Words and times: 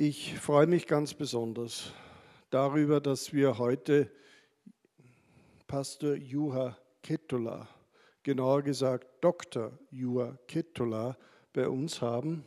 Ich 0.00 0.38
freue 0.38 0.68
mich 0.68 0.86
ganz 0.86 1.12
besonders 1.12 1.92
darüber, 2.50 3.00
dass 3.00 3.32
wir 3.32 3.58
heute 3.58 4.08
Pastor 5.66 6.14
Juha 6.14 6.78
Kettola, 7.02 7.68
genauer 8.22 8.62
gesagt 8.62 9.08
Dr. 9.24 9.76
Juha 9.90 10.38
Kettola, 10.46 11.18
bei 11.52 11.68
uns 11.68 12.00
haben. 12.00 12.44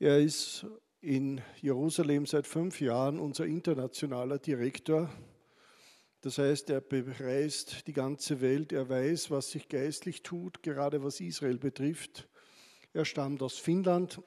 Er 0.00 0.18
ist 0.18 0.66
in 1.00 1.40
Jerusalem 1.60 2.26
seit 2.26 2.48
fünf 2.48 2.80
Jahren 2.80 3.20
unser 3.20 3.46
internationaler 3.46 4.40
Direktor. 4.40 5.08
Das 6.22 6.38
heißt, 6.38 6.70
er 6.70 6.80
bereist 6.80 7.86
die 7.86 7.92
ganze 7.92 8.40
Welt, 8.40 8.72
er 8.72 8.88
weiß, 8.88 9.30
was 9.30 9.52
sich 9.52 9.68
geistlich 9.68 10.24
tut, 10.24 10.64
gerade 10.64 11.04
was 11.04 11.20
Israel 11.20 11.58
betrifft. 11.58 12.28
Er 12.92 13.04
stammt 13.04 13.44
aus 13.44 13.58
Finnland, 13.58 14.20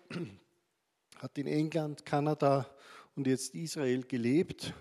hat 1.19 1.37
in 1.37 1.47
England, 1.47 2.05
Kanada 2.05 2.65
und 3.15 3.27
jetzt 3.27 3.53
Israel 3.53 4.03
gelebt 4.03 4.73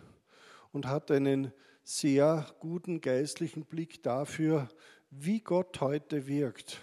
und 0.72 0.86
hat 0.86 1.10
einen 1.10 1.52
sehr 1.82 2.46
guten 2.60 3.00
geistlichen 3.00 3.64
Blick 3.64 4.02
dafür, 4.04 4.68
wie 5.10 5.40
Gott 5.40 5.80
heute 5.80 6.28
wirkt. 6.28 6.80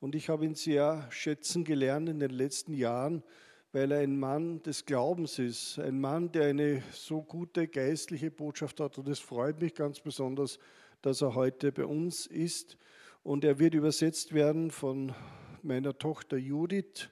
Und 0.00 0.16
ich 0.16 0.28
habe 0.28 0.44
ihn 0.44 0.56
sehr 0.56 1.06
schätzen 1.10 1.62
gelernt 1.62 2.08
in 2.08 2.18
den 2.18 2.32
letzten 2.32 2.74
Jahren, 2.74 3.22
weil 3.70 3.92
er 3.92 4.00
ein 4.00 4.18
Mann 4.18 4.62
des 4.62 4.84
Glaubens 4.86 5.38
ist, 5.38 5.78
ein 5.78 6.00
Mann, 6.00 6.32
der 6.32 6.46
eine 6.46 6.82
so 6.92 7.22
gute 7.22 7.68
geistliche 7.68 8.30
Botschaft 8.30 8.80
hat. 8.80 8.98
Und 8.98 9.08
es 9.08 9.20
freut 9.20 9.60
mich 9.60 9.74
ganz 9.74 10.00
besonders, 10.00 10.58
dass 11.00 11.22
er 11.22 11.34
heute 11.34 11.70
bei 11.70 11.84
uns 11.84 12.26
ist. 12.26 12.76
Und 13.22 13.44
er 13.44 13.58
wird 13.58 13.74
übersetzt 13.74 14.34
werden 14.34 14.70
von 14.70 15.14
meiner 15.62 15.96
Tochter 15.96 16.36
Judith 16.36 17.08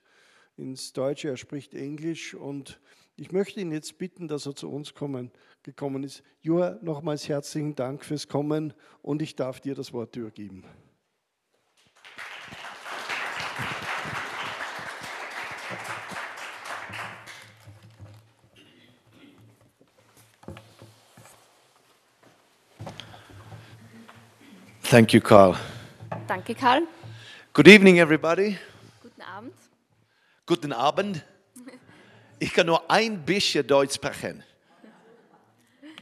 ins 0.57 0.93
Deutsche. 0.93 1.29
Er 1.29 1.37
spricht 1.37 1.75
Englisch 1.75 2.35
und 2.35 2.81
ich 3.17 3.33
möchte 3.33 3.61
ihn 3.61 3.73
jetzt 3.73 3.99
bitten, 3.99 4.29
dass 4.29 4.47
er 4.47 4.55
zu 4.55 4.71
uns 4.71 4.95
kommen, 4.95 5.31
gekommen 5.63 6.03
ist. 6.03 6.23
Joa, 6.41 6.79
nochmals 6.83 7.29
herzlichen 7.29 7.75
Dank 7.75 8.05
fürs 8.05 8.29
Kommen 8.29 8.75
und 9.03 9.23
ich 9.23 9.37
darf 9.37 9.61
dir 9.61 9.75
das 9.75 9.93
Wort 9.93 10.17
übergeben. 10.17 10.65
Thank 24.93 25.15
you, 25.15 25.23
Carl. 25.23 25.57
Danke, 26.27 26.55
Karl. 26.55 26.83
Good 27.55 27.67
evening, 27.67 27.97
everybody. 27.97 28.59
Guten 29.03 29.23
Abend. 29.23 29.62
Guten 30.53 30.75
Abend. 30.75 31.25
Ich 32.39 32.53
kann 32.53 32.67
nur 32.67 32.91
ein 32.91 33.25
bisschen 33.25 33.67
Deutsch 33.67 33.95
sprechen. 33.95 34.45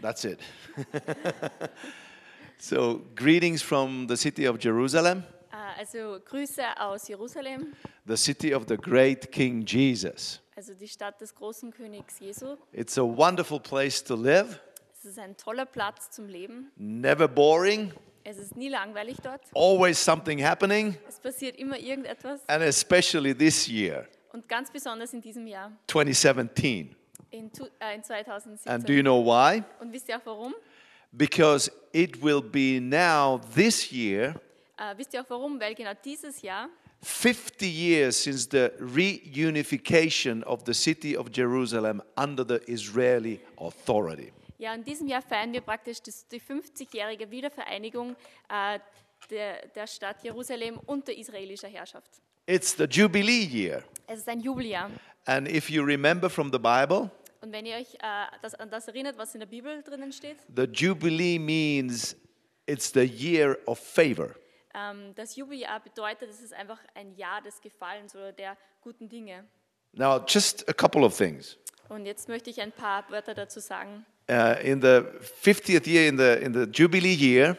That's 0.03 0.25
it. 0.25 0.41
so, 2.59 3.01
greetings 3.15 3.63
from 3.63 4.09
the 4.09 4.17
city 4.17 4.49
of 4.49 4.57
Jerusalem, 4.61 5.23
Äh, 5.53 5.79
Also 5.79 6.19
Grüße 6.25 6.65
aus 6.81 7.07
Jerusalem, 7.07 7.75
the 8.09 8.17
city 8.17 8.53
of 8.53 8.65
the 8.69 8.77
great 8.77 9.31
King 9.31 9.65
Jesus. 9.65 10.41
also 10.57 10.75
die 10.75 10.89
Stadt 10.89 11.21
des 11.21 11.33
großen 11.33 11.71
Königs 11.71 12.19
Jesu. 12.19 12.57
It's 12.73 12.99
a 12.99 13.03
wonderful 13.05 13.61
place 13.61 14.03
to 14.03 14.17
live, 14.17 14.59
Es 14.99 15.05
ist 15.05 15.19
ein 15.21 15.37
toller 15.37 15.65
Platz 15.65 16.11
zum 16.11 16.27
Leben. 16.27 16.73
never 16.75 17.29
boring, 17.29 17.93
Es 18.25 18.37
ist 18.37 18.57
nie 18.57 18.69
langweilig 18.69 19.19
dort. 19.23 19.43
always 19.55 20.05
something 20.05 20.45
happening, 20.45 20.97
Es 21.09 21.21
passiert 21.21 21.57
immer 21.57 21.79
irgendetwas. 21.79 22.41
and 22.49 22.65
especially 22.65 23.33
this 23.33 23.69
year, 23.69 24.09
Und 24.33 24.49
ganz 24.49 24.71
besonders 24.71 25.13
in 25.13 25.21
diesem 25.21 25.47
Jahr, 25.47 25.73
2017. 25.89 26.95
in, 27.31 27.53
tu- 27.53 27.65
äh, 27.81 27.95
in 27.95 28.03
And 28.03 28.09
do 28.09 28.93
you 28.93 29.03
2017. 29.03 29.03
know 29.03 29.25
why? 29.25 29.63
Und 29.81 29.93
wisst 29.93 30.09
ihr 30.09 30.17
auch 30.17 30.25
warum? 30.27 30.55
Because 31.13 31.71
it 31.93 32.23
will 32.23 32.41
be 32.41 32.81
now, 32.81 33.41
this 33.55 33.91
year, 33.93 34.35
Äh, 34.77 34.97
wisst 34.97 35.13
ihr 35.15 35.21
auch 35.23 35.29
warum? 35.31 35.61
Weil 35.61 35.75
genau 35.75 35.93
dieses 36.05 36.41
Jahr 36.43 36.69
50 37.03 37.63
years 37.67 38.23
since 38.23 38.49
the 38.51 38.71
reunification 38.81 40.43
of 40.45 40.63
the 40.67 40.73
city 40.75 41.17
of 41.17 41.29
Jerusalem 41.35 42.03
under 42.17 42.45
the 42.47 42.61
Israeli 42.71 43.41
authority. 43.59 44.33
Ja, 44.59 44.75
in 44.75 44.85
diesem 44.85 45.09
Jahr 45.09 45.23
feiern 45.23 45.53
wir 45.53 45.63
praktisch 45.63 45.99
die 46.03 46.41
50-jährige 46.41 47.31
Wiedervereinigung 47.31 48.15
äh, 48.49 48.79
der, 49.31 49.67
der 49.69 49.87
Stadt 49.87 50.23
Jerusalem 50.23 50.79
unter 50.87 51.13
israelischer 51.17 51.69
Herrschaft. 51.69 52.11
It's 52.47 52.75
the 52.77 52.85
Jubilee 52.85 53.45
year. 53.45 53.85
Es 54.07 54.21
ist 54.21 54.29
ein 54.29 54.41
Jubeljahr. 54.41 54.91
And 55.27 55.49
if 55.49 55.71
you 55.71 55.83
remember 55.85 56.29
from 56.29 56.51
the 56.53 56.59
Bible, 56.59 57.11
Und 57.43 57.53
wenn 57.53 57.65
ihr 57.65 57.77
euch 57.77 57.95
äh, 57.95 58.27
das, 58.43 58.55
an 58.55 58.71
das 58.71 58.89
erinnert, 58.89 59.17
was 59.17 59.35
in 59.35 59.41
der 59.41 59.47
Bibel 59.47 59.83
drinnen 59.83 60.13
steht, 60.13 60.37
the 60.55 60.65
Jubilee 60.65 61.39
means 61.39 62.17
it's 62.67 62.93
the 62.93 63.03
year 63.05 63.57
of 63.67 63.79
favor. 63.79 64.35
ähm, 64.75 65.15
das 65.15 65.37
Jubeljahr 65.37 65.81
bedeutet, 65.81 66.29
es 66.31 66.41
ist 66.41 66.53
einfach 66.53 66.79
ein 66.95 67.15
Jahr 67.15 67.41
des 67.43 67.61
Gefallens 67.61 68.15
oder 68.15 68.33
der 68.33 68.57
guten 68.81 69.09
Dinge. 69.09 69.45
Now, 69.93 70.19
just 70.27 70.69
a 70.69 70.73
couple 70.73 71.03
of 71.05 71.17
things. 71.17 71.57
Und 71.89 72.07
jetzt 72.07 72.29
möchte 72.29 72.51
ich 72.51 72.61
ein 72.61 72.73
paar 72.73 73.09
Wörter 73.11 73.35
dazu 73.35 73.59
sagen. 73.61 74.05
Uh, 74.31 74.55
in 74.63 74.81
the 74.81 75.03
50th 75.43 75.89
year, 75.89 76.07
in 76.09 76.17
the, 76.17 76.45
in 76.45 76.55
the 76.55 76.65
Jubilee 76.71 77.15
year, 77.15 77.57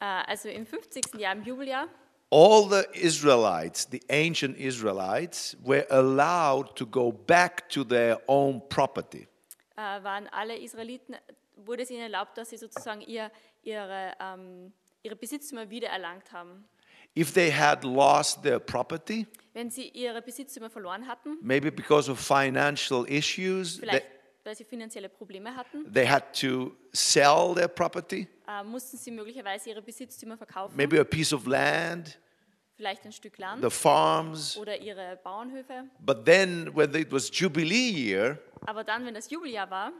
Äh, 0.00 0.04
also 0.28 0.48
im 0.48 0.64
50. 0.64 1.14
Jahr, 1.18 1.32
im 1.34 1.42
Jubeljahr, 1.42 1.88
all 2.30 2.68
the 2.68 2.86
Israelites, 2.92 3.86
the 3.86 4.02
ancient 4.10 4.56
Israelites, 4.58 5.56
were 5.62 5.86
allowed 5.90 6.76
to 6.76 6.86
go 6.86 7.12
back 7.12 7.68
to 7.70 7.84
their 7.84 8.18
own 8.26 8.60
property. 8.68 9.26
äh, 9.76 10.02
waren 10.02 10.26
alle 10.28 10.56
Israeliten, 10.58 11.16
wurde 11.56 11.82
es 11.84 11.90
ihnen 11.90 12.02
erlaubt, 12.02 12.36
dass 12.36 12.50
sie 12.50 12.56
sozusagen 12.56 13.00
ihr, 13.02 13.30
ihre, 13.62 14.12
ähm, 14.20 14.72
ihre 15.02 15.16
Besitztümer 15.16 15.70
wiedererlangt 15.70 16.32
haben. 16.32 16.68
If 17.16 17.32
they 17.32 17.50
had 17.50 17.84
lost 17.84 18.42
their 18.42 18.58
property, 18.58 19.26
Wenn 19.54 19.70
sie 19.70 19.88
ihre 19.88 20.20
Besitztümer 20.22 20.70
verloren 20.70 21.06
hatten, 21.08 21.38
maybe 21.40 21.72
because 21.72 22.10
of 22.10 22.20
financial 22.20 23.04
issues, 23.08 23.78
they, 23.78 23.88
vielleicht 23.88 24.06
weil 24.44 24.56
sie 24.56 24.64
finanzielle 24.64 25.08
Probleme 25.08 25.54
hatten, 25.54 25.92
they 25.92 26.06
had 26.06 26.38
to 26.38 26.74
sell 26.92 27.54
their 27.54 27.68
property, 27.68 28.26
äh, 28.46 28.62
mussten 28.64 28.96
sie 28.96 29.10
möglicherweise 29.10 29.70
ihre 29.70 29.82
Besitztümer 29.82 30.36
verkaufen, 30.36 30.76
maybe 30.76 31.00
a 31.00 31.04
piece 31.04 31.32
of 31.32 31.46
land, 31.46 32.18
vielleicht 32.76 33.04
ein 33.04 33.12
Stück 33.12 33.38
Land 33.38 33.62
the 33.62 33.70
farms. 33.70 34.56
oder 34.56 34.76
ihre 34.80 35.16
Bauernhöfe. 35.22 35.84
But 36.00 36.24
then, 36.24 36.70
when 36.74 36.94
it 36.94 37.10
was 37.12 37.30
Jubilee 37.32 37.90
year, 37.90 38.38
Aber 38.66 38.84
dann, 38.84 39.04
wenn 39.04 39.14
das 39.14 39.28
Jubeljahr 39.30 39.68
war, 39.70 39.92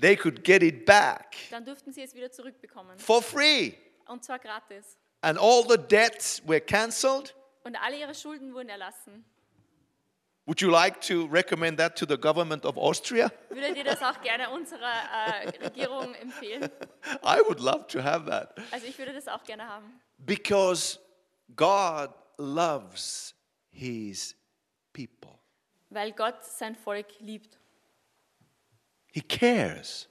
they 0.00 0.16
could 0.16 0.42
get 0.42 0.62
it 0.62 0.84
back 0.86 1.36
dann 1.50 1.64
durften 1.64 1.92
sie 1.92 2.02
es 2.02 2.14
wieder 2.14 2.30
zurückbekommen. 2.30 2.98
for 2.98 3.22
free. 3.22 3.74
Und 4.06 4.24
zwar 4.24 4.38
gratis. 4.38 4.98
And 5.20 5.38
all 5.38 5.62
the 5.68 5.76
debts 5.78 6.42
were 6.46 6.60
canceled. 6.60 7.34
Und 7.64 7.76
alle 7.76 7.96
ihre 8.00 8.14
Schulden 8.14 8.52
wurden 8.54 8.68
erlassen. 8.70 9.24
Would 10.46 10.60
you 10.60 10.70
like 10.70 11.00
to 11.02 11.28
recommend 11.28 11.78
that 11.78 11.94
to 11.96 12.06
the 12.06 12.16
government 12.16 12.64
of 12.64 12.76
Austria? 12.76 13.30
Würdet 13.48 13.76
ihr 13.76 13.84
das 13.84 14.02
auch 14.02 14.20
gerne 14.22 14.50
unserer 14.50 14.80
äh, 14.80 15.48
Regierung 15.64 16.14
empfehlen? 16.14 16.68
I 17.22 17.40
would 17.46 17.60
love 17.60 17.86
to 17.88 18.02
have 18.02 18.28
that. 18.28 18.56
Also 18.72 18.86
ich 18.86 18.98
würde 18.98 19.12
das 19.12 19.28
auch 19.28 19.44
gerne 19.44 19.68
haben. 19.68 20.00
Because 20.18 20.98
God 21.54 22.10
loves 22.38 23.34
his 23.70 24.34
people. 24.92 25.38
Weil 25.90 26.12
Gott 26.12 26.44
sein 26.44 26.74
Volk 26.74 27.06
liebt. 27.20 27.58
He 29.12 29.20
cares. 29.20 30.08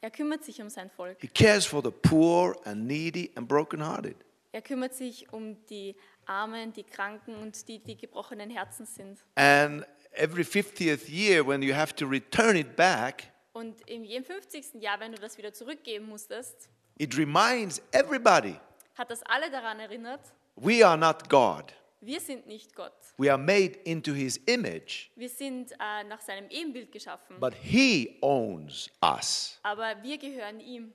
Er 0.00 0.10
kümmert 0.10 0.44
sich 0.44 0.62
um 0.62 0.70
sein 0.70 0.88
Volk. 0.88 1.18
He 1.20 1.28
cares 1.28 1.66
for 1.66 1.82
the 1.82 1.90
poor 1.90 2.56
and 2.64 2.86
needy 2.86 3.30
and 3.34 3.46
brokenhearted. 3.46 4.16
Er 4.52 4.62
kümmert 4.62 4.94
sich 4.94 5.30
um 5.34 5.66
die 5.66 5.94
Armen, 6.26 6.72
die 6.72 6.84
Kranken 6.84 7.34
und 7.36 7.66
die, 7.68 7.78
die 7.78 7.96
gebrochenen 7.96 8.50
Herzen 8.50 8.86
sind. 8.86 9.18
And 9.36 9.84
every 10.12 10.42
50th 10.44 11.08
year, 11.08 11.46
when 11.46 11.62
you 11.62 11.74
have 11.74 11.94
to 11.96 12.06
return 12.06 12.56
it 12.56 12.76
back, 12.76 13.24
Und 13.52 13.80
in 13.88 14.04
jedem 14.04 14.24
50. 14.24 14.74
Jahr, 14.82 15.00
wenn 15.00 15.12
du 15.12 15.18
das 15.18 15.38
wieder 15.38 15.52
zurückgeben 15.52 16.08
musstest, 16.08 16.68
it 16.98 17.16
reminds 17.16 17.80
everybody 17.92 18.56
hat 18.94 19.10
das 19.10 19.22
alle 19.24 19.50
daran 19.50 19.80
erinnert, 19.80 20.20
we 20.56 20.86
are 20.86 20.96
not 20.98 21.28
God. 21.30 21.72
wir 22.02 22.20
sind 22.20 22.46
nicht 22.46 22.74
Gott. 22.74 22.92
We 23.18 23.30
are 23.32 23.38
made 23.40 23.78
into 23.84 24.12
his 24.12 24.36
image, 24.46 25.10
Wir 25.16 25.28
sind 25.30 25.72
äh, 25.72 26.04
nach 26.04 26.20
seinem 26.20 26.48
Ebenbild 26.50 26.92
geschaffen. 26.92 27.40
but 27.40 27.54
he 27.54 28.18
owns 28.20 28.90
us. 29.02 29.58
Aber 29.62 30.02
wir 30.02 30.18
gehören 30.18 30.60
ihm. 30.60 30.92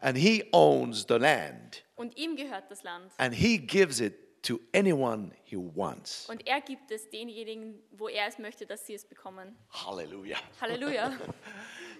And 0.00 0.18
he 0.18 0.44
owns 0.52 1.04
the 1.08 1.14
land. 1.14 1.84
Und 1.94 2.16
ihm 2.16 2.34
gehört 2.34 2.68
das 2.68 2.82
Land. 2.82 3.12
And 3.18 3.32
he 3.32 3.58
gives 3.58 4.00
it 4.00 4.14
to 4.42 4.58
anyone 4.74 5.32
he 5.44 5.56
wants. 5.56 6.28
Und 6.28 6.46
er 6.46 6.60
gibt 6.60 6.90
es 6.90 7.08
denjenigen, 7.10 7.80
wo 7.92 8.08
er 8.08 8.26
es 8.26 8.38
möchte, 8.38 8.66
dass 8.66 8.86
sie 8.86 8.94
es 8.94 9.04
bekommen. 9.04 9.56
Hallelujah. 9.70 10.38
Halleluja. 10.60 11.12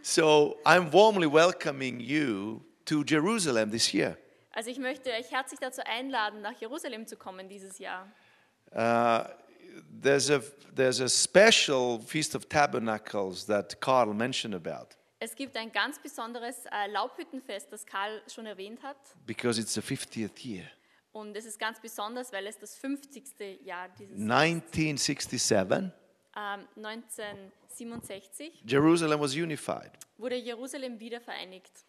So 0.04 0.58
I'm 0.64 0.92
warmly 0.92 1.28
welcoming 1.32 2.00
you 2.00 2.60
to 2.86 3.04
Jerusalem 3.06 3.70
this 3.70 3.94
year. 3.94 4.16
Also 4.50 4.68
ich 4.70 4.78
möchte 4.78 5.10
euch 5.10 5.30
herzlich 5.30 5.60
dazu 5.60 5.80
einladen, 5.84 6.40
nach 6.42 6.60
Jerusalem 6.60 7.06
zu 7.06 7.16
kommen 7.16 7.48
dieses 7.48 7.78
Jahr. 7.78 8.10
Uh, 8.72 9.22
there's 10.02 10.28
a 10.28 10.40
there's 10.74 11.00
a 11.00 11.08
special 11.08 12.00
feast 12.00 12.34
of 12.34 12.48
tabernacles 12.48 13.46
that 13.46 13.80
Carl 13.80 14.12
mentioned 14.12 14.54
about 14.56 14.96
Es 15.20 15.36
gibt 15.36 15.56
ein 15.56 15.70
ganz 15.70 16.00
besonderes 16.00 16.64
äh, 16.66 16.90
Laubhüttenfest, 16.90 17.72
das 17.72 17.86
Karl 17.86 18.20
schon 18.26 18.46
erwähnt 18.46 18.82
hat. 18.82 18.96
because 19.24 19.60
it's 19.60 19.72
the 19.74 19.80
50th 19.80 20.44
year. 20.44 20.64
Und 21.12 21.37
es 21.37 21.44
ist 21.44 21.59
ganz 21.59 21.79
besonders, 21.81 22.32
weil 22.32 22.47
es 22.47 22.59
das 22.59 22.75
50. 22.76 23.25
Jahr 23.64 23.88
dieses 23.91 24.19
1967, 24.19 25.93
ähm, 26.35 26.67
1967 26.76 28.62
Jerusalem 28.67 29.20
was 29.20 29.35
unified. 29.35 29.93
wurde 30.17 30.37
Jerusalem 30.37 30.99
wieder 30.99 31.20
vereinigt. 31.20 31.85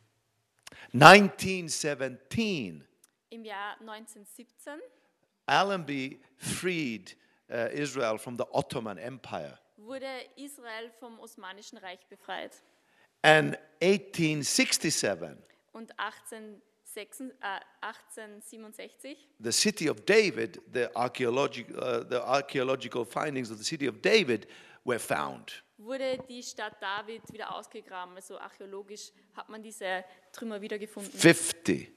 1917, 0.94 2.86
Im 3.30 3.46
Jahr 3.46 3.80
1917 3.80 4.80
Allenby 5.46 6.20
freed 6.38 7.16
uh, 7.50 7.68
Israel 7.74 8.18
from 8.18 8.36
the 8.38 8.44
Ottoman 8.52 8.98
Empire. 8.98 9.58
wurde 9.78 10.08
Israel 10.36 10.90
vom 11.00 11.20
Osmanischen 11.20 11.78
Reich 11.78 12.06
befreit. 12.08 12.62
And 13.22 13.58
1867, 13.82 15.38
Und 15.72 15.92
1866, 15.98 16.32
äh, 16.32 16.73
1867 16.96 19.18
the 19.40 19.52
city 19.52 19.90
of 19.90 20.06
David, 20.06 20.62
the, 20.72 20.90
archaeologic, 20.96 21.68
uh, 21.78 22.04
the 22.10 22.22
archaeological 22.22 23.06
findings 23.06 23.52
of 23.52 23.58
the 23.58 23.64
city 23.64 23.88
of 23.88 24.02
David 24.02 24.48
were 24.86 25.00
found. 25.00 25.64
wurde 25.78 26.18
die 26.30 26.42
Stadt 26.42 26.82
David 26.82 27.22
wieder 27.32 27.54
ausgegraben. 27.54 28.16
Also 28.16 28.40
archäologisch 28.40 29.12
hat 29.34 29.50
man 29.50 29.62
diese 29.62 30.06
Trümmer 30.32 30.62
wiedergefunden. 30.62 31.12
50, 31.12 31.92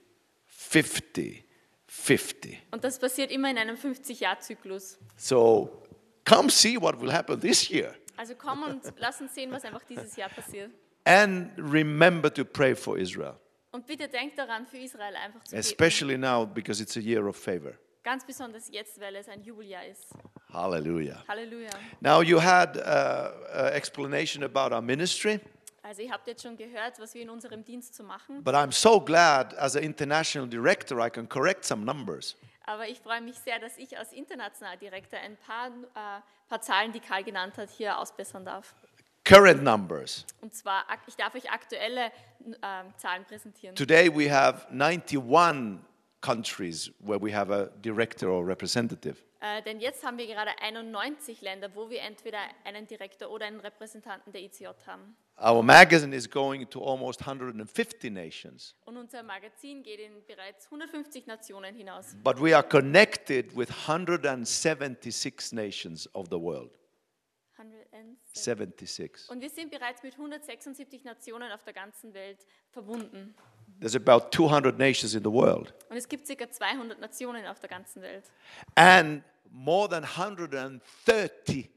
50, 0.46 1.44
50. 1.86 2.62
Und 2.70 2.84
das 2.84 2.98
passiert 2.98 3.30
immer 3.30 3.50
in 3.50 3.58
einem 3.58 3.76
50-Jahr-Zyklus. 3.76 4.98
So 5.16 5.82
come 6.24 6.50
see 6.50 6.80
what 6.80 7.00
will 7.00 7.12
happen 7.12 7.40
this 7.40 7.70
year. 7.70 7.94
Also 8.16 8.34
komm 8.34 8.62
und 8.62 8.82
lass 8.98 9.20
uns 9.20 9.34
sehen, 9.34 9.52
was 9.52 9.64
einfach 9.64 9.84
dieses 9.84 10.16
Jahr 10.16 10.30
passiert. 10.30 10.70
And 11.04 11.52
remember 11.56 12.32
to 12.32 12.44
pray 12.44 12.74
for 12.74 12.98
Israel, 12.98 13.38
Und 13.76 13.86
bitte 13.86 14.08
denkt 14.08 14.38
daran, 14.38 14.66
für 14.66 14.78
Israel 14.78 15.14
einfach 15.16 15.44
zu 15.44 15.54
especially 15.54 16.16
now 16.16 16.46
because 16.46 16.82
it's 16.82 16.96
a 16.96 17.00
year 17.00 17.26
of 17.28 17.36
favor. 17.36 17.74
Ganz 18.02 18.24
besonders 18.24 18.70
jetzt, 18.70 18.98
weil 18.98 19.16
es 19.16 19.28
ein 19.28 19.42
Jubeljahr 19.42 19.84
ist. 19.84 20.14
Hallelujah. 20.50 21.22
Halleluja. 21.28 21.68
Now, 22.00 22.22
you 22.22 22.40
had 22.42 22.78
uh, 22.78 22.80
uh, 22.80 23.70
explanation 23.74 24.42
about 24.44 24.74
our 24.74 24.80
ministry, 24.80 25.40
Also 25.82 26.00
ihr 26.00 26.10
habt 26.10 26.26
jetzt 26.26 26.42
schon 26.42 26.56
gehört, 26.56 26.98
was 26.98 27.12
wir 27.12 27.20
in 27.20 27.28
unserem 27.28 27.62
Dienst 27.62 27.94
zu 27.94 28.02
machen. 28.02 28.42
but 28.42 28.54
I'm 28.54 28.72
so 28.72 28.98
glad 28.98 29.54
as 29.58 29.76
an 29.76 29.82
international 29.82 30.48
director 30.48 30.98
I 30.98 31.10
can 31.10 31.28
correct 31.28 31.66
some 31.66 31.84
numbers. 31.84 32.34
Aber 32.64 32.88
ich 32.88 32.98
freue 33.00 33.20
mich 33.20 33.36
sehr, 33.40 33.58
dass 33.58 33.76
ich 33.76 33.98
als 33.98 34.14
Internationaldirektor 34.14 35.18
ein 35.20 35.36
paar, 35.36 35.68
äh, 35.68 36.20
paar 36.48 36.62
Zahlen, 36.62 36.92
die 36.92 37.00
Karl 37.00 37.24
genannt 37.24 37.58
hat, 37.58 37.68
hier 37.70 37.98
ausbessern 37.98 38.46
darf. 38.46 38.74
Current 39.26 39.64
numbers. 39.64 40.24
Und 40.40 40.54
zwar, 40.54 40.84
ich 41.08 41.16
darf 41.16 41.34
euch 41.34 41.50
aktuelle 41.50 42.06
äh, 42.06 42.84
Zahlen 42.96 43.24
präsentieren. 43.24 43.74
Today 43.74 44.08
we 44.08 44.30
have 44.32 44.68
91 44.70 45.80
countries 46.20 46.92
where 47.00 47.20
we 47.20 47.34
have 47.34 47.52
a 47.52 47.66
director 47.82 48.28
or 48.30 48.46
representative. 48.46 49.16
Äh, 49.40 49.62
denn 49.62 49.80
jetzt 49.80 50.04
haben 50.04 50.16
wir 50.16 50.28
gerade 50.28 50.50
91 50.62 51.40
Länder, 51.40 51.68
wo 51.74 51.90
wir 51.90 52.02
entweder 52.02 52.38
einen 52.64 52.86
Direktor 52.86 53.28
oder 53.28 53.46
einen 53.46 53.58
Repräsentanten 53.58 54.32
der 54.32 54.42
ICJ 54.42 54.66
haben. 54.86 55.16
Our 55.44 55.62
magazine 55.62 56.14
is 56.14 56.30
going 56.30 56.70
to 56.70 56.80
almost 56.82 57.20
150 57.20 58.10
nations, 58.10 58.76
Und 58.84 58.96
unser 58.96 59.24
Magazin 59.24 59.82
geht 59.82 59.98
in 59.98 60.24
bereits 60.26 60.66
150 60.66 61.26
Nationen 61.26 61.74
hinaus. 61.74 62.14
but 62.22 62.40
we 62.40 62.54
are 62.54 62.62
connected 62.66 63.54
with 63.56 63.70
176 63.88 65.52
nations 65.52 66.08
of 66.14 66.28
the 66.30 66.40
world. 66.40 66.70
107. 67.56 68.18
76. 68.32 69.28
Und 69.30 69.40
wir 69.40 69.50
sind 69.50 69.70
bereits 69.70 70.02
mit 70.02 70.14
176 70.14 71.04
Nationen 71.04 71.50
auf 71.52 71.62
der 71.64 71.72
ganzen 71.72 72.12
Welt 72.14 72.46
verbunden. 72.70 73.34
There's 73.80 73.96
about 73.96 74.30
200 74.30 74.78
nations 74.78 75.14
in 75.14 75.22
the 75.22 75.30
world. 75.30 75.74
Und 75.88 75.96
es 75.96 76.08
gibt 76.08 76.26
ca. 76.26 76.50
200 76.50 76.98
Nationen 77.00 77.46
auf 77.46 77.60
der 77.60 77.68
ganzen 77.68 78.02
Welt. 78.02 78.24
And 78.74 79.22
more 79.50 79.88
than 79.88 80.04
130 80.04 81.70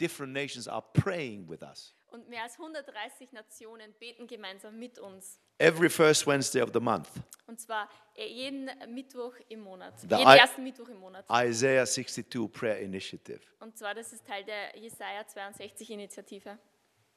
different 0.00 0.32
nations 0.32 0.68
are 0.68 0.84
praying 0.92 1.48
with 1.48 1.62
us 1.62 1.94
Und 2.10 2.28
mehr 2.28 2.42
als 2.42 2.58
130 2.58 3.32
Nationen 3.32 3.92
beten 3.98 4.26
gemeinsam 4.26 4.78
mit 4.78 4.98
uns. 4.98 5.40
Every 5.58 5.88
first 5.88 6.26
Wednesday 6.26 6.60
of 6.62 6.70
the 6.72 6.80
month. 6.80 7.08
Und 7.46 7.60
zwar 7.60 7.88
äh, 8.16 8.26
jeden 8.26 8.70
Mittwoch 8.92 9.34
im 9.48 9.60
Monat. 9.60 9.98
The 10.00 10.06
jeden 10.16 10.28
I- 10.28 10.38
ersten 10.38 10.62
Mittwoch 10.62 10.88
im 10.88 10.98
Monat. 10.98 11.24
Isaiah 11.30 11.84
62 11.86 12.50
Prayer 12.52 12.78
Initiative. 12.80 13.40
Und 13.60 13.76
zwar, 13.76 13.94
das 13.94 14.12
ist 14.12 14.26
Teil 14.26 14.44
der 14.44 14.76
Jesaja 14.78 15.26
62 15.26 15.90
Initiative. 15.90 16.58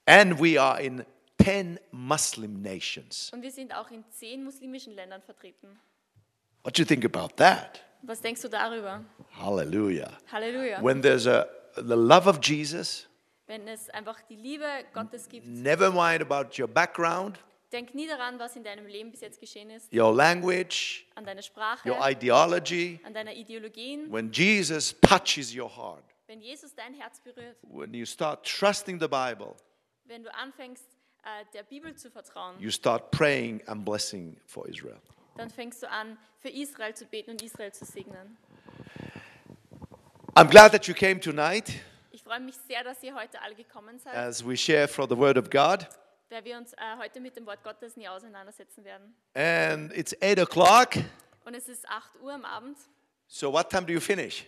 And 0.06 0.40
we 0.40 0.60
are 0.62 0.82
in 0.82 1.06
10 1.42 1.80
Muslim 1.92 2.62
nations. 2.62 3.32
Und 3.34 3.42
wir 3.42 3.52
sind 3.52 3.74
auch 3.74 3.90
in 3.92 4.04
zehn 4.12 4.44
muslimischen 4.44 4.94
Ländern 4.94 5.22
vertreten. 5.22 5.80
What 6.64 6.78
do 6.78 6.82
you 6.82 6.86
think 6.86 7.06
about 7.06 7.36
that? 7.38 7.82
Was 8.02 8.22
denkst 8.22 8.42
du 8.42 8.50
darüber? 8.50 9.04
Hallelujah. 9.40 10.12
Halleluja. 10.32 10.84
When 10.84 11.02
there's 11.02 11.26
a 11.28 11.48
the 11.76 11.96
love 11.96 12.28
of 12.28 12.40
Jesus, 12.44 13.08
Wenn 13.48 13.68
es 13.68 13.90
einfach 13.92 14.22
die 14.24 14.36
Liebe 14.36 14.66
Gottes 14.94 15.28
gibt, 15.30 15.48
never 15.48 15.90
mind 15.92 16.22
about 16.22 16.60
your 16.62 16.68
background, 16.68 17.40
denk 17.72 17.94
nie 17.94 18.08
daran, 18.08 18.40
was 18.40 18.56
in 18.56 18.64
deinem 18.64 18.86
Leben 18.88 19.12
bis 19.12 19.22
jetzt 19.22 19.40
geschehen 19.40 19.70
ist, 19.70 19.94
your 19.94 20.14
language, 20.16 21.06
an 21.16 21.26
deiner 21.26 21.42
Sprache, 21.42 21.88
your 21.90 21.98
ideology. 22.08 23.00
an 23.04 23.14
deiner 23.14 23.34
Ideologien. 23.34 24.12
When 24.12 24.32
Jesus 24.32 24.96
touches 25.02 25.56
your 25.56 25.70
heart, 25.76 26.04
Wenn 26.28 26.42
Jesus 26.42 26.74
dein 26.76 26.94
Herz 26.94 27.20
berührt, 27.22 27.58
when 27.64 27.94
you 27.94 28.06
start 28.06 28.46
trusting 28.46 29.00
the 29.00 29.08
Bible, 29.08 29.56
wenn 30.06 30.24
du 30.24 30.34
anfängst, 30.34 30.86
äh, 31.24 31.46
der 31.54 31.64
Bibel 31.64 31.96
zu 31.96 32.10
vertrauen, 32.10 32.60
you 32.60 32.72
start 32.72 33.12
praying 33.12 33.62
and 33.68 33.84
blessing 33.86 34.38
for 34.46 34.68
Israel. 34.68 35.00
dann 35.36 35.50
fängst 35.50 35.84
du 35.84 35.90
an, 35.90 36.18
für 36.40 36.50
Israel 36.50 36.94
zu 36.96 37.06
beten 37.06 37.32
und 37.32 37.42
Israel 37.42 37.72
zu 37.74 37.86
segnen. 37.86 38.38
I'm 40.36 40.50
glad 40.50 40.72
that 40.72 40.88
you 40.88 40.94
came 40.94 41.20
tonight 41.20 41.72
Ich 42.12 42.24
freue 42.24 42.40
mich 42.40 42.56
sehr, 42.68 42.84
dass 42.84 43.02
ihr 43.04 43.16
heute 43.16 43.42
alle 43.42 43.56
gekommen 43.56 44.00
seid, 44.00 44.14
as 44.16 44.46
we 44.46 44.56
share 44.58 44.88
from 44.88 45.08
the 45.10 45.18
Word 45.18 45.38
of 45.38 45.50
God. 45.50 45.88
Weil 46.30 46.44
wir 46.44 46.58
uns 46.58 46.74
äh, 46.74 46.78
heute 47.00 47.20
mit 47.20 47.36
dem 47.36 47.46
Wort 47.46 47.64
Gottes 47.64 47.96
nie 47.96 48.08
auseinandersetzen 48.08 48.84
werden. 48.84 49.16
And 49.34 49.96
it's 49.96 50.16
8 50.22 50.40
o'clock. 50.40 50.96
Und 51.46 51.54
es 51.54 51.68
ist 51.70 51.88
8 51.88 52.22
Uhr 52.22 52.34
am 52.34 52.46
Abend. 52.46 52.78
So, 53.28 53.52
what 53.52 53.70
time 53.70 53.86
do 53.86 53.94
you 53.94 54.00
finish? 54.00 54.46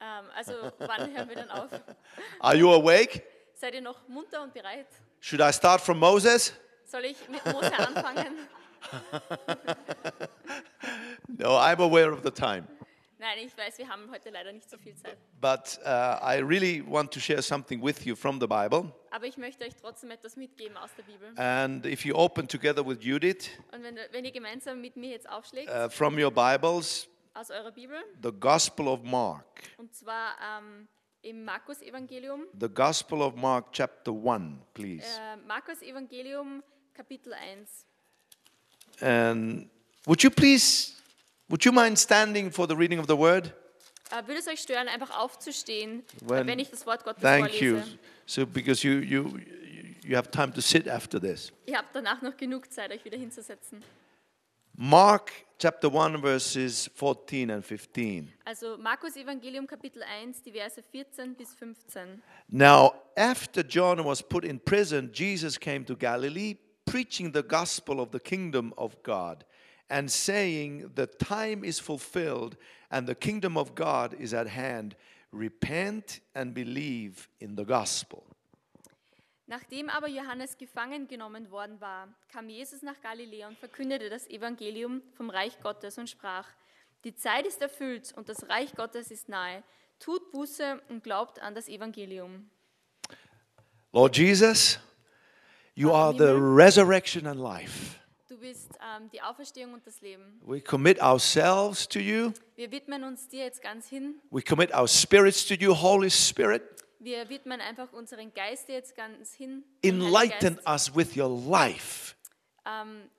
Ähm, 0.00 0.24
also 0.34 0.52
wann 0.78 1.14
hören 1.14 1.28
wir 1.28 1.36
dann 1.36 1.50
auf? 1.50 1.70
Are 2.40 2.56
you 2.56 2.72
awake? 2.72 3.22
Seid 3.54 3.74
ihr 3.74 3.82
noch 3.82 4.08
munter 4.08 4.42
und 4.42 4.54
bereit? 4.54 4.86
Should 5.20 5.40
I 5.40 5.52
start 5.52 5.80
from 5.80 5.98
Moses? 5.98 6.52
Soll 6.86 7.04
ich 7.04 7.28
mit 7.28 7.44
Mose 7.46 7.72
anfangen? 7.76 8.48
No, 11.38 11.56
I'm 11.56 11.80
aware 11.80 12.12
of 12.12 12.22
the 12.22 12.30
time. 12.30 12.66
Nein, 13.20 13.36
ich 13.44 13.54
weiß, 13.54 13.76
wir 13.76 13.86
haben 13.86 14.10
heute 14.10 14.30
leider 14.30 14.50
nicht 14.50 14.70
so 14.70 14.78
viel 14.78 14.94
Zeit. 14.96 15.18
But 15.42 15.78
uh, 15.84 16.16
I 16.24 16.40
really 16.42 16.82
want 16.82 17.12
to 17.12 17.20
share 17.20 17.42
something 17.42 17.82
with 17.84 18.02
you 18.06 18.16
from 18.16 18.40
the 18.40 18.46
Bible. 18.46 18.90
Aber 19.10 19.26
ich 19.26 19.36
möchte 19.36 19.62
euch 19.66 19.76
trotzdem 19.76 20.10
etwas 20.10 20.36
mitgeben 20.36 20.74
aus 20.78 20.88
der 20.96 21.02
Bibel. 21.02 21.38
And 21.38 21.84
if 21.84 22.06
you 22.06 22.14
open 22.16 22.48
together 22.48 22.82
with 22.84 22.96
Judith 23.02 23.50
Und 23.72 23.82
wenn, 23.82 23.98
wenn 24.10 24.24
ihr 24.24 24.32
gemeinsam 24.32 24.80
mit 24.80 24.96
mir 24.96 25.10
jetzt 25.10 25.28
aufschlägt, 25.28 25.68
uh, 25.70 25.90
from 25.90 26.18
your 26.18 26.30
Bibles, 26.30 27.10
aus 27.34 27.50
eurer 27.50 27.70
Bibel, 27.72 27.98
the 28.22 28.32
Gospel 28.32 28.88
of 28.88 29.02
Mark, 29.02 29.64
und 29.76 29.94
zwar 29.94 30.36
ähm, 30.58 30.88
im 31.20 31.44
Markus-Evangelium, 31.44 32.46
the 32.58 32.70
Gospel 32.70 33.20
of 33.20 33.34
Mark, 33.34 33.70
chapter 33.72 34.12
1, 34.12 34.60
please. 34.72 35.04
äh, 35.04 35.36
Markus-Evangelium, 35.46 36.62
Kapitel 36.94 37.34
1. 37.34 37.84
And 39.02 39.68
would 40.06 40.22
you 40.22 40.30
please, 40.30 40.94
would 41.50 41.64
you 41.64 41.72
mind 41.72 41.98
standing 41.98 42.50
for 42.50 42.66
the 42.66 42.74
reading 42.76 42.98
of 42.98 43.06
the 43.06 43.16
word? 43.18 43.52
Äh, 44.10 44.26
würde 44.26 44.40
es 44.40 44.48
euch 44.48 44.60
stören, 44.60 44.88
einfach 44.88 45.16
aufzustehen, 45.18 46.02
When- 46.22 46.46
wenn 46.46 46.58
ich 46.58 46.70
das 46.70 46.86
Wort 46.86 47.04
Gottes 47.04 47.22
Thank 47.22 47.60
you. 47.60 47.76
vorlese? 47.78 47.98
So, 48.26 48.46
because 48.46 48.86
you, 48.86 49.00
you, 49.00 49.38
you 50.04 50.16
have 50.16 50.30
time 50.30 50.52
to 50.52 50.60
sit 50.60 50.88
after 50.88 51.20
this. 51.20 51.52
Ihr 51.66 51.76
habt 51.78 51.94
danach 51.94 52.20
noch 52.22 52.36
genug 52.36 52.72
Zeit, 52.72 52.90
euch 52.92 53.04
wieder 53.04 53.18
hinzusetzen. 53.18 53.82
Mark 54.74 55.30
chapter 55.58 55.92
1, 55.92 56.20
verses 56.22 56.90
14 56.94 57.50
and 57.50 57.64
15. 57.64 58.32
Also 58.44 58.78
Markus 58.78 59.16
Evangelium 59.16 59.66
Kapitel 59.66 60.02
1, 60.02 60.42
die 60.42 60.52
Verse 60.52 60.82
14 60.82 61.34
bis 61.34 61.54
15. 61.54 62.22
Now, 62.48 62.94
after 63.16 63.62
John 63.62 64.04
was 64.04 64.22
put 64.22 64.44
in 64.44 64.58
prison, 64.58 65.10
Jesus 65.12 65.58
came 65.58 65.84
to 65.84 65.94
Galilee, 65.96 66.56
preaching 66.86 67.32
the 67.32 67.42
gospel 67.42 68.00
of 68.00 68.10
the 68.12 68.18
kingdom 68.20 68.72
of 68.76 68.96
God, 69.02 69.44
and 69.90 70.10
saying, 70.10 70.90
The 70.94 71.06
time 71.06 71.64
is 71.64 71.78
fulfilled, 71.78 72.56
and 72.90 73.06
the 73.06 73.14
kingdom 73.14 73.56
of 73.56 73.74
God 73.74 74.14
is 74.14 74.32
at 74.32 74.48
hand. 74.48 74.96
Repent 75.32 76.20
and 76.34 76.54
believe 76.54 77.28
in 77.40 77.56
the 77.56 77.64
gospel. 77.64 78.24
Nachdem 79.46 79.90
aber 79.90 80.08
Johannes 80.08 80.56
gefangen 80.56 81.08
genommen 81.08 81.50
worden 81.50 81.80
war, 81.80 82.08
kam 82.28 82.48
Jesus 82.48 82.82
nach 82.82 83.00
Galiläa 83.00 83.48
und 83.48 83.58
verkündete 83.58 84.08
das 84.08 84.28
Evangelium 84.28 85.02
vom 85.14 85.28
Reich 85.28 85.58
Gottes 85.60 85.98
und 85.98 86.08
sprach, 86.08 86.46
die 87.02 87.16
Zeit 87.16 87.46
ist 87.46 87.60
erfüllt 87.60 88.12
und 88.16 88.28
das 88.28 88.48
Reich 88.48 88.74
Gottes 88.76 89.10
ist 89.10 89.28
nahe. 89.28 89.64
Tut 89.98 90.30
Buße 90.30 90.80
und 90.88 91.02
glaubt 91.02 91.40
an 91.40 91.54
das 91.54 91.68
Evangelium. 91.68 92.48
Lord 93.92 94.16
Jesus, 94.16 94.78
you 95.74 95.92
are 95.92 96.12
the 96.12 96.32
resurrection 96.32 97.26
and 97.26 97.40
life. 97.40 97.98
Du 98.30 98.38
bist 98.38 98.78
ähm, 98.80 99.10
die 99.10 99.20
Auferstehung 99.20 99.74
und 99.74 99.84
das 99.84 100.00
Leben. 100.02 100.40
We 100.46 100.60
commit 100.60 101.02
ourselves 101.02 101.88
to 101.88 101.98
you. 101.98 102.32
Wir 102.54 102.70
widmen 102.70 103.02
uns 103.02 103.26
dir 103.26 103.42
jetzt 103.42 103.60
ganz 103.60 103.88
hin. 103.88 104.20
We 104.30 104.40
commit 104.40 104.72
our 104.72 104.86
spirits 104.86 105.44
to 105.46 105.54
you, 105.54 105.74
Holy 105.74 106.08
Spirit. 106.08 106.62
Wir 107.00 107.28
widmen 107.28 107.60
einfach 107.60 107.92
unseren 107.92 108.32
Geist 108.32 108.68
dir 108.68 108.76
jetzt 108.76 108.94
ganz 108.94 109.34
hin. 109.34 109.64
Enlighten 109.82 110.60
us 110.64 110.94
with 110.94 111.16
your 111.16 111.28
life. 111.28 112.14
Ähm, 112.64 113.10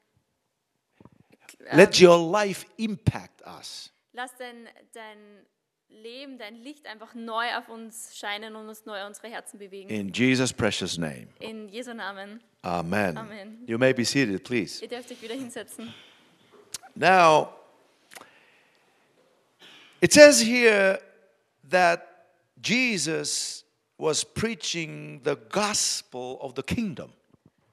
Let 1.73 2.01
your 2.01 2.17
life 2.31 2.65
impact 2.77 3.45
us. 3.45 3.91
Lass 4.13 4.31
dein, 4.37 4.69
dein 4.93 5.45
Leben, 5.91 6.37
dein 6.37 6.55
Licht 6.55 6.87
einfach 6.87 7.13
neu 7.13 7.55
auf 7.57 7.69
uns 7.69 8.17
scheinen 8.17 8.55
und 8.55 8.67
uns 8.67 8.85
neu 8.85 9.05
unsere 9.05 9.27
Herzen 9.29 9.59
bewegen. 9.59 9.89
In 9.89 10.11
Jesus' 10.11 10.53
precious 10.53 10.97
name. 10.97 11.27
In 11.39 11.69
Jesu 11.69 11.93
Namen. 11.93 12.41
Amen. 12.61 13.17
Amen. 13.17 13.63
You 13.67 13.77
may 13.77 13.93
be 13.93 14.05
seated, 14.05 14.43
please. 14.43 14.81
Ihr 14.81 14.87
dürft 14.87 15.11
euch 15.11 15.21
wieder 15.21 15.35
hinsetzen. 15.35 15.93
Now, 16.95 17.53
it 20.01 20.13
says 20.13 20.41
here 20.41 20.99
that 21.69 22.01
Jesus 22.63 23.63
was 23.97 24.23
preaching 24.23 25.21
the 25.23 25.35
gospel 25.49 26.37
of 26.41 26.53
the 26.55 26.63
kingdom. 26.63 27.11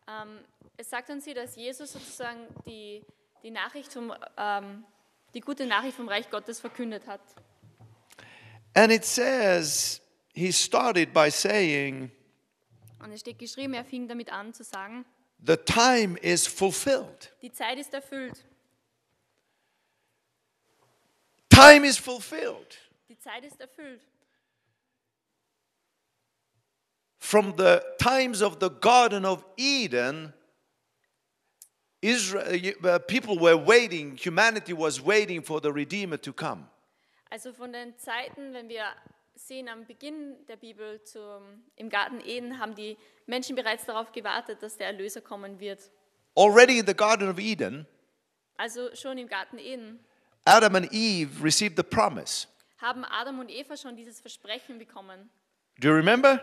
Ähm, 0.06 0.40
es 0.76 0.90
sagt 0.90 1.10
uns 1.10 1.24
hier, 1.24 1.34
dass 1.34 1.56
Jesus 1.56 1.92
sozusagen 1.92 2.46
die, 2.66 3.02
die 3.42 3.50
Nachricht 3.50 3.92
vom, 3.92 4.14
ähm, 4.36 4.84
die 5.34 5.40
gute 5.40 5.66
Nachricht 5.66 5.96
vom 5.96 6.08
Reich 6.08 6.30
Gottes 6.30 6.60
verkündet 6.60 7.06
hat. 7.06 7.20
And 8.74 8.92
it 8.92 9.04
says, 9.04 10.00
he 10.34 10.52
started 10.52 11.12
by 11.12 11.30
saying, 11.30 12.10
Und 13.00 13.12
es 13.12 13.20
steht 13.20 13.38
geschrieben, 13.38 13.74
er 13.74 13.84
fing 13.84 14.08
damit 14.08 14.30
an 14.30 14.52
zu 14.52 14.64
sagen, 14.64 15.04
The 15.44 15.56
time 15.56 16.18
is 16.20 16.46
fulfilled. 16.46 17.32
die 17.42 17.52
Zeit 17.52 17.78
ist 17.78 17.94
erfüllt. 17.94 18.44
Time 21.48 21.84
is 21.84 21.96
fulfilled. 21.98 22.78
Die 23.08 23.18
Zeit 23.18 23.44
ist 23.44 23.60
erfüllt. 23.60 24.02
From 27.18 27.54
the 27.56 27.80
times 27.98 28.42
of 28.42 28.58
the 28.60 28.70
Garden 28.70 29.24
of 29.24 29.44
Eden, 29.56 30.32
Israel, 32.00 32.74
uh, 32.84 32.98
people 33.00 33.38
were 33.38 33.56
waiting, 33.56 34.16
humanity 34.16 34.72
was 34.72 35.00
waiting 35.00 35.42
for 35.42 35.60
the 35.60 35.72
Redeemer 35.72 36.16
to 36.18 36.32
come. 36.32 36.68
Also 37.30 37.52
von 37.52 37.72
den 37.72 37.96
Zeiten, 37.98 38.52
wenn 38.54 38.68
wir 38.68 38.84
sehen 39.34 39.68
am 39.68 39.84
Beginn 39.86 40.34
der 40.46 40.56
Bibel 40.56 41.02
zum, 41.04 41.62
im 41.76 41.88
Garten 41.90 42.20
Eden, 42.20 42.58
haben 42.58 42.74
die 42.74 42.96
Menschen 43.26 43.54
bereits 43.54 43.84
darauf 43.84 44.10
gewartet, 44.12 44.62
dass 44.62 44.76
der 44.76 44.88
Erlöser 44.88 45.20
kommen 45.20 45.60
wird. 45.60 45.90
Already 46.36 46.78
in 46.78 46.86
the 46.86 46.94
Garden 46.94 47.28
of 47.28 47.38
Eden, 47.38 47.86
Also 48.56 48.94
schon 48.94 49.18
im 49.18 49.28
Garten 49.28 49.58
Eden 49.58 50.04
Adam 50.44 50.76
and 50.76 50.92
Eve 50.92 51.42
received 51.44 51.76
the 51.76 51.82
promise. 51.82 52.48
haben 52.78 53.04
Adam 53.04 53.38
und 53.40 53.50
Eva 53.50 53.76
schon 53.76 53.96
dieses 53.96 54.20
Versprechen 54.20 54.78
bekommen. 54.78 55.28
Do 55.78 55.88
you 55.88 55.94
remember? 55.94 56.40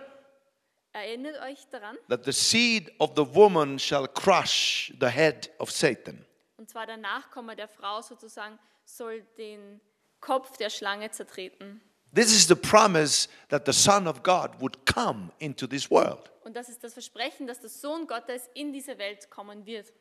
Erinnert 0.93 1.41
euch 1.41 1.67
daran? 1.69 1.97
That 2.07 2.23
the 2.25 2.31
seed 2.31 2.91
of 2.99 3.11
the 3.15 3.25
woman 3.35 3.79
shall 3.79 4.07
crush 4.07 4.93
the 4.99 5.07
head 5.07 5.49
of 5.59 5.71
Satan. 5.71 6.25
Und 6.57 6.69
zwar 6.69 6.85
der 6.85 6.97
Nachkomme 6.97 7.55
der 7.55 7.67
Frau 7.67 8.01
sozusagen 8.01 8.57
soll 8.85 9.21
den 9.37 9.81
Kopf 10.25 10.57
der 10.57 10.71
Schlange 10.71 11.11
zertreten. 11.11 11.81
This 12.13 12.33
is 12.33 12.47
the 12.47 12.55
promise 12.55 13.27
that 13.49 13.65
the 13.65 13.73
Son 13.73 14.07
of 14.07 14.23
God 14.23 14.59
would 14.59 14.85
come 14.85 15.31
into 15.37 15.67
this 15.67 15.91
world. 15.91 16.31
Und 16.43 16.55
das 16.55 16.67
ist 16.67 16.83
das 16.83 16.93
Versprechen, 16.93 17.45
dass 17.45 17.59
der 17.59 17.69
Sohn 17.69 18.07
Gottes 18.07 18.49
in 18.55 18.73
diese 18.73 18.97
Welt 18.97 19.29
kommen 19.29 19.65
wird. 19.65 19.93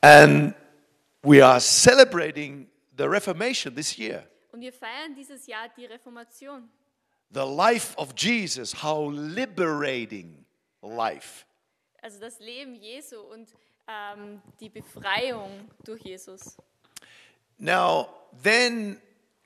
And 0.00 0.54
we 1.22 1.44
are 1.44 1.60
celebrating 1.60 2.70
the 2.96 3.04
Reformation 3.04 3.74
this 3.74 3.98
year. 3.98 4.26
Und 4.52 4.60
wir 4.60 4.72
feiern 4.72 5.14
dieses 5.14 5.46
Jahr 5.46 5.68
die 5.76 5.84
Reformation. 5.84 6.70
The 7.30 7.40
life 7.40 7.94
of 7.98 8.14
Jesus, 8.16 8.72
how 8.82 9.12
liberating 9.12 10.46
life. 10.80 11.44
Also 12.00 12.20
das 12.20 12.38
Leben 12.38 12.74
Jesu 12.74 13.20
und 13.20 13.52
ähm, 13.88 14.40
die 14.60 14.68
Befreiung 14.68 15.68
durch 15.84 16.02
Jesus. 16.02 16.56
Now, 17.58 18.08
then 18.42 19.00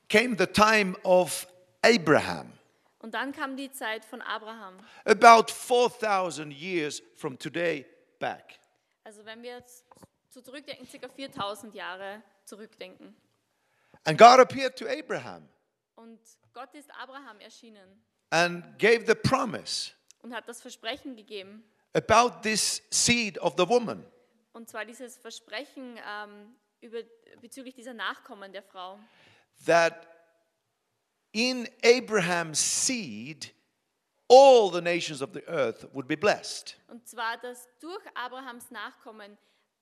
came 0.09 0.35
the 0.37 0.45
time 0.45 0.95
of 1.03 1.47
Abraham, 1.81 2.51
Und 2.99 3.13
dann 3.13 3.31
kam 3.33 3.57
die 3.57 3.71
Zeit 3.71 4.05
von 4.05 4.21
Abraham. 4.21 4.75
about 5.05 5.51
4,000 5.51 6.51
years 6.51 7.01
from 7.15 7.37
today 7.39 7.85
back. 8.19 8.59
Also 9.03 9.25
wenn 9.25 9.41
wir 9.41 9.57
jetzt 9.57 9.83
so 10.29 10.41
zurückdenken, 10.41 10.87
circa 10.87 11.09
4000 11.09 11.73
Jahre 11.75 12.21
zurückdenken. 12.45 13.15
And 14.05 14.17
God 14.17 14.39
appeared 14.39 14.75
to 14.77 14.85
Abraham 14.87 15.47
Und 15.95 16.19
Gott 16.53 16.73
ist 16.75 16.89
Abraham 17.01 17.39
erschienen 17.39 18.01
and 18.29 18.63
gave 18.79 19.05
the 19.05 19.15
promise 19.15 19.91
und 20.21 20.33
hat 20.33 20.47
das 20.47 20.61
Versprechen 20.61 21.15
gegeben. 21.15 21.63
about 21.93 22.41
this 22.41 22.81
seed 22.91 23.37
of 23.39 23.53
the 23.57 23.67
woman. 23.67 24.05
Und 24.53 24.69
zwar 24.69 24.85
dieses 24.85 25.17
Versprechen 25.17 25.99
ähm, 26.07 26.55
über, 26.81 26.99
bezüglich 27.41 27.73
dieser 27.73 27.93
Nachkommen 27.93 28.51
der 28.53 28.63
Frau. 28.63 28.99
that 29.65 30.07
in 31.31 31.67
Abraham's 31.83 32.59
seed, 32.59 33.51
all 34.29 34.69
the 34.71 34.81
nations 34.81 35.21
of 35.21 35.33
the 35.33 35.43
earth 35.47 35.87
would 35.93 36.07
be 36.07 36.15
blessed. 36.15 36.75
Und 36.87 37.07
zwar, 37.07 37.37
dass 37.37 37.67
durch 37.79 38.03
Abrahams 38.13 38.69
Nachkommen 38.71 39.37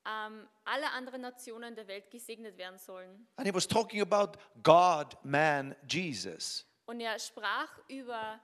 ähm, 0.05 0.47
alle 0.63 0.89
anderen 0.91 1.21
Nationen 1.21 1.75
der 1.75 1.87
Welt 1.87 2.09
gesegnet 2.09 2.57
werden 2.57 2.77
sollen. 2.79 3.27
And 3.35 3.45
he 3.47 3.53
was 3.53 3.67
talking 3.67 4.01
about 4.01 4.37
God, 4.63 5.17
man, 5.23 5.75
Jesus. 5.87 6.65
Und 6.85 7.01
er 7.01 7.19
sprach 7.19 7.77
über 7.87 8.39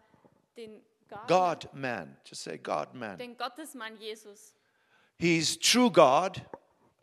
den, 0.55 0.83
Gott, 1.07 1.27
God, 1.27 1.73
man. 1.73 2.17
Just 2.25 2.43
say 2.43 2.57
God, 2.57 2.93
man. 2.93 3.17
den 3.17 3.37
Gottesmann 3.37 3.95
Jesus. 3.97 4.53
He's 5.19 5.57
true 5.57 5.89
God, 5.91 6.41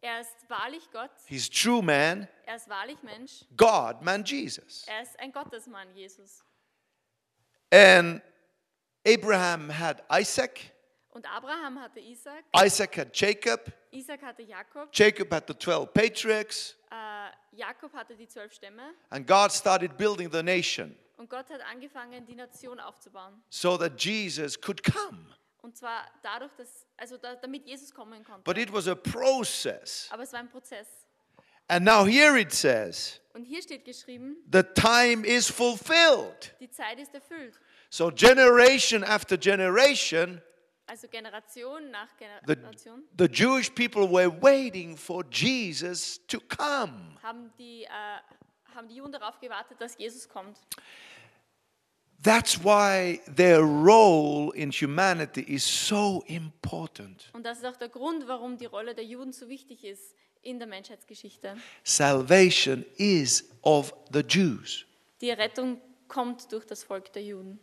Er 0.01 0.21
ist 0.21 0.37
wahrlich 0.49 0.89
Gott, 0.93 1.11
he's 1.27 1.49
true 1.51 1.83
man, 1.83 2.29
er 2.47 2.57
ist 2.57 2.69
wahrlich 2.69 3.03
Mensch, 3.03 3.45
God, 3.57 4.03
man, 4.03 4.23
Jesus. 4.25 4.85
er 4.87 5.03
ist 5.03 5.19
ein 5.19 5.33
Gottesmann 5.33 5.93
Jesus. 5.95 6.45
And 7.73 8.23
Abraham 9.07 9.69
had 9.71 10.03
Isaac, 10.11 10.61
Und 11.11 11.27
Abraham 11.27 11.81
hatte 11.81 12.01
Isaac, 12.01 12.45
Isaac 12.55 12.97
had 12.97 13.17
Jacob, 13.17 13.73
Isaac 13.93 14.23
hatte 14.23 14.43
Jakob, 14.43 14.89
Jacob 14.93 15.33
had 15.33 15.47
the 15.49 15.55
12 15.55 15.93
patriarchs, 15.93 16.77
äh, 16.91 17.31
Jakob 17.57 17.93
hatte 17.95 18.15
die 18.17 18.29
zwölf 18.29 18.53
Stämme. 18.53 18.95
And 19.11 19.27
God 19.27 19.51
started 19.53 19.97
building 19.97 20.31
the 20.31 20.43
nation 20.43 20.97
und 21.17 21.29
Gott 21.31 21.49
hat 21.51 21.61
angefangen, 21.63 22.25
die 22.27 22.35
Nation 22.37 22.79
aufzubauen. 22.79 23.43
so 23.51 23.77
that 23.77 23.99
Jesus 24.01 24.61
could 24.61 24.83
come. 24.85 25.35
Und 25.65 25.75
zwar 25.79 26.05
dadurch, 26.23 26.53
dass, 26.59 26.87
also 26.95 27.17
da, 27.17 27.37
damit 27.37 27.67
Jesus 27.67 27.91
kommen 27.91 28.23
konnte. 28.23 28.43
But 28.45 28.59
it 28.59 28.71
was 28.71 28.87
a 28.87 28.95
process. 28.95 30.09
Aber 30.11 30.23
es 30.23 30.31
war 30.31 30.41
ein 30.41 30.51
Prozess. 30.51 30.87
And 31.69 31.87
now 31.87 32.05
here 32.05 32.39
it 32.39 32.53
says, 32.53 33.19
Und 33.33 33.45
hier 33.45 33.63
steht 33.63 33.83
geschrieben, 33.87 34.37
the 34.53 34.63
time 34.63 35.27
is 35.27 35.49
fulfilled. 35.51 36.55
die 36.61 36.69
Zeit 36.71 36.99
ist 37.01 37.15
erfüllt. 37.15 37.59
So 37.89 38.11
generation 38.11 39.03
after 39.03 39.39
generation, 39.39 40.43
Also 40.87 41.09
Generation 41.09 41.91
nach 41.91 42.09
the, 42.47 42.55
Generation 42.55 43.05
the 43.19 43.25
Jewish 43.25 43.71
people 43.75 44.03
were 44.07 44.31
waiting 44.43 44.95
for 44.99 45.25
Jesus 45.31 46.21
to 46.27 46.39
come. 46.41 47.17
haben 47.23 47.51
die, 47.57 47.85
äh, 47.85 47.89
haben 48.75 48.87
die 48.87 48.97
Juden 48.97 49.13
darauf 49.13 49.41
gewartet, 49.41 49.81
dass 49.81 49.97
Jesus 49.97 50.29
kommt. 50.29 50.59
That's 52.25 52.57
why 52.65 53.21
their 53.27 53.61
role 53.61 54.51
in 54.53 54.71
humanity 54.71 55.43
is 55.43 55.63
so 55.63 56.25
important. 56.27 57.29
Und 57.35 57.45
das 57.45 57.59
ist 57.59 57.67
auch 57.67 57.77
der 57.77 57.91
Grund, 57.91 58.27
warum 58.27 58.57
die 58.57 58.65
Rolle 58.65 58.95
der 58.95 59.05
Juden 59.05 59.33
so 59.33 59.47
wichtig 59.47 59.85
ist 59.85 60.15
in 60.41 60.59
der 60.59 60.67
Menschheitsgeschichte. 60.67 61.55
Salvation 61.83 62.87
is 62.97 63.45
of 63.61 63.93
the 64.11 64.21
Jews. 64.21 64.87
Die 65.21 65.33
Rettung 65.33 65.79
kommt 66.09 66.51
durch 66.51 66.65
das 66.65 66.83
Volk 66.83 67.13
der 67.13 67.23
Juden. 67.23 67.59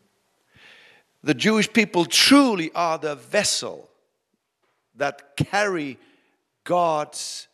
The 1.24 1.34
Jewish 1.34 1.68
people 1.68 2.06
truly 2.06 2.70
are 2.76 3.00
the 3.02 3.20
vessel 3.32 3.88
that 4.96 5.36
carry 5.38 5.98
God's 6.66 7.50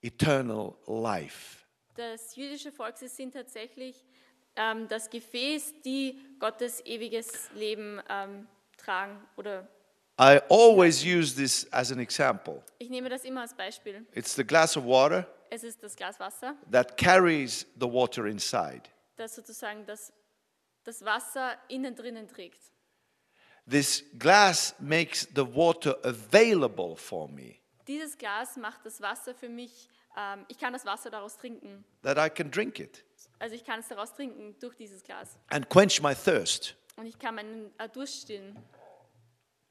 eternal 0.00 0.76
life. 0.86 1.58
Das 1.94 2.34
jüdische 2.36 2.72
Volk, 2.72 2.96
sie 2.96 3.08
sind 3.08 3.34
tatsächlich 3.34 4.02
ähm, 4.56 4.88
das 4.88 5.08
Gefäß, 5.10 5.74
die 5.84 6.18
Gottes 6.38 6.80
ewiges 6.84 7.50
Leben 7.54 8.00
ähm, 8.08 8.46
tragen. 8.76 9.22
Oder 9.36 9.68
I 10.20 10.40
always 10.50 11.02
use 11.04 11.34
this 11.34 11.66
as 11.72 11.90
an 11.90 11.98
example. 11.98 12.62
ich 12.78 12.90
nehme 12.90 13.08
das 13.08 13.24
immer 13.24 13.40
als 13.42 13.54
Beispiel. 13.54 14.06
It's 14.14 14.34
the 14.34 14.44
glass 14.44 14.76
of 14.76 14.84
water, 14.84 15.26
Es 15.50 15.64
ist 15.64 15.82
das 15.82 15.96
Glas 15.96 16.18
Wasser, 16.20 16.54
that 16.70 16.96
carries 16.96 17.66
the 17.80 17.86
water 17.90 18.26
inside. 18.26 18.82
das 19.16 19.34
sozusagen 19.34 19.84
das, 19.86 20.12
das 20.84 21.04
Wasser 21.04 21.56
innen 21.68 21.94
drinnen 21.94 22.28
trägt. 22.28 22.60
This 23.68 24.04
glass 24.18 24.74
makes 24.80 25.28
the 25.34 25.46
water 25.54 25.96
available 26.04 26.96
for 26.96 27.28
me, 27.28 27.56
Dieses 27.86 28.16
Glas 28.18 28.56
macht 28.56 28.84
das 28.84 29.00
Wasser 29.00 29.34
für 29.34 29.48
mich, 29.48 29.88
ähm, 30.16 30.44
ich 30.48 30.58
kann 30.58 30.72
das 30.72 30.84
Wasser 30.84 31.10
daraus 31.10 31.36
trinken. 31.38 31.84
that 32.02 32.18
I 32.18 32.28
can 32.28 32.50
drink 32.50 32.78
it 32.80 33.04
Also 33.42 33.56
ich 33.56 33.64
kann 33.64 33.80
es 33.80 33.88
daraus 33.88 34.14
trinken 34.14 34.54
durch 34.60 34.76
dieses 34.76 35.02
Glas. 35.02 35.36
and 35.50 35.68
quench 35.68 36.00
my 36.00 36.14
thirst. 36.14 36.76
Und 36.94 37.06
ich 37.06 37.18
kann 37.18 37.34
meinen 37.34 37.72
äh, 37.76 37.88
Durst 37.88 38.22
stillen. 38.22 38.56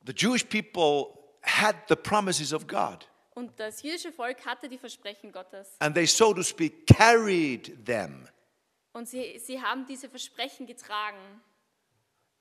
The 0.05 0.11
Jewish 0.13 0.43
people 0.43 1.17
had 1.41 1.75
the 1.87 1.95
promises 1.95 2.51
of 2.51 2.67
God, 2.67 3.07
Und 3.33 3.57
das 3.57 3.81
jüdische 3.81 4.11
Volk 4.11 4.45
hatte 4.45 4.67
die 4.67 4.77
Versprechen 4.77 5.31
Gottes. 5.31 5.77
and 5.79 5.95
they, 5.95 6.05
so 6.05 6.33
to 6.33 6.43
speak, 6.43 6.85
carried 6.85 7.85
them. 7.85 8.27
Und 8.91 9.07
sie, 9.07 9.39
sie 9.39 9.61
haben 9.61 9.85
diese 9.85 10.09
Versprechen 10.09 10.65
getragen. 10.67 11.17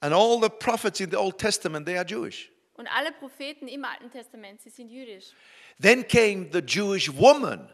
And 0.01 0.13
all 0.13 0.41
the 0.43 0.49
prophets 0.49 0.99
in 0.99 1.11
the 1.13 1.17
Old 1.17 1.39
Testament, 1.39 1.87
they 1.87 1.97
are 1.97 2.05
Jewish. 2.07 2.51
Und 2.75 2.89
alle 2.89 3.13
Propheten 3.13 3.69
im 3.69 3.85
Alten 3.85 4.11
Testament, 4.11 4.61
sie 4.63 4.71
sind 4.71 4.89
jüdisch. 4.89 5.33
Then 5.81 6.05
came 6.09 6.49
the 6.53 6.59
Jewish 6.59 7.09
woman, 7.15 7.73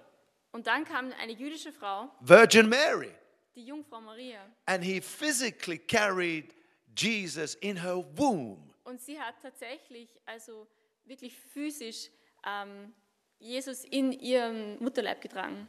Und 0.52 0.66
dann 0.66 0.84
kam 0.84 1.10
eine 1.18 1.32
jüdische 1.32 1.72
Frau, 1.72 2.10
Virgin 2.20 2.68
Mary, 2.68 3.12
die 3.56 3.66
Jungfrau 3.66 4.00
Maria. 4.00 4.40
and 4.66 4.84
he 4.84 5.00
physically 5.00 5.78
carried 5.78 6.54
Jesus 6.94 7.54
in 7.56 7.76
her 7.82 7.96
womb. 8.16 8.72
Und 8.84 9.00
sie 9.00 9.18
hat 9.18 9.34
tatsächlich, 9.42 10.08
also 10.26 10.66
wirklich 11.04 11.34
physisch, 11.52 12.10
ähm, 12.46 12.92
Jesus 13.38 13.84
in 13.84 14.12
ihrem 14.12 14.78
Mutterleib 14.78 15.20
getragen. 15.20 15.68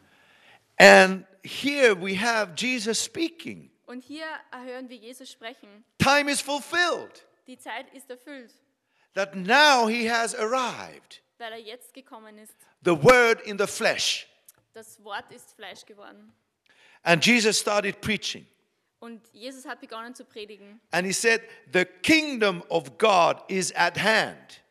And 0.80 1.26
here 1.44 1.96
we 2.00 2.16
have 2.16 2.54
Jesus 2.56 3.04
speaking. 3.04 3.72
Und 3.88 4.04
hier 4.04 4.26
hören 4.52 4.90
wir 4.90 4.98
Jesus 4.98 5.32
sprechen. 5.32 5.84
Time 5.98 6.30
is 6.32 6.42
fulfilled, 6.42 7.26
Die 7.48 7.58
Zeit 7.58 7.92
ist 7.94 8.10
erfüllt, 8.10 8.54
that 9.16 9.36
now 9.36 9.88
he 9.88 10.10
has 10.10 10.36
arrived. 10.36 11.22
weil 11.40 11.54
er 11.54 11.60
jetzt 11.60 11.94
gekommen 11.94 12.38
ist. 12.38 12.54
The 12.84 12.92
word 13.02 13.42
in 13.48 13.58
the 13.58 13.66
flesh. 13.68 14.28
Das 14.74 15.04
Wort 15.04 15.32
ist 15.32 15.54
Fleisch 15.56 15.86
geworden. 15.86 16.32
And 17.04 17.24
Jesus 17.26 17.60
started 17.60 18.02
preaching. 18.02 18.46
Und 19.00 19.22
Jesus 19.32 19.66
hat 19.66 19.80
begonnen 19.80 20.16
zu 20.16 20.26
predigen. 20.26 20.82
And 20.92 21.06
he 21.06 21.14
said, 21.14 21.42
The 21.72 21.86
kingdom 21.86 22.64
of 22.70 22.98
God 22.98 23.42
is 23.48 23.72
at 23.76 23.98
hand, 23.98 24.62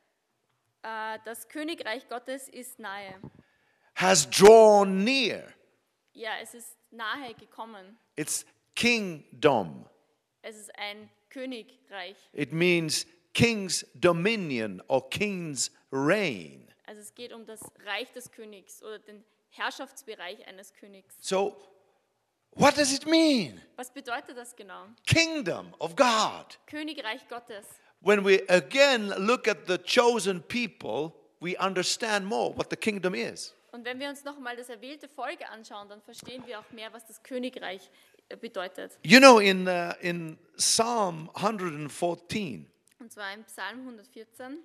Äh, 0.83 1.18
Das 1.25 1.49
Königreich 1.49 2.09
Gottes 2.09 2.49
ist 2.49 2.78
nahe. 2.78 3.14
has 3.95 4.28
drawn 4.28 5.04
near. 5.04 5.45
Ja, 6.12 6.33
es 6.42 6.54
ist 6.54 6.76
nahe 6.90 7.35
gekommen. 7.35 7.99
It's 8.16 8.45
kingdom. 8.75 9.87
Es 10.42 10.56
ist 10.56 10.71
ein 10.78 11.09
Königreich. 11.30 12.16
It 12.33 12.52
means 12.52 13.06
king's 13.33 13.85
dominion 13.95 14.83
or 14.88 15.09
king's 15.11 15.71
reign. 15.92 16.68
Also 16.87 17.00
es 17.00 17.14
geht 17.14 17.33
um 17.33 17.45
das 17.47 17.61
Reich 17.85 18.11
des 18.12 18.30
Königs 18.30 18.83
oder 18.83 18.99
den 19.00 19.25
Herrschaftsbereich 19.50 20.47
eines 20.47 20.73
Königs. 20.75 21.16
So, 21.21 21.56
what 22.54 22.76
does 22.76 22.92
it 22.92 23.06
mean? 23.06 23.60
Was 23.76 23.90
bedeutet 23.90 24.36
das 24.36 24.54
genau? 24.54 24.86
Kingdom 25.06 25.74
of 25.78 25.96
God. 25.96 26.58
Königreich 26.66 27.26
Gottes. 27.28 27.66
When 28.00 28.24
we 28.24 28.42
again 28.48 29.12
look 29.18 29.48
at 29.48 29.66
the 29.66 29.78
chosen 29.78 30.42
people, 30.42 31.12
we 31.40 31.56
understand 31.56 32.26
more 32.26 32.52
what 32.54 32.70
the 32.70 32.76
kingdom 32.76 33.14
is. 33.14 33.52
Und 33.72 33.84
wenn 33.84 34.00
wir 34.00 34.08
uns 34.08 34.24
noch 34.24 34.38
mal 34.38 34.56
das 34.56 34.70
erwählte 34.70 35.06
Volk 35.06 35.40
anschauen, 35.50 35.88
dann 35.88 36.00
verstehen 36.00 36.46
wir 36.46 36.58
auch 36.60 36.70
mehr, 36.72 36.90
was 36.94 37.06
das 37.06 37.22
Königreich 37.22 37.90
äh, 38.28 38.36
bedeutet. 38.36 38.98
You 39.02 39.18
know, 39.18 39.38
in, 39.38 39.68
uh, 39.68 39.92
in 40.00 40.38
Psalm 40.56 41.30
114, 41.34 42.66
Und 42.98 43.12
zwar 43.12 43.34
im 43.34 43.44
Psalm 43.44 43.80
114 43.80 44.62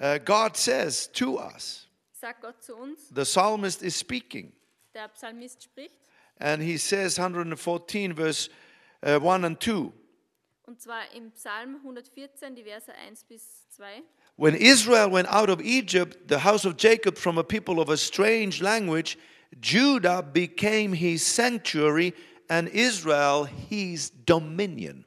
uh, 0.00 0.18
God 0.24 0.56
says 0.56 1.10
to 1.12 1.38
us, 1.38 1.86
sagt 2.12 2.40
Gott 2.40 2.62
zu 2.62 2.74
uns, 2.74 3.08
the 3.14 3.24
psalmist 3.24 3.82
is 3.82 3.98
speaking, 3.98 4.52
der 4.94 5.08
Psalmist 5.08 5.62
spricht, 5.62 6.03
and 6.38 6.62
he 6.62 6.76
says, 6.76 7.18
114, 7.18 8.12
verse 8.12 8.48
uh, 9.02 9.18
1 9.18 9.44
and 9.44 9.60
2. 9.60 9.92
und 10.66 10.80
zwar 10.80 11.02
im 11.14 11.30
Psalm 11.32 11.76
114, 11.76 12.54
die 12.54 12.64
Verse 12.64 12.92
1 12.92 13.24
bis 13.24 13.68
2. 13.70 14.02
When 14.36 14.54
Israel 14.54 15.12
went 15.12 15.28
out 15.28 15.48
of 15.48 15.60
Egypt, 15.60 16.28
the 16.28 16.42
house 16.42 16.64
of 16.64 16.76
Jacob 16.76 17.18
from 17.18 17.38
a 17.38 17.44
people 17.44 17.80
of 17.80 17.88
a 17.90 17.96
strange 17.96 18.60
language, 18.60 19.16
Judah 19.60 20.22
became 20.22 20.92
his 20.92 21.22
sanctuary 21.24 22.14
and 22.48 22.68
Israel 22.68 23.44
his 23.44 24.10
dominion. 24.10 25.04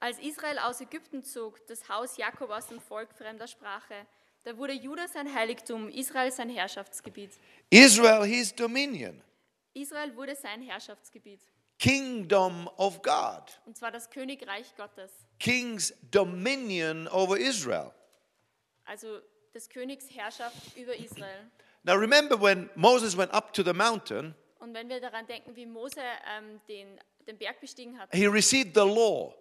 Als 0.00 0.18
Israel 0.18 0.58
aus 0.58 0.80
Ägypten 0.80 1.22
zog, 1.22 1.66
das 1.66 1.88
Haus 1.88 2.16
Jakob 2.16 2.50
aus 2.50 2.66
dem 2.68 2.80
Volk 2.80 3.12
fremder 3.16 3.46
Sprache, 3.46 4.06
da 4.44 4.56
wurde 4.56 4.72
Juda 4.72 5.06
sein 5.08 5.32
Heiligtum, 5.32 5.88
Israel 5.88 6.30
sein 6.32 6.50
Herrschaftsgebiet. 6.50 7.30
Israel 7.70 8.24
his 8.24 8.52
dominion, 8.52 9.22
Israel 9.74 10.14
wurde 10.16 10.34
sein 10.36 10.62
Herrschaftsgebiet. 10.62 11.40
kingdom 11.78 12.68
of 12.76 13.02
God, 13.02 13.60
Und 13.66 13.76
zwar 13.76 13.90
das 13.90 14.08
Königreich 14.10 14.74
Gottes. 14.76 15.10
king's 15.38 15.92
dominion 16.10 17.08
over 17.08 17.36
Israel. 17.38 17.92
Also 18.84 19.20
des 19.54 19.68
Königs 19.68 20.06
Herrschaft 20.14 20.76
über 20.76 20.94
Israel. 20.94 21.50
Now 21.84 21.94
remember 21.94 22.40
when 22.40 22.70
Moses 22.76 23.16
went 23.16 23.32
up 23.32 23.52
to 23.54 23.62
the 23.64 23.72
mountain, 23.72 24.34
Und 24.60 24.74
wenn 24.74 24.88
wir 24.88 25.00
daran 25.00 25.26
denken, 25.26 25.56
wie 25.56 25.66
Mose 25.66 26.00
ähm, 26.36 26.60
den, 26.68 27.00
den 27.26 27.36
Berg 27.36 27.60
bestiegen 27.60 27.98
hat, 27.98 28.08
he 28.14 28.26
received 28.26 28.74
the 28.74 28.80
law. 28.86 29.34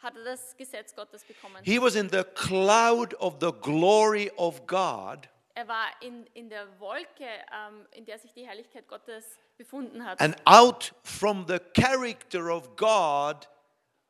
hat 0.00 0.14
er 0.16 0.24
das 0.24 0.54
Gesetz 0.56 0.94
Gottes 0.94 1.24
bekommen. 1.24 1.64
He 1.64 1.80
was 1.80 1.94
in 1.94 2.08
the 2.10 2.22
cloud 2.34 3.14
of 3.14 3.36
the 3.40 3.50
glory 3.62 4.30
of 4.36 4.66
God, 4.66 5.28
Er 5.54 5.66
war 5.66 5.86
in, 6.02 6.24
in 6.34 6.48
der 6.50 6.78
Wolke, 6.78 7.24
ähm, 7.24 7.86
in 7.92 8.04
der 8.04 8.18
sich 8.18 8.32
die 8.34 8.46
Herrlichkeit 8.46 8.86
Gottes 8.86 9.24
befunden 9.58 10.04
hat. 10.04 10.20
and 10.20 10.34
out 10.46 10.92
from 11.02 11.44
the 11.46 11.58
character 11.74 12.50
of 12.50 12.76
God 12.76 13.46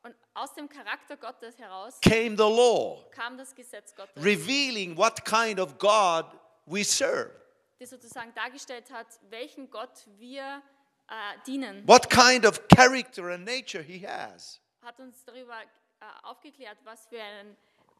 Und 0.02 0.14
aus 0.34 0.54
dem 0.54 0.68
Charakter 0.68 1.16
Gottes 1.16 1.58
heraus 1.58 1.98
came 2.00 2.36
the 2.36 2.42
law, 2.44 3.04
kam 3.10 3.36
das 3.36 3.54
Gesetz 3.54 3.94
Gottes, 3.96 4.22
revealing 4.22 4.96
what 4.96 5.24
kind 5.24 5.58
of 5.58 5.78
God 5.78 6.26
we 6.66 6.84
serve, 6.84 7.30
das 7.80 7.90
sozusagen 7.90 8.32
dargestellt 8.34 8.90
hat, 8.92 9.06
welchen 9.30 9.70
Gott 9.70 10.06
wir 10.18 10.62
äh, 11.08 11.12
dienen. 11.46 11.82
what 11.88 12.08
kind 12.10 12.46
of 12.46 12.68
character 12.68 13.30
and 13.32 13.44
nature 13.44 13.82
He 13.82 14.06
has. 14.06 14.60
Hat 14.82 14.98
uns 15.00 15.24
darüber 15.24 15.60
äh, 15.60 16.04
aufgeklärt, 16.22 16.78
was 16.84 17.06
für 17.06 17.20
einen 17.20 17.56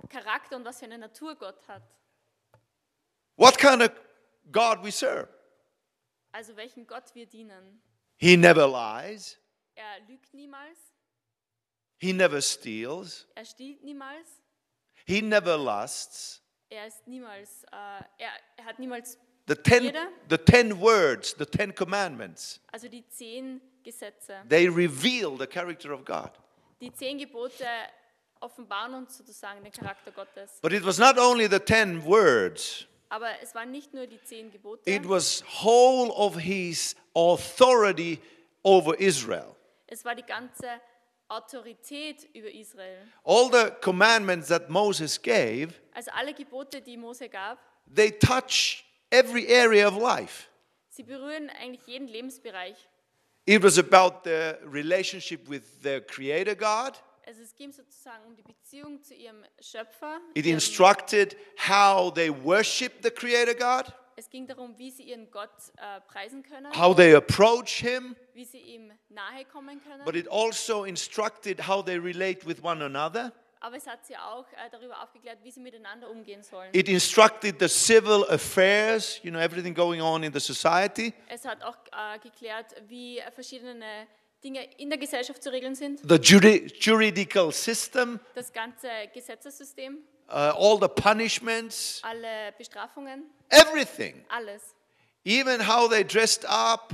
Charakter 0.09 0.55
und 0.57 0.65
was 0.65 0.79
für 0.79 0.85
eine 0.85 0.99
Natur 0.99 1.35
Gott 1.35 1.67
hat. 1.67 1.83
What 3.37 3.59
kind 3.59 3.83
of 3.83 3.91
God 4.53 4.83
we 4.85 4.91
serve. 4.93 5.29
Also 6.33 6.57
welchen 6.57 6.87
Gott 6.87 7.15
wir 7.15 7.27
dienen. 7.27 7.81
He 8.17 8.37
never 8.37 8.67
lies, 8.67 9.39
Er 9.75 10.01
lügt 10.09 10.35
niemals, 10.35 10.79
He 12.01 12.13
never 12.13 12.41
steals, 12.41 13.27
er 13.35 13.45
stiehlt 13.45 13.83
niemals, 13.85 14.29
He 15.07 15.21
never 15.23 15.57
lusts. 15.57 16.43
er 16.69 16.87
ist 16.87 17.07
niemals, 17.07 17.63
äh, 17.73 17.77
er, 18.19 18.31
er 18.57 18.65
hat 18.65 18.79
niemals, 18.79 19.19
The 19.47 19.55
ten, 19.55 19.95
the 20.29 20.37
ten 20.37 20.79
words, 20.81 21.35
the 21.39 21.47
ten 21.47 21.75
commandments, 21.75 22.61
also 22.73 22.89
die 22.89 23.07
zehn 23.09 23.61
Gesetze, 23.83 24.43
they 24.49 24.69
reveal 24.69 25.39
the 25.39 25.47
character 25.47 25.93
of 25.93 26.05
God. 26.05 26.31
die 26.81 26.93
zehn 26.93 27.19
Gebote 27.19 27.65
offenbaren 28.41 28.95
uns 28.95 29.17
sozusagen 29.17 29.63
den 29.65 29.73
Charakter 29.73 30.11
Gottes. 30.13 30.61
But 30.61 30.73
it 30.73 30.85
was 30.85 30.99
not 30.99 31.17
only 31.19 31.49
the 31.49 31.59
ten 31.61 32.05
words, 32.05 32.87
Aber 33.11 33.31
es 33.43 33.55
waren 33.55 33.71
nicht 33.71 33.95
nur 33.95 34.07
die 34.07 34.23
zehn 34.23 34.51
Gebote, 34.51 34.89
it 34.91 35.09
was 35.09 35.43
whole 35.63 36.11
of 36.13 36.37
his 36.39 36.95
authority 37.15 38.19
over 38.63 38.99
Israel. 39.01 39.55
es 39.87 40.05
war 40.05 40.15
die 40.15 40.23
ganze 40.25 40.69
Autorität 41.29 42.29
über 42.35 42.51
Israel. 42.51 43.07
All 43.25 43.51
the 43.51 43.71
commandments 43.81 44.49
that 44.49 44.69
Moses 44.69 45.21
gave, 45.21 45.69
Also 45.95 46.11
alle 46.13 46.35
Gebote, 46.35 46.81
die 46.83 46.97
Mose 46.97 47.29
gab, 47.29 47.59
they 47.95 48.11
touch 48.11 48.85
every 49.11 49.47
area 49.47 49.87
of 49.89 49.97
life. 49.97 50.49
sie 50.91 51.03
berühren 51.03 51.51
eigentlich 51.51 51.87
jeden 51.87 52.09
Lebensbereich. 52.09 52.77
It 53.47 53.63
was 53.63 53.79
about 53.79 54.21
the 54.25 54.57
relationship 54.71 55.49
with 55.49 55.63
the 55.83 56.01
creator 56.03 56.55
God. 56.55 56.93
Also 57.29 57.43
es 57.43 57.55
ging 57.55 57.71
sozusagen 57.73 58.25
um 58.25 58.35
die 58.35 58.43
Beziehung 58.43 59.03
zu 59.03 59.13
ihrem 59.13 59.45
Schöpfer. 59.61 60.19
It 60.33 60.47
instructed 60.47 61.37
how 61.69 62.11
they 62.11 62.31
worship 62.31 63.03
the 63.03 63.11
creator 63.11 63.53
God, 63.53 63.93
Es 64.17 64.31
ging 64.31 64.47
darum, 64.47 64.77
wie 64.79 64.91
sie 64.91 65.03
ihren 65.03 65.31
Gott 65.31 65.51
äh, 65.77 66.01
preisen 66.11 66.43
können, 66.43 66.73
how 66.75 66.97
they 66.97 67.15
approach 67.15 67.81
him, 67.81 68.17
wie 68.33 68.47
sie 68.47 68.57
ihm 68.61 68.91
nahe 69.11 69.45
kommen 69.45 69.79
können. 69.85 70.07
but 70.07 70.17
it 70.17 70.27
also 70.31 70.85
instructed 70.85 71.69
how 71.69 71.85
they 71.85 71.99
relate 71.99 72.47
with 72.47 72.63
one 72.63 72.83
another. 72.83 73.31
aber 73.61 73.77
es 73.77 73.87
hat 73.87 74.07
sie 74.07 74.17
auch 74.17 74.47
äh, 74.53 74.71
darüber 74.73 75.03
aufgeklärt, 75.03 75.39
wie 75.43 75.51
sie 75.51 75.61
miteinander 75.61 76.09
umgehen 76.09 76.43
sollen. 76.43 76.71
It 76.73 76.89
instructed 76.89 77.57
the 77.61 77.69
civil 77.69 78.25
affairs, 78.31 79.21
you 79.23 79.31
know, 79.31 79.39
everything 79.39 79.75
going 79.75 80.01
on 80.01 80.23
in 80.23 80.33
the 80.33 80.41
society, 80.41 81.13
Es 81.29 81.45
hat 81.45 81.63
auch 81.63 81.77
äh, 81.93 82.19
geklärt, 82.21 82.75
wie 82.89 83.21
verschiedene 83.35 84.07
Dinge 84.45 84.65
in 84.79 84.89
der 84.89 84.99
Gesellschaft 84.99 85.43
zu 85.43 85.51
regeln 85.51 85.75
sind. 85.75 86.01
the 86.09 86.15
juri- 86.17 86.67
juridical 86.79 87.51
system, 87.53 88.21
Das 88.35 88.53
ganze 88.53 88.89
Gesetzessystem, 89.13 89.99
uh, 90.29 90.33
all 90.33 90.79
the 90.81 90.89
punishments, 90.89 92.01
alle 92.05 92.53
Bestrafungen, 92.57 93.25
everything. 93.51 94.25
alles. 94.29 94.75
Even 95.25 95.61
how 95.67 95.89
they 95.89 96.05
dressed 96.05 96.45
up, 96.49 96.93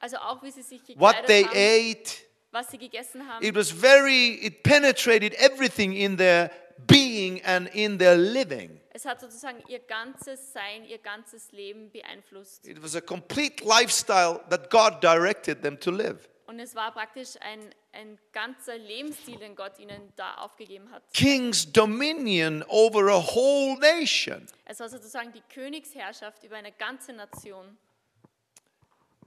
Also 0.00 0.18
auch, 0.18 0.42
wie 0.42 0.50
sie 0.50 0.62
sich 0.62 0.80
what 0.96 1.16
they 1.26 1.42
gekleidet 1.44 1.46
haben, 1.46 1.96
ate. 2.02 2.10
was 2.52 2.70
sie 2.70 2.78
gegessen 2.78 3.26
haben. 3.26 3.42
It 3.44 3.54
was 3.56 3.70
very, 3.70 4.34
it 4.42 4.62
penetrated 4.62 5.32
everything 5.38 5.92
in 5.94 6.16
their 6.18 6.50
being 6.86 7.42
and 7.44 7.74
in 7.74 7.98
their 7.98 8.14
living. 8.16 8.78
Es 8.90 9.04
hat 9.06 9.20
sozusagen 9.20 9.60
ihr 9.68 9.80
ganzes 9.80 10.52
Sein, 10.52 10.84
ihr 10.84 10.98
ganzes 10.98 11.50
Leben 11.52 11.90
beeinflusst. 11.90 12.66
It 12.68 12.80
was 12.82 12.94
a 12.94 13.00
complete 13.00 13.64
lifestyle 13.64 14.40
that 14.50 14.70
God 14.70 15.02
directed 15.02 15.62
them 15.62 15.80
to 15.80 15.90
live. 15.90 16.18
Und 16.46 16.60
es 16.60 16.74
war 16.74 16.92
praktisch 16.92 17.36
ein, 17.40 17.74
ein 17.92 18.18
ganzer 18.32 18.76
Lebensstil, 18.76 19.38
den 19.38 19.56
Gott 19.56 19.78
ihnen 19.78 20.12
da 20.16 20.34
aufgegeben 20.34 20.90
hat. 20.90 21.02
King's 21.14 21.70
dominion 21.70 22.62
over 22.68 23.08
a 23.10 23.20
whole 23.34 23.78
nation. 23.78 24.46
Es 24.66 24.80
war 24.80 24.88
sozusagen 24.88 25.32
die 25.32 25.42
Königsherrschaft 25.52 26.44
über 26.44 26.56
eine 26.56 26.72
ganze 26.72 27.12
Nation. 27.14 27.78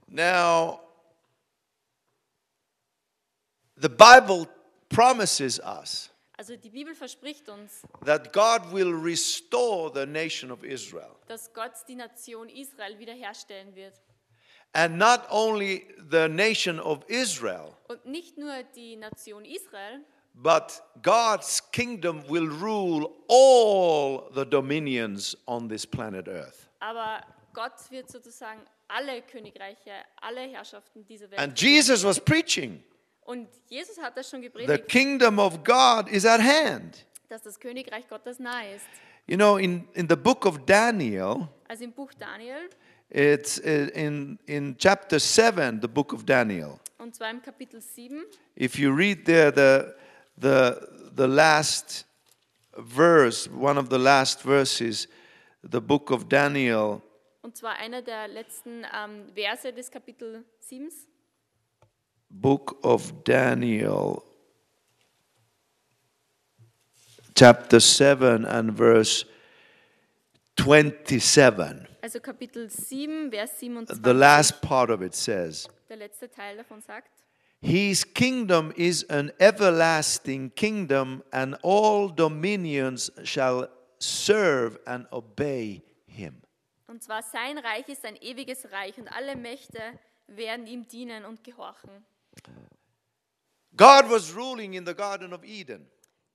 Now, 0.06 0.80
the 3.76 3.88
Bible 3.88 4.48
promises 4.88 5.60
us 5.60 6.10
Also 6.38 6.56
die 6.56 6.70
Bibel 6.70 6.94
verspricht 6.94 7.48
uns, 7.48 7.82
that 8.04 8.32
God 8.32 8.72
will 8.72 8.94
restore 8.94 9.90
the 9.92 10.06
nation 10.06 10.52
of 10.52 10.62
Israel. 10.62 11.16
dass 11.26 11.52
Gott 11.52 11.72
die 11.88 11.96
Nation 11.96 12.48
Israel 12.48 12.96
wiederherstellen 12.98 13.74
wird. 13.74 13.94
And 14.72 14.98
not 14.98 15.26
only 15.30 15.86
the 16.10 16.28
nation 16.28 16.78
of 16.78 17.00
Israel, 17.08 17.74
Und 17.88 18.04
nicht 18.06 18.36
nur 18.36 18.62
die 18.74 18.96
Nation 18.96 19.44
Israel, 19.44 20.00
but 20.34 20.82
God's 21.02 21.60
kingdom 21.72 22.22
will 22.28 22.48
rule 22.48 23.08
all 23.28 24.30
the 24.34 24.44
dominions 24.44 25.36
on 25.46 25.68
this 25.68 25.86
planet 25.86 26.28
Earth. 26.28 26.68
aber 26.80 27.22
Gott 27.54 27.90
wird 27.90 28.08
sozusagen 28.10 28.60
alle 28.88 29.22
Königreiche, 29.22 29.90
alle 30.20 30.40
Herrschaften 30.42 31.04
dieser 31.06 31.30
Welt. 31.30 31.40
And 31.40 31.58
Jesus 31.60 32.04
was 32.04 32.20
preaching 32.20 32.82
Und 33.22 33.48
Jesus 33.68 33.98
hat 33.98 34.16
das 34.16 34.30
schon 34.30 34.40
the 34.42 34.48
gepredigt, 34.48 34.88
kingdom 34.88 35.38
of 35.38 35.62
God 35.64 36.08
is 36.08 36.24
at 36.24 36.40
hand. 36.40 37.04
dass 37.28 37.42
das 37.42 37.58
Königreich 37.58 38.08
Gottes 38.08 38.38
nahe 38.38 38.74
ist. 38.76 38.86
You 39.26 39.36
know, 39.36 39.56
in, 39.58 39.86
in 39.94 40.08
the 40.08 40.16
book 40.16 40.46
of 40.46 40.64
Daniel, 40.64 41.48
Also 41.68 41.84
im 41.84 41.92
Buch 41.92 42.12
Daniel, 42.14 42.70
it's 43.10 43.58
uh, 43.58 43.88
in, 43.94 44.38
in 44.46 44.76
chapter 44.78 45.18
7, 45.18 45.80
the 45.80 45.88
book 45.88 46.12
of 46.12 46.24
Daniel. 46.24 46.80
und 46.98 47.14
zwar 47.14 47.30
im 47.30 47.40
Kapitel 47.40 47.80
7, 47.80 48.24
If 48.54 48.78
you 48.78 48.92
read 48.92 49.24
there 49.24 49.50
the, 49.50 49.94
the, 50.36 50.88
the 51.14 51.26
last 51.26 52.04
verse, 52.76 53.48
one 53.48 53.78
of 53.78 53.88
the 53.88 53.98
last 53.98 54.42
verses, 54.42 55.08
the 55.62 55.80
book 55.80 56.10
of 56.10 56.28
Daniel, 56.28 57.02
und 57.42 57.56
zwar 57.56 57.76
einer 57.78 58.02
der 58.02 58.28
letzten 58.28 58.84
ähm, 58.94 59.32
Verse 59.34 59.72
des 59.72 59.90
Kapitel 59.90 60.44
7. 60.60 60.90
book 62.30 62.78
of 62.82 63.24
Daniel, 63.24 64.22
chapter 67.34 67.80
7 67.80 68.44
and 68.44 68.76
verse 68.76 69.24
27. 70.56 71.87
Also 72.00 72.20
Kapitel 72.20 72.70
7, 72.70 73.30
Vers 73.30 73.58
27. 73.58 74.02
The 74.04 74.12
last 74.12 74.60
part 74.60 74.90
of 74.90 75.02
it 75.02 75.14
says, 75.14 75.68
Der 75.88 75.96
letzte 75.96 76.30
Teil 76.30 76.56
davon 76.56 76.80
sagt, 76.80 77.10
His 77.60 78.04
kingdom 78.04 78.72
is 78.76 79.04
an 79.10 79.32
everlasting 79.40 80.50
kingdom, 80.54 81.24
and 81.32 81.56
all 81.64 82.08
dominions 82.08 83.10
shall 83.24 83.68
serve 83.98 84.78
and 84.86 85.06
obey 85.12 85.82
him. 86.06 86.40
und 86.86 87.02
zwar 87.02 87.22
sein 87.22 87.58
Reich 87.58 87.88
ist 87.88 88.04
ein 88.04 88.16
ewiges 88.16 88.70
Reich 88.70 88.96
und 88.98 89.08
alle 89.08 89.34
Mächte 89.36 89.80
werden 90.28 90.66
ihm 90.68 90.86
dienen 90.86 91.24
und 91.24 91.42
gehorchen. 91.42 91.90
God 93.76 94.08
was 94.08 94.34
ruling 94.34 94.74
in 94.74 94.86
the 94.86 94.94
Garden 94.94 95.32
of 95.32 95.42
Eden. 95.44 95.86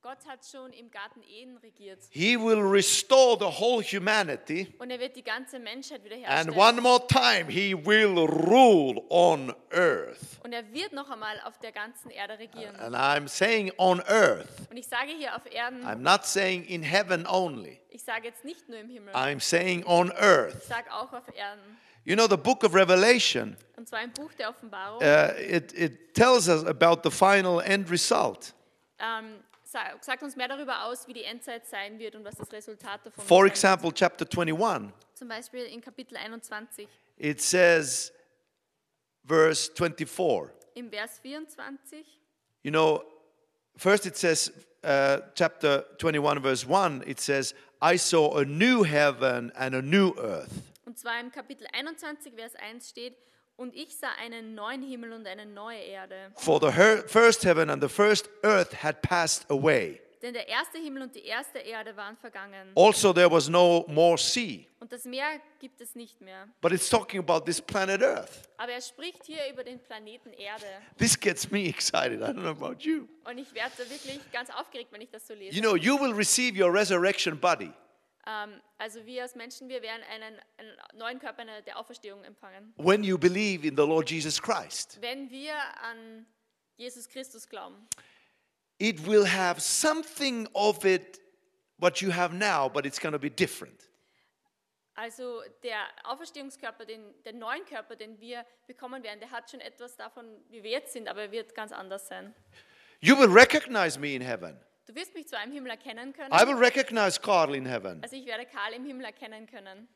Gott 0.03 0.17
hat 0.27 0.45
schon 0.45 0.73
im 0.73 0.91
Garten 0.91 1.21
Eden 1.23 1.55
regiert 1.57 1.99
He 2.09 2.37
will 2.37 2.59
restore 2.59 3.37
the 3.39 3.45
whole 3.45 3.81
humanity, 3.81 4.67
und 4.77 4.91
er 4.91 4.99
wird 4.99 5.15
die 5.15 5.23
ganze 5.23 5.59
Menschheit 5.59 6.01
and 6.01 6.05
wiederherstellen. 6.05 6.59
one 6.59 6.81
more 6.81 7.07
time, 7.07 7.49
He 7.49 7.73
will 7.73 8.17
rule 8.27 9.01
on 9.09 9.53
earth. 9.71 10.39
Und 10.43 10.51
er 10.51 10.71
wird 10.73 10.91
noch 10.91 11.09
einmal 11.09 11.39
auf 11.45 11.57
der 11.59 11.71
ganzen 11.71 12.09
Erde 12.09 12.37
regieren. 12.37 12.75
And 12.75 12.93
I'm 12.95 13.29
saying 13.29 13.71
on 13.77 14.01
earth, 14.01 14.49
Und 14.69 14.75
ich 14.75 14.87
sage 14.87 15.11
hier 15.17 15.35
auf 15.35 15.45
Erden, 15.49 15.85
I'm 15.85 15.95
not 16.01 16.25
saying 16.25 16.65
in 16.65 16.83
heaven 16.83 17.25
only, 17.25 17.79
ich 17.89 18.03
sage 18.03 18.27
jetzt 18.27 18.43
nicht 18.43 18.67
nur 18.67 18.79
im 18.79 18.89
Himmel, 18.89 19.13
I'm 19.15 19.39
saying 19.39 19.85
on 19.85 20.11
earth. 20.11 20.55
ich 20.57 20.63
sage 20.67 20.91
auch 20.93 21.13
auf 21.13 21.27
Erden. 21.33 21.77
You 22.05 22.15
know, 22.17 22.27
the 22.27 22.35
book 22.35 22.65
of 22.65 22.75
Revelation, 22.75 23.55
Und 23.77 23.87
zwar 23.87 24.03
im 24.03 24.11
Buch 24.11 24.33
der 24.33 24.49
Offenbarung 24.49 25.01
uh, 25.01 25.31
it, 25.39 25.71
it 25.71 26.13
tells 26.13 26.49
us 26.49 26.65
about 26.65 27.09
the 27.09 27.09
final 27.09 27.61
end 27.61 27.89
result. 27.89 28.53
ähm, 28.99 29.35
sa- 29.35 29.52
sagt 30.01 30.23
uns 30.23 30.35
mehr 30.35 30.47
darüber 30.47 30.85
aus, 30.85 31.07
wie 31.07 31.13
die 31.13 31.23
Endzeit 31.23 31.65
sein 31.65 31.99
wird 31.99 32.15
und 32.15 32.23
was 32.23 32.35
das 32.35 32.51
Resultat 32.51 33.05
davon 33.05 33.23
For 33.25 33.45
example, 33.45 33.91
chapter 33.93 34.25
21, 34.25 34.93
Zum 35.13 35.27
Beispiel 35.27 35.63
in 35.65 35.81
Kapitel 35.81 36.17
21, 36.17 36.87
it 37.17 37.41
says, 37.41 38.13
verse 39.25 39.71
24. 39.75 40.49
im 40.75 40.89
Vers 40.89 41.19
24. 41.19 42.05
You 42.63 42.71
know, 42.71 43.03
first 43.75 44.05
it 44.05 44.15
says, 44.15 44.51
uh, 44.83 45.19
chapter 45.35 45.85
21, 45.97 46.41
verse 46.41 46.65
1, 46.65 47.03
it 47.05 47.19
says, 47.19 47.53
I 47.81 47.97
saw 47.97 48.37
a 48.37 48.45
new 48.45 48.83
heaven 48.83 49.51
and 49.55 49.75
a 49.75 49.81
new 49.81 50.13
earth. 50.17 50.51
Und 50.85 50.97
zwar 50.97 51.19
im 51.19 51.31
Kapitel 51.31 51.67
21, 51.73 52.33
Vers 52.35 52.55
1 52.55 52.89
steht, 52.89 53.17
und 53.55 53.75
ich 53.75 53.95
sah 53.97 54.11
einen 54.19 54.55
neuen 54.55 54.81
Himmel 54.81 55.13
und 55.13 55.27
eine 55.27 55.45
neue 55.45 55.79
Erde. 55.79 56.31
For 56.35 56.59
the 56.59 56.71
her- 56.75 57.03
first 57.07 57.43
heaven 57.45 57.69
and 57.69 57.81
the 57.81 57.89
first 57.89 58.29
earth 58.43 58.83
had 58.83 59.01
passed 59.01 59.49
away. 59.49 59.99
Denn 60.21 60.33
der 60.33 60.47
erste 60.47 60.77
Himmel 60.77 61.01
und 61.03 61.13
die 61.15 61.25
erste 61.25 61.59
Erde 61.59 61.97
waren 61.97 62.15
vergangen. 62.15 62.71
Also, 62.75 63.11
there 63.11 63.29
was 63.29 63.49
no 63.49 63.83
more 63.89 64.17
sea. 64.17 64.61
Und 64.79 64.89
das 64.89 65.03
Meer 65.03 65.41
gibt 65.59 65.81
es 65.81 65.95
nicht 65.95 66.21
mehr. 66.21 66.47
But 66.61 66.71
it's 66.71 66.87
talking 66.89 67.19
about 67.19 67.41
this 67.45 67.61
planet 67.61 68.01
Earth. 68.01 68.47
Aber 68.55 68.71
er 68.71 68.79
spricht 68.79 69.25
hier 69.25 69.39
über 69.51 69.65
den 69.65 69.79
Planeten 69.83 70.31
Erde. 70.31 70.65
This 70.97 71.19
gets 71.19 71.51
me 71.51 71.67
excited. 71.67 72.21
I 72.21 72.31
don't 72.31 72.35
know 72.39 72.51
about 72.51 72.77
you. 72.85 73.05
Und 73.25 73.37
ich 73.37 73.53
werde 73.53 73.77
wirklich 73.89 74.21
ganz 74.31 74.49
aufgeregt, 74.49 74.93
wenn 74.93 75.01
ich 75.01 75.09
das 75.09 75.27
so 75.27 75.33
lese. 75.33 75.53
You 75.57 75.61
know, 75.61 75.75
you 75.75 75.99
will 75.99 76.13
receive 76.13 76.57
your 76.57 76.73
resurrection 76.73 77.37
body. 77.37 77.73
Ähm, 78.25 78.61
also 78.77 79.05
wir 79.05 79.23
als 79.23 79.35
Menschen, 79.35 79.67
wir 79.69 79.81
werden 79.81 80.01
einen, 80.09 80.39
einen 80.57 80.77
neuen 80.93 81.19
Körper 81.19 81.43
der 81.61 81.77
Auferstehung 81.77 82.23
empfangen. 82.23 82.73
when 82.77 83.03
you 83.03 83.17
believe 83.17 83.67
in 83.67 83.75
the 83.75 83.83
Lord 83.83 84.09
Jesus 84.09 84.41
Christ. 84.41 84.97
Wenn 85.01 85.29
wir 85.29 85.55
an 85.81 86.25
Jesus 86.77 87.07
Christus 87.07 87.47
glauben. 87.47 87.87
It 88.79 89.05
will 89.05 89.25
have 89.25 89.61
something 89.61 90.47
of 90.53 90.83
it, 90.85 91.19
what 91.77 92.01
you 92.01 92.11
have 92.11 92.33
now, 92.33 92.69
but 92.69 92.85
it's 92.85 92.99
going 92.99 93.13
to 93.13 93.19
be 93.19 93.29
different. 93.29 93.89
Also 94.95 95.41
der 95.63 95.77
Auferstehungskörper, 96.03 96.85
den, 96.85 97.13
den 97.23 97.39
neuen 97.39 97.65
Körper, 97.65 97.95
den 97.95 98.19
wir 98.19 98.45
bekommen 98.67 99.01
werden, 99.03 99.19
der 99.19 99.31
hat 99.31 99.49
schon 99.49 99.59
etwas 99.59 99.95
davon, 99.95 100.25
wie 100.49 100.61
wir 100.61 100.69
jetzt 100.69 100.93
sind, 100.93 101.07
aber 101.07 101.23
er 101.23 101.31
wird 101.31 101.55
ganz 101.55 101.71
anders 101.71 102.07
sein. 102.07 102.33
You 102.99 103.17
will 103.17 103.31
recognize 103.31 103.99
me 103.99 104.13
in 104.13 104.21
heaven. 104.21 104.59
Du 104.85 104.93
wirst 104.95 105.13
mich 105.13 105.27
zwar 105.27 105.43
im 105.43 105.51
Himmel 105.51 105.71
erkennen 105.71 106.11
können, 106.13 106.31
I 106.33 106.45
will 106.45 106.55
recognize 106.57 107.19
Carl 107.19 107.55
in 107.55 107.65
heaven. 107.65 108.01
also 108.03 108.15
ich 108.15 108.25
werde 108.25 108.45
Karl 108.45 108.73
im 108.73 108.85
Himmel 108.85 109.05
erkennen 109.05 109.47
können, 109.47 109.87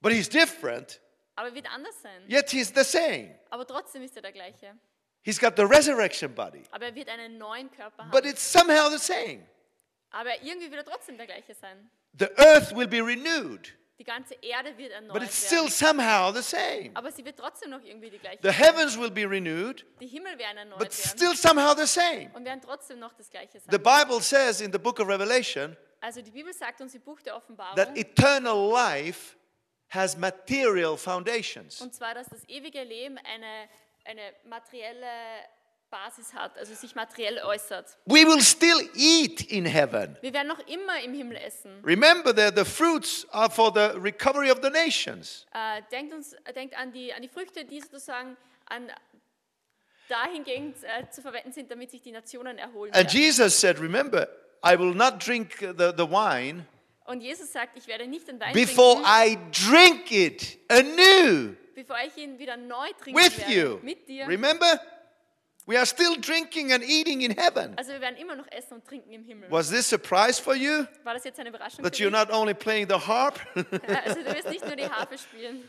But 0.00 0.12
he's 0.12 0.28
different, 0.28 1.00
aber 1.36 1.48
er 1.48 1.54
wird 1.54 1.70
anders 1.72 2.00
sein. 2.02 2.24
yet 2.28 2.50
he's 2.50 2.72
the 2.74 2.82
same. 2.84 3.38
Aber 3.50 3.66
trotzdem 3.66 4.02
ist 4.02 4.16
er 4.16 4.22
der 4.22 4.32
gleiche. 4.32 4.76
He's 5.24 5.38
got 5.38 5.54
the 5.56 5.62
resurrection 5.62 6.34
body, 6.34 6.62
Aber 6.72 6.86
er 6.86 6.94
wird 6.94 7.08
einen 7.08 7.38
neuen 7.38 7.70
Körper 7.70 8.04
but 8.10 8.22
haben. 8.24 8.30
it's 8.30 8.42
somehow 8.52 8.90
the 8.90 8.98
same. 8.98 9.46
Aber 10.10 10.30
irgendwie 10.42 10.70
wird 10.70 10.84
er 10.86 10.92
trotzdem 10.92 11.16
der 11.16 11.26
gleiche 11.26 11.54
sein. 11.54 11.88
The 12.18 12.28
earth 12.36 12.74
will 12.76 12.88
be 12.88 12.98
renewed, 13.00 13.72
Die 14.02 14.04
ganze 14.04 14.34
Erde 14.42 14.76
wird 14.76 14.88
but 14.90 14.96
erneuert 15.00 15.22
it's 15.22 15.46
still 15.46 15.58
werden. 15.58 15.70
somehow 15.70 16.34
the 16.34 16.42
same. 16.42 16.90
Aber 16.94 17.12
sie 17.12 17.24
wird 17.24 17.38
trotzdem 17.38 17.70
noch 17.70 17.80
irgendwie 17.84 18.10
die 18.10 18.18
gleiche 18.18 18.40
The 18.42 18.50
heavens 18.50 18.98
will 18.98 19.12
be 19.12 19.22
renewed, 19.30 19.86
Die 20.00 20.08
Himmel 20.08 20.36
werden 20.38 20.58
erneuert 20.58 20.80
but 20.80 20.98
werden 20.98 21.18
still 21.18 21.36
somehow 21.36 21.72
the 21.78 21.86
same. 21.86 22.28
und 22.34 22.44
werden 22.44 22.60
trotzdem 22.60 22.98
noch 22.98 23.12
das 23.12 23.30
gleiche 23.30 23.60
The 23.60 23.70
sein. 23.70 23.80
Bible 23.80 24.20
says 24.20 24.60
in 24.60 24.72
the 24.72 24.78
book 24.80 24.98
of 24.98 25.06
Revelation 25.06 25.76
Also 26.00 26.20
die 26.20 26.32
Bibel 26.32 26.52
sagt 26.52 26.80
uns 26.80 26.96
im 26.96 27.02
Buch 27.02 27.20
der 27.20 27.36
Offenbarung, 27.36 27.76
that 27.76 27.96
eternal 27.96 28.72
life 28.72 29.36
has 29.90 30.16
material 30.16 30.96
foundations. 30.96 31.80
und 31.80 31.94
zwar, 31.94 32.12
dass 32.14 32.26
das 32.28 32.42
ewige 32.48 32.82
Leben 32.82 33.18
eine, 33.18 33.68
eine 34.04 34.32
materielle 34.46 35.06
Basis 35.92 36.32
hat, 36.32 36.56
also 36.58 36.74
sich 36.74 36.94
materiell 36.94 37.38
äußert. 37.44 37.98
We 38.06 38.26
will 38.26 38.40
still 38.40 38.88
eat 38.94 39.42
in 39.42 39.66
heaven. 39.66 40.16
Wir 40.22 40.32
werden 40.32 40.48
noch 40.48 40.58
immer 40.66 41.00
im 41.04 41.12
Himmel 41.12 41.36
essen. 41.36 41.84
Remember 41.84 42.34
that 42.34 42.56
the 42.56 42.64
fruits 42.64 43.26
are 43.30 43.50
for 43.50 43.70
the 43.72 43.96
recovery 44.00 44.50
of 44.50 44.58
the 44.62 44.70
nations. 44.70 45.46
Äh, 45.52 45.82
denkt, 45.92 46.14
uns, 46.14 46.32
äh, 46.32 46.52
denkt 46.54 46.74
an, 46.76 46.92
die, 46.92 47.12
an 47.12 47.20
die 47.20 47.28
Früchte, 47.28 47.64
die 47.64 47.80
sozusagen 47.80 48.36
an 48.66 48.90
dahingehend 50.08 50.76
äh, 50.82 51.08
zu 51.10 51.20
verwenden 51.20 51.52
sind, 51.52 51.70
damit 51.70 51.90
sich 51.90 52.00
die 52.00 52.12
Nationen 52.12 52.58
erholen. 52.58 52.92
And 52.94 53.04
Werden. 53.04 53.20
Jesus 53.20 53.60
said, 53.60 53.78
Remember, 53.78 54.26
I 54.64 54.78
will 54.78 54.94
not 54.94 55.24
drink 55.24 55.58
the, 55.60 55.92
the 55.96 56.08
wine 56.08 56.66
Und 57.04 57.20
Jesus 57.20 57.52
sagt, 57.52 57.76
ich 57.76 57.86
werde 57.86 58.06
nicht 58.06 58.26
den 58.26 58.40
Wein 58.40 58.54
before 58.54 59.02
trinken, 59.02 59.10
I 59.10 59.38
drink 59.52 60.10
it 60.10 60.58
anew 60.70 61.54
bevor 61.74 61.96
ich 62.06 62.16
ihn 62.16 62.38
wieder 62.38 62.56
neu 62.56 62.88
trinken 63.00 63.20
with 63.20 63.38
werde. 63.38 63.52
you. 63.52 63.78
Mit 63.82 64.08
dir. 64.08 64.26
Remember? 64.28 64.80
We 65.64 65.76
are 65.76 65.86
still 65.86 66.16
drinking 66.20 66.72
and 66.72 66.82
eating 66.82 67.22
in 67.22 67.30
heaven. 67.30 67.76
Also 67.78 67.92
wir 67.92 68.00
werden 68.00 68.16
immer 68.16 68.34
noch 68.34 68.50
essen 68.50 68.74
und 68.74 68.84
trinken 68.84 69.12
im 69.12 69.24
Himmel. 69.24 69.48
Was 69.50 69.68
this 69.70 69.92
a 69.92 69.96
surprise 69.96 70.42
for 70.42 70.56
you? 70.56 70.86
War 71.04 71.14
das 71.14 71.24
jetzt 71.24 71.38
eine 71.38 71.50
Überraschung 71.50 71.84
That 71.84 71.94
you're 71.94 72.10
not 72.10 72.30
only 72.30 72.52
playing 72.52 72.88
the 72.88 72.96
harp 72.96 73.38
Also 73.54 74.22
du 74.22 74.34
wirst 74.34 74.48
nicht 74.48 74.66
nur 74.66 74.74
die 74.74 74.88
Harfe 74.88 75.16
spielen. 75.18 75.62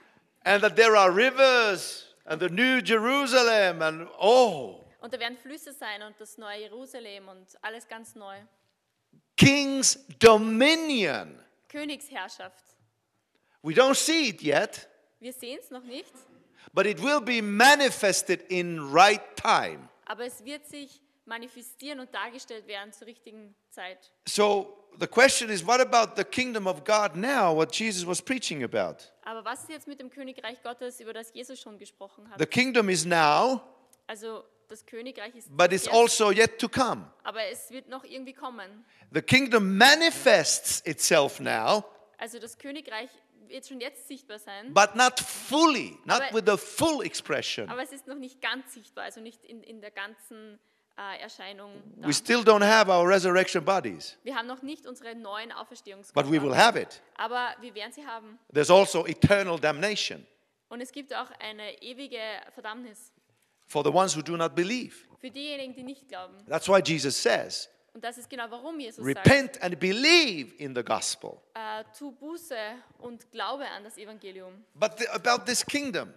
and 0.44 0.62
that 0.62 0.76
there 0.76 0.96
are 0.96 1.10
rivers 1.10 2.14
and 2.26 2.40
the 2.40 2.48
new 2.48 2.80
Jerusalem 2.80 3.82
and 3.82 4.08
oh, 4.20 4.84
Und 5.00 5.12
da 5.12 5.18
werden 5.18 5.36
Flüsse 5.36 5.72
sein 5.72 6.02
und 6.02 6.20
das 6.20 6.36
neue 6.38 6.60
Jerusalem 6.60 7.28
und 7.28 7.46
alles 7.62 7.88
ganz 7.88 8.14
neu. 8.14 8.36
King's 9.36 9.98
dominion. 10.18 11.42
Königsherrschaft. 11.68 12.76
We 13.62 13.72
don't 13.72 13.94
see 13.94 14.28
it 14.28 14.42
yet, 14.42 14.88
Wir 15.18 15.32
sehen 15.32 15.58
es 15.60 15.70
noch 15.70 15.84
nicht, 15.84 16.12
but 16.72 16.86
it 16.86 17.02
will 17.02 17.20
be 17.20 17.40
manifested 17.42 18.42
in 18.48 18.78
right 18.92 19.20
time. 19.36 19.88
aber 20.06 20.24
es 20.26 20.44
wird 20.44 20.66
sich 20.66 21.00
manifestieren 21.26 22.00
und 22.00 22.12
dargestellt 22.14 22.66
werden 22.66 22.92
zur 22.92 23.06
richtigen 23.06 23.54
Zeit. 23.70 24.10
So 24.26 24.76
the 24.98 25.06
question 25.06 25.48
is 25.50 25.64
what 25.64 25.80
about 25.80 26.14
the 26.16 26.24
kingdom 26.24 26.66
of 26.66 26.82
God 26.84 27.14
now, 27.14 27.54
what 27.54 27.74
Jesus 27.74 28.06
was 28.06 28.20
preaching 28.20 28.64
about? 28.64 28.96
Aber 29.24 29.44
was 29.44 29.60
ist 29.62 29.70
jetzt 29.70 29.86
mit 29.86 30.00
dem 30.00 30.10
Königreich 30.10 30.60
Gottes, 30.62 30.98
über 31.00 31.12
das 31.12 31.32
Jesus 31.32 31.60
schon 31.60 31.78
gesprochen 31.78 32.24
The 32.38 32.42
hat? 32.44 32.50
kingdom 32.50 32.88
is 32.88 33.04
now, 33.04 33.60
Also 34.08 34.42
das 34.68 34.84
Königreich 34.86 35.34
ist 35.36 35.56
but 35.56 35.72
it's 35.72 35.84
jetzt, 35.84 35.94
also 35.94 36.30
yet 36.32 36.58
to 36.58 36.68
come. 36.68 37.04
aber 37.22 37.44
es 37.50 37.70
wird 37.70 37.88
noch 37.88 38.02
irgendwie 38.04 38.32
kommen. 38.32 38.84
The 39.12 39.22
kingdom 39.22 39.76
manifests 39.76 40.80
itself 40.84 41.38
now, 41.38 41.84
Also 42.18 42.38
das 42.40 42.58
Königreich 42.58 43.10
wird 43.50 43.66
schon 43.66 43.80
jetzt 43.80 44.08
sichtbar 44.08 44.38
sein, 44.38 44.72
but 44.72 44.94
not 44.94 45.18
fully, 45.20 45.98
not 46.04 46.20
Aber- 46.22 46.32
with 46.34 46.44
the 46.46 46.56
full 46.56 47.04
expression. 47.04 47.68
aber 47.68 47.82
es 47.82 47.92
ist 47.92 48.06
noch 48.06 48.16
nicht 48.16 48.40
ganz 48.40 48.72
sichtbar, 48.74 49.04
also 49.04 49.20
nicht 49.20 49.44
in, 49.44 49.62
in 49.62 49.80
der 49.80 49.90
ganzen 49.90 50.58
äh, 50.96 51.20
Erscheinung. 51.20 51.72
Da. 51.96 52.08
We 52.08 52.12
still 52.12 52.40
don't 52.40 52.64
have 52.64 52.90
our 52.90 53.06
resurrection 53.08 53.64
bodies, 53.64 54.16
Wir 54.22 54.34
haben 54.34 54.46
noch 54.46 54.62
nicht 54.62 54.86
unsere 54.86 55.14
neuen 55.14 55.48
but 55.50 55.56
we 56.30 56.40
will 56.40 56.52
Auferstehungskörper, 56.52 56.56
have 56.56 56.78
it. 56.80 57.02
aber 57.16 57.54
wir 57.60 57.74
werden 57.74 57.92
sie 57.92 58.06
haben. 58.06 58.38
There's 58.52 58.70
also 58.70 59.06
eternal 59.06 59.58
damnation 59.58 60.26
Und 60.68 60.80
es 60.80 60.92
gibt 60.92 61.14
auch 61.14 61.30
eine 61.40 61.82
ewige 61.82 62.18
Verdammnis 62.54 63.12
for 63.66 63.82
the 63.84 63.90
ones 63.90 64.16
who 64.16 64.22
do 64.22 64.36
not 64.36 64.54
believe. 64.54 64.94
für 65.20 65.30
diejenigen, 65.30 65.74
die 65.74 65.82
nicht 65.82 66.08
glauben. 66.08 66.34
That's 66.48 66.68
why 66.68 66.80
Jesus 66.84 67.20
says, 67.20 67.68
Und 67.92 68.04
das 68.04 68.18
ist 68.18 68.30
genau, 68.30 68.44
warum 68.50 68.78
Jesus 68.78 69.04
repent 69.04 69.60
and 69.62 69.78
believe 69.80 70.54
in 70.58 70.74
the 70.74 70.82
gospel. 70.82 71.40
sagt, 71.54 71.88
äh, 71.88 71.98
tu 71.98 72.12
Buße 72.12 72.56
und 72.98 73.30
glaube 73.32 73.66
an 73.66 73.82
das 73.84 73.96
Evangelium. 73.98 74.64
But 74.74 74.98
the, 74.98 75.08
about 75.08 75.44
this 75.44 75.64
kingdom, 75.66 76.12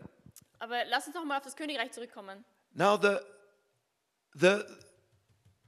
Aber 0.59 0.85
lass 0.85 1.07
uns 1.07 1.15
noch 1.15 1.25
mal 1.25 1.37
auf 1.37 1.43
das 1.43 1.55
Königreich 1.55 1.91
zurückkommen. 1.91 2.43
now 2.73 2.97
the 2.97 3.17
the 4.35 4.63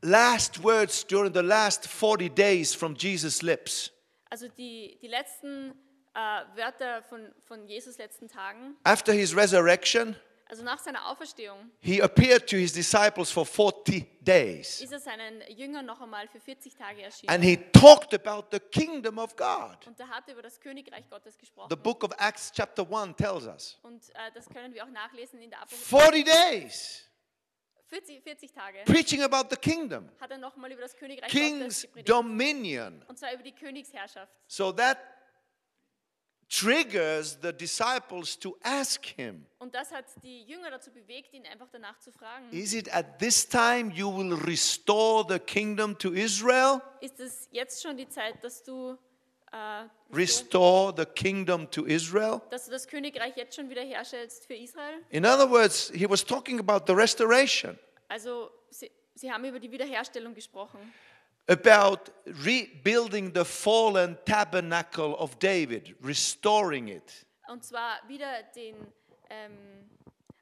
last 0.02 0.64
words 0.64 1.06
during 1.06 1.34
the 1.34 1.42
last 1.42 1.88
40 1.88 2.30
days 2.30 2.74
from 2.76 2.96
Jesus' 2.96 3.42
lips. 3.42 3.92
Also 4.30 4.48
die, 4.48 4.98
die 5.02 5.08
letzten 5.08 5.72
äh, 6.14 6.44
Wörter 6.56 7.02
von, 7.04 7.32
von 7.42 7.68
Jesus 7.68 7.98
letzten 7.98 8.28
Tagen, 8.28 8.76
After 8.84 9.14
his 9.14 9.36
resurrection, 9.36 10.16
also 10.48 10.64
nach 10.64 10.80
seiner 10.80 11.08
Auferstehung, 11.10 11.72
he 11.80 12.02
appeared 12.02 12.48
to 12.48 12.56
his 12.56 12.72
disciples 12.72 13.32
for 13.32 13.46
40 13.46 14.06
days. 14.22 14.82
ist 14.82 14.92
er 14.92 15.00
seinen 15.00 15.42
Jüngern 15.50 15.86
noch 15.86 16.00
einmal 16.02 16.28
für 16.28 16.40
40 16.40 16.76
Tage 16.76 17.02
erschienen. 17.02 17.32
And 17.34 17.44
he 17.44 17.58
talked 17.72 18.14
about 18.14 18.48
the 18.52 18.60
kingdom 18.60 19.18
of 19.18 19.36
God. 19.36 19.86
und 19.88 20.00
er 20.00 20.08
hat 20.10 20.30
über 20.30 20.42
das 20.42 20.60
Königreich 20.60 21.10
Gottes 21.10 21.38
gesprochen. 21.38 21.70
The 21.70 21.76
book 21.76 22.04
of 22.04 22.12
Acts, 22.20 22.52
chapter 22.52 22.86
1, 22.90 23.16
tells 23.18 23.46
us 23.48 23.80
und 23.84 24.08
äh, 24.10 24.32
das 24.34 24.48
können 24.48 24.74
wir 24.74 24.84
auch 24.84 24.92
nachlesen 24.92 25.42
in 25.42 25.50
der 25.50 25.62
Apostel. 25.62 25.98
40 26.00 26.26
days 26.26 27.02
40, 27.88 28.24
40 28.24 28.52
Tage 28.52 28.80
preaching 28.86 29.22
about 29.24 29.48
the 29.50 29.56
kingdom, 29.56 30.10
hat 30.20 30.32
er 30.32 30.38
noch 30.38 30.56
mal 30.58 30.72
über 30.72 30.82
das 30.82 30.96
Königreich 30.96 31.32
king's 31.32 31.60
Gottes 31.60 31.82
gepredigt. 31.84 32.10
dominion. 32.10 33.04
Und 33.08 33.18
zwar 33.20 33.32
über 33.34 33.44
die 33.44 33.52
Königsherrschaft. 33.52 34.34
So 34.48 34.72
that 34.72 34.98
triggers 36.50 37.38
the 37.42 37.52
disciples 37.52 38.38
to 38.40 38.58
ask 38.64 39.06
him 39.06 39.46
Und 39.60 39.74
das 39.74 39.92
hat 39.92 40.06
die 40.24 40.44
Jünger 40.44 40.70
dazu 40.70 40.92
bewegt, 40.92 41.34
ihn 41.34 41.46
einfach 41.48 41.68
danach 41.72 42.00
zu 42.00 42.12
fragen. 42.12 42.50
Is 42.52 42.74
it 42.74 42.94
at 42.94 43.18
this 43.20 43.48
time 43.48 43.92
you 43.94 44.10
will 44.16 44.34
restore 44.34 45.26
the 45.28 45.40
kingdom 45.40 45.98
to 45.98 46.12
Israel? 46.14 46.82
Ist 47.02 47.20
es 47.20 47.48
jetzt 47.52 47.82
schon 47.82 47.98
die 47.98 48.08
Zeit, 48.08 48.44
dass 48.44 48.64
du, 48.64 48.98
äh, 49.52 49.86
Restore 50.14 50.94
the 50.96 51.06
kingdom 51.06 51.70
to 51.72 51.86
Israel? 51.86 52.42
dass 52.52 52.66
du 52.66 52.72
das 52.72 52.88
Königreich 52.88 53.36
jetzt 53.36 53.56
schon 53.56 53.70
wieder 53.70 53.82
herstellst 53.82 54.46
für 54.46 54.54
Israel? 54.56 55.04
In 55.10 55.26
other 55.26 55.50
words, 55.50 55.92
he 55.96 56.08
was 56.08 56.24
talking 56.24 56.60
about 56.60 56.86
the 56.86 56.94
restoration, 56.94 57.78
Also 58.08 58.52
sie, 58.70 58.92
sie 59.16 59.32
haben 59.32 59.44
über 59.46 59.60
die 59.60 59.72
Wiederherstellung 59.72 60.36
gesprochen. 60.36 60.94
About 61.48 62.12
rebuilding 62.26 63.32
the 63.34 63.46
fallen 63.46 64.18
tabernacle 64.26 65.16
of 65.20 65.38
David, 65.40 65.96
restoring 66.02 66.88
it. 66.88 67.26
Und 67.48 67.64
zwar 67.64 68.00
wieder 68.08 68.26
den 68.56 68.76
ähm, 69.30 69.52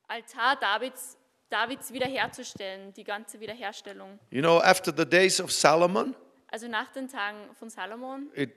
Altar 0.07 0.55
Davids, 0.55 1.17
Davids 1.49 1.91
wiederherzustellen, 1.91 2.93
die 2.93 3.03
ganze 3.03 3.39
Wiederherstellung. 3.39 4.19
You 4.31 4.41
know, 4.41 4.59
after 4.61 4.93
the 4.95 5.05
days 5.05 5.39
of 5.41 5.51
Solomon, 5.51 6.15
Also 6.51 6.67
nach 6.67 6.91
den 6.93 7.07
Tagen 7.09 7.53
von 7.55 7.69
Salomon 7.69 8.29
it 8.35 8.51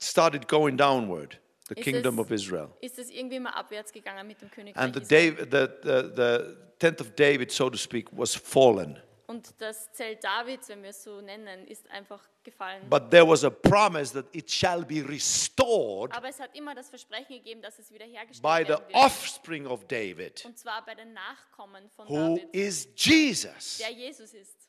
started 0.00 0.48
going 0.48 0.76
downward, 0.76 1.38
the 1.68 1.74
kingdom 1.74 2.18
of 2.18 2.30
Israel. 2.30 2.70
ist 2.80 2.98
es 2.98 3.10
irgendwie 3.10 3.36
immer 3.36 3.54
abwärts 3.54 3.92
gegangen 3.92 4.26
mit 4.26 4.40
dem 4.42 4.50
Königreich 4.50 4.82
And 4.82 4.94
the, 4.96 5.02
Israel. 5.02 5.46
David, 5.46 5.50
the, 5.52 5.88
the, 5.88 6.12
the 6.16 6.56
tenth 6.78 7.00
of 7.00 7.14
David, 7.14 7.52
so 7.52 7.70
to 7.70 7.76
speak, 7.76 8.08
was 8.10 8.34
fallen. 8.34 8.98
Und 9.32 9.54
das 9.62 9.90
Zelt 9.92 10.22
Davids, 10.22 10.68
wenn 10.68 10.82
wir 10.82 10.90
es 10.90 11.02
so 11.02 11.22
nennen, 11.22 11.66
ist 11.66 11.88
einfach 11.90 12.22
gefallen. 12.42 12.86
But 12.90 13.10
there 13.10 13.26
was 13.26 13.44
a 13.44 13.50
promise 13.50 14.12
that 14.12 14.26
it 14.34 14.50
shall 14.50 14.84
be 14.84 15.02
restored 15.08 16.12
Aber 16.14 16.28
es 16.28 16.38
hat 16.38 16.54
immer 16.54 16.74
das 16.74 16.90
Versprechen 16.90 17.36
gegeben, 17.36 17.62
dass 17.62 17.78
es 17.78 17.90
wiederhergestellt 17.90 18.42
by 18.42 18.62
the 18.64 18.68
werden 18.70 18.84
wird. 18.88 18.94
offspring 18.94 19.66
of 19.66 19.86
David, 19.88 20.44
Und 20.44 20.58
zwar 20.58 20.84
bei 20.84 20.94
den 20.94 21.14
Nachkommen 21.14 21.88
von 21.88 22.06
who 22.08 22.36
David, 22.36 22.54
is 22.54 22.88
Jesus. 22.96 23.78
der 23.78 23.90
Jesus 23.90 24.34
ist. 24.34 24.68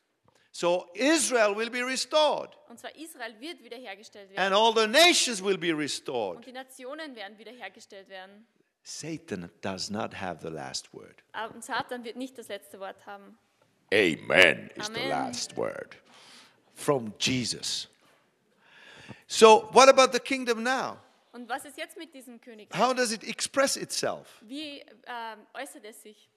So 0.50 0.88
Israel 0.94 1.54
will 1.56 1.68
be 1.68 1.84
restored, 1.84 2.56
Und 2.68 2.78
zwar 2.78 2.94
Israel 2.96 3.38
wird 3.40 3.62
wiederhergestellt 3.62 4.30
werden. 4.30 4.40
and 4.40 4.54
all 4.54 4.72
the 4.74 4.86
nations 4.86 5.42
will 5.44 5.58
be 5.58 5.76
restored. 5.76 6.36
Und 6.36 6.46
die 6.46 6.52
Nationen 6.52 7.14
werden 7.14 7.36
wiederhergestellt 7.36 8.08
werden. 8.08 8.46
Satan 8.82 9.50
does 9.62 9.90
not 9.90 10.14
have 10.20 10.40
the 10.42 10.48
last 10.52 10.92
word. 10.94 11.22
Aber 11.32 11.60
Satan 11.60 12.04
wird 12.04 12.16
nicht 12.16 12.38
das 12.38 12.48
letzte 12.48 12.78
Wort 12.80 13.04
haben. 13.04 13.36
Amen 13.92 14.70
is 14.76 14.88
the 14.88 15.00
Amen. 15.00 15.08
last 15.10 15.56
word 15.56 15.96
from 16.74 17.12
Jesus. 17.18 17.88
So, 19.26 19.68
what 19.72 19.88
about 19.88 20.12
the 20.12 20.20
kingdom 20.20 20.62
now? 20.62 20.98
Und 21.32 21.48
was 21.48 21.64
ist 21.64 21.76
jetzt 21.76 21.96
mit 21.96 22.14
diesem 22.14 22.40
Königreich? 22.40 22.78
How 22.78 22.94
does 22.94 23.12
it 23.12 23.24
express 23.24 23.76
itself? 23.76 24.40
Wie 24.42 24.80
ähm, 25.06 25.46
äußert 25.54 25.84
es 25.84 26.02
sich? 26.02 26.28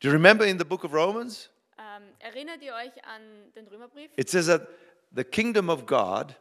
Do 0.00 0.08
you 0.08 0.12
remember 0.12 0.46
in 0.46 0.58
the 0.58 0.64
book 0.64 0.84
of 0.84 0.92
Romans? 0.92 1.50
Ähm, 1.78 2.04
erinnert 2.18 2.62
ihr 2.62 2.72
euch 2.74 3.04
an 3.04 3.52
den 3.54 3.66
Römerbrief? 3.68 4.10
It 4.16 4.30
says 4.30 4.46
that 4.46 4.68
the 5.14 5.24
kingdom 5.24 5.68
of 5.68 5.86
God 5.86 6.34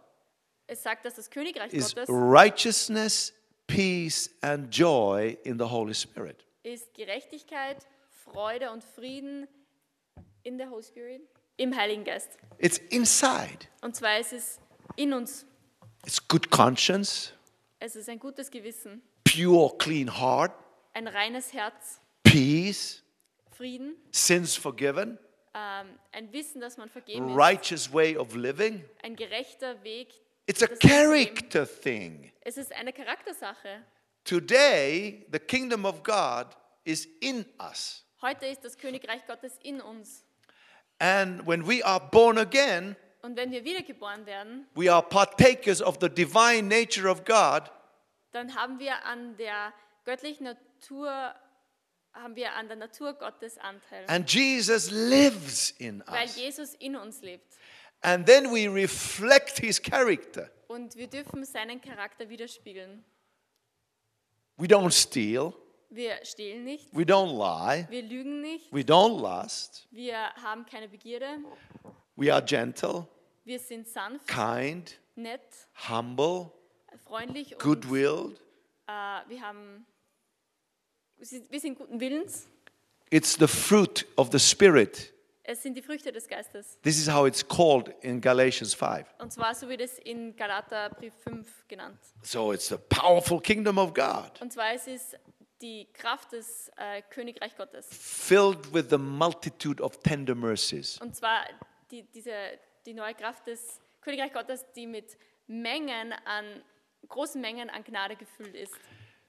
Es 0.67 0.83
sagt, 0.83 1.05
dass 1.05 1.15
das 1.15 1.29
Königreich 1.29 1.73
is 1.73 1.93
Gottes 1.93 2.09
righteousness, 2.09 3.33
peace, 3.67 4.29
and 4.41 4.73
joy 4.73 5.37
in 5.43 5.57
the 5.57 5.65
Holy 5.65 5.93
Spirit. 5.93 6.45
ist 6.63 6.93
Gerechtigkeit, 6.93 7.87
Freude 8.09 8.71
und 8.71 8.83
Frieden 8.83 9.47
in 10.47 10.57
der 10.57 10.69
Holy 10.69 10.83
Spirit, 10.83 11.21
im 11.57 11.75
Heiligen 11.75 12.05
Geist. 12.05 12.37
It's 12.57 12.77
inside. 12.89 13.67
Und 13.81 13.95
zwar 13.95 14.17
ist 14.17 14.31
es 14.31 14.59
in 14.95 15.11
uns. 15.13 15.45
It's 16.05 16.25
good 16.25 16.49
conscience, 16.49 17.33
Es 17.79 17.95
ist 17.97 18.07
ein 18.07 18.17
gutes 18.17 18.49
Gewissen, 18.49 19.01
pure, 19.25 19.77
clean 19.77 20.07
heart, 20.19 20.53
ein 20.93 21.07
reines 21.07 21.51
Herz, 21.51 21.99
peace, 22.23 23.03
Frieden, 23.51 23.95
sins 24.11 24.55
forgiven, 24.55 25.19
ähm, 25.53 25.99
ein 26.13 26.31
Wissen, 26.31 26.61
dass 26.61 26.77
man 26.77 26.87
vergeben 26.87 27.29
ist, 27.29 27.35
righteous 27.35 27.91
way 27.91 28.15
of 28.15 28.33
living. 28.35 28.85
ein 29.03 29.15
gerechter 29.17 29.83
Weg. 29.83 30.13
It's 30.45 30.63
a 30.63 30.67
character 30.67 31.67
thing. 31.67 32.31
Es 32.41 32.55
ist 32.55 32.71
eine 32.71 32.93
Charaktersache. 32.93 33.83
Today, 34.23 35.25
the 35.29 35.39
kingdom 35.39 35.85
of 35.85 36.03
God 36.03 36.55
is 36.85 37.05
in 37.19 37.45
us. 37.59 38.05
Heute 38.21 38.45
ist 38.45 38.63
das 38.63 38.77
Königreich 38.77 39.25
Gottes 39.27 39.59
in 39.61 39.81
uns. 39.81 40.23
And 40.99 41.45
when 41.45 41.67
we 41.67 41.83
are 41.83 41.99
born 41.99 42.37
again, 42.37 42.95
Und 43.21 43.35
wenn 43.35 43.51
wir 43.51 43.63
wiedergeboren 43.63 44.25
werden, 44.25 44.67
we 44.75 44.91
are 44.91 45.01
partakers 45.03 45.81
of 45.81 45.97
the 46.01 46.09
divine 46.09 46.67
nature 46.67 47.09
of 47.09 47.23
God, 47.25 47.69
dann 48.31 48.55
haben 48.55 48.79
wir 48.79 49.03
an 49.05 49.35
der 49.37 49.73
göttlichen 50.05 50.45
Natur, 50.45 51.35
haben 52.13 52.35
wir 52.35 52.53
an 52.53 52.67
der 52.67 52.77
Natur 52.77 53.13
Gottes 53.13 53.57
Anteil. 53.57 54.05
and 54.07 54.31
Jesus 54.31 54.89
lives 54.91 55.71
in 55.71 56.03
Weil 56.07 56.25
us. 56.25 56.35
Jesus 56.35 56.73
in 56.75 56.95
uns 56.95 57.21
lebt. 57.21 57.57
And 58.01 58.25
then 58.25 58.51
we 58.51 58.67
reflect 58.67 59.59
his 59.59 59.81
character. 59.81 60.49
Und 60.67 60.95
wir 60.95 61.07
dürfen 61.07 61.43
seinen 61.45 61.81
Charakter 61.81 62.29
widerspiegeln. 62.29 63.03
We 64.57 64.67
don't 64.67 64.91
steal, 64.91 65.53
Wir 65.89 66.19
stehlen 66.25 66.65
nicht, 66.65 66.89
we 66.93 67.03
don't 67.03 67.31
lie, 67.31 67.87
wir 67.89 68.01
lügen 68.01 68.41
nicht, 68.41 68.71
we 68.73 68.81
don't 68.81 69.21
lust, 69.21 69.87
wir 69.91 70.17
haben 70.43 70.65
keine 70.65 70.89
Begierde, 70.89 71.39
we 72.17 72.31
are 72.33 72.43
gentle, 72.43 73.07
wir 73.45 73.57
sind 73.57 73.87
sanft, 73.87 74.27
kind, 74.27 74.99
nett, 75.15 75.41
humble, 75.89 76.51
freundlich 77.05 77.53
und 77.53 77.61
good-willed. 77.63 78.37
äh, 78.87 78.91
wir 79.29 79.41
haben, 79.41 79.85
wir 81.15 81.25
sind, 81.25 81.49
wir 81.49 81.59
sind 81.59 81.77
guten 81.77 81.99
Willens. 81.99 82.47
It's 83.09 83.37
the 83.39 83.47
fruit 83.47 84.05
of 84.17 84.29
the 84.33 84.39
Spirit. 84.39 85.13
Es 85.43 85.63
sind 85.63 85.75
die 85.75 85.81
Früchte 85.81 86.11
des 86.11 86.27
Geistes. 86.27 86.77
This 86.81 86.97
is 86.97 87.09
how 87.09 87.25
it's 87.25 87.47
called 87.47 87.87
in 88.01 88.19
Galatians 88.19 88.73
5. 88.73 89.05
Und 89.19 89.31
zwar 89.31 89.55
so 89.55 89.69
wird 89.69 89.79
es 89.79 89.97
in 89.99 90.35
Galater 90.35 90.89
Brief 90.89 91.13
5 91.23 91.69
genannt. 91.69 91.97
So 92.21 92.51
it's 92.51 92.67
the 92.67 92.75
powerful 92.89 93.39
kingdom 93.39 93.77
of 93.77 93.93
God, 93.93 94.41
Und 94.41 94.51
zwar 94.51 94.73
es 94.73 94.85
ist 94.87 95.17
die 95.61 95.87
Kraft 95.93 96.31
des 96.33 96.71
äh, 96.77 97.01
Königreich 97.09 97.55
Gottes. 97.57 97.87
filled 97.91 98.73
with 98.73 98.85
the 98.89 98.97
multitude 98.97 99.81
of 99.81 99.97
tender 99.99 100.35
mercies. 100.35 100.99
Und 101.01 101.15
zwar 101.15 101.45
die, 101.91 102.03
diese, 102.03 102.33
die 102.85 102.93
neue 102.93 103.13
Kraft 103.15 103.47
des 103.47 103.79
Königreich 104.01 104.33
Gottes, 104.33 104.65
die 104.75 104.87
mit 104.87 105.17
Mengen 105.47 106.13
an, 106.25 106.63
großen 107.07 107.41
Mengen 107.41 107.69
an 107.69 107.83
Gnade 107.83 108.15
gefüllt 108.15 108.55
ist. 108.55 108.75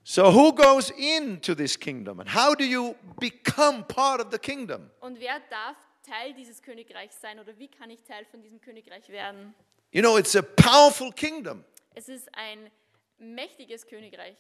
So 0.05 0.33
who 0.33 0.53
goes 0.55 0.91
into 0.91 1.55
this 1.55 1.79
kingdom 1.79 2.21
and 2.21 2.35
how 2.35 2.55
do 2.55 2.65
you 2.65 2.95
become 3.21 3.85
part 3.85 4.21
of 4.21 4.29
the 4.33 4.39
kingdom? 4.39 4.91
Und 5.01 5.21
wer 5.21 5.41
darf 5.51 5.77
Teil 6.03 6.33
dieses 6.35 6.63
Königreichs 6.63 7.21
sein 7.21 7.39
oder 7.39 7.59
wie 7.59 7.69
kann 7.69 7.91
ich 7.91 8.03
Teil 8.05 8.25
von 8.31 8.41
diesem 8.43 8.61
Königreich 8.61 9.09
werden? 9.11 9.55
You 9.91 10.01
know, 10.03 10.17
it's 10.19 10.35
a 10.37 10.43
powerful 10.43 11.13
kingdom. 11.13 11.65
Es 11.95 12.09
ist 12.09 12.29
ein 12.35 12.71
mächtiges 13.19 13.87
Königreich. 13.87 14.37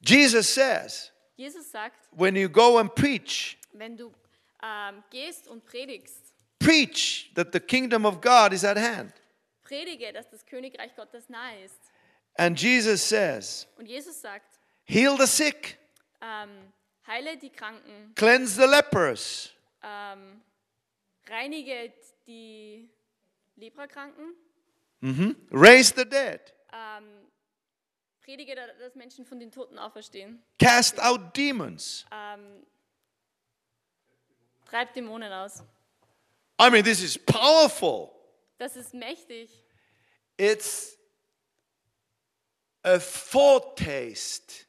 Jesus 0.00 0.48
says, 0.48 1.12
Jesus 1.36 1.70
sagt, 1.70 2.08
when 2.12 2.36
you 2.36 2.48
go 2.48 2.78
and 2.78 2.94
preach, 2.94 3.58
wenn 3.72 3.96
du 3.96 4.12
ähm, 4.62 5.02
gehst 5.10 5.48
und 5.48 5.64
predigst, 5.64 6.32
preach 6.58 7.30
that 7.34 7.52
the 7.52 7.60
kingdom 7.60 8.04
of 8.04 8.20
God 8.20 8.52
is 8.52 8.64
at 8.64 8.76
hand. 8.76 9.12
predige, 9.62 10.12
dass 10.12 10.28
das 10.30 10.44
Königreich 10.44 10.94
Gottes 10.96 11.28
nahe 11.28 11.64
ist. 11.64 11.78
And 12.36 12.58
Jesus 12.60 13.02
says, 13.06 13.66
Und 13.78 13.86
Jesus 13.86 14.20
sagt, 14.20 14.58
heal 14.84 15.16
the 15.18 15.26
sick, 15.26 15.78
ähm, 16.20 16.72
heile 17.06 17.36
die 17.36 17.50
Kranken, 17.50 18.12
cleanse 18.14 18.60
the 18.60 18.66
lepers, 18.66 19.50
ähm, 19.82 20.40
reinige 21.28 21.92
die 22.26 22.88
Leprakranken, 23.56 24.34
raise 25.50 25.92
the 25.94 26.04
dead, 26.04 26.40
ähm, 26.72 27.04
predige, 28.20 28.54
da- 28.54 28.66
dass 28.78 28.94
Menschen 28.94 29.24
von 29.24 29.38
den 29.40 29.50
Toten 29.50 29.78
auferstehen, 29.78 30.42
cast 30.58 31.00
out 31.02 31.36
demons. 31.36 32.04
ähm, 32.12 32.64
treibt 34.66 34.94
Dämonen 34.96 35.32
aus. 35.32 35.62
I 36.60 36.70
mean, 36.70 36.84
this 36.84 37.02
is 37.02 37.18
powerful. 37.18 38.10
Das 38.58 38.76
ist 38.76 38.92
mächtig. 38.94 39.50
It's 40.36 40.96
a 42.82 42.98
foretaste 43.00 44.66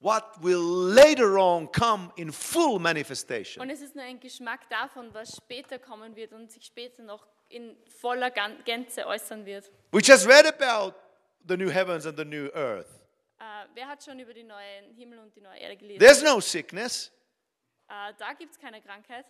what 0.00 0.36
will 0.42 0.60
later 0.92 1.38
on 1.38 1.66
come 1.72 2.12
in 2.16 2.30
full 2.30 2.78
manifestation. 2.78 3.62
Und 3.62 3.70
es 3.70 3.80
ist 3.80 3.94
nur 3.94 4.04
ein 4.04 4.20
Geschmack 4.20 4.68
davon, 4.68 5.12
was 5.14 5.34
später 5.36 5.78
kommen 5.78 6.14
wird 6.14 6.32
und 6.32 6.50
sich 6.52 6.64
später 6.66 7.02
noch 7.02 7.26
in 7.48 7.76
voller 8.00 8.30
Gänze 8.64 9.06
äußern 9.06 9.46
wird. 9.46 9.70
We 9.92 10.00
just 10.02 10.26
read 10.26 10.44
about 10.46 10.94
the 11.46 11.56
new 11.56 11.68
heavens 11.68 12.06
and 12.06 12.16
the 12.16 12.24
new 12.24 12.48
earth. 12.54 13.00
Äh, 13.38 13.66
wer 13.74 13.88
hat 13.88 14.02
schon 14.02 14.18
über 14.18 14.32
die 14.32 14.44
neuen 14.44 14.94
Himmel 14.94 15.18
und 15.18 15.34
die 15.34 15.40
neue 15.40 15.58
Erde 15.58 15.76
gelesen? 15.76 16.00
There's 16.00 16.22
no 16.22 16.40
sickness. 16.40 17.12
Äh, 17.88 18.14
da 18.18 18.32
gibt 18.32 18.52
es 18.52 18.58
keine 18.58 18.80
Krankheit. 18.80 19.26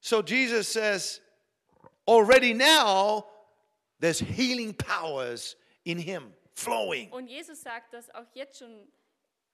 So 0.00 0.22
Jesus 0.22 0.72
says, 0.72 1.20
already 2.06 2.54
now 2.54 3.24
there's 4.00 4.20
healing 4.20 4.74
powers 4.74 5.56
in 5.84 5.98
him 5.98 6.34
flowing. 6.54 7.10
Und 7.10 7.26
Jesus 7.26 7.62
sagt, 7.62 7.92
dass 7.92 8.08
auch 8.14 8.26
jetzt 8.34 8.58
schon, 8.58 8.88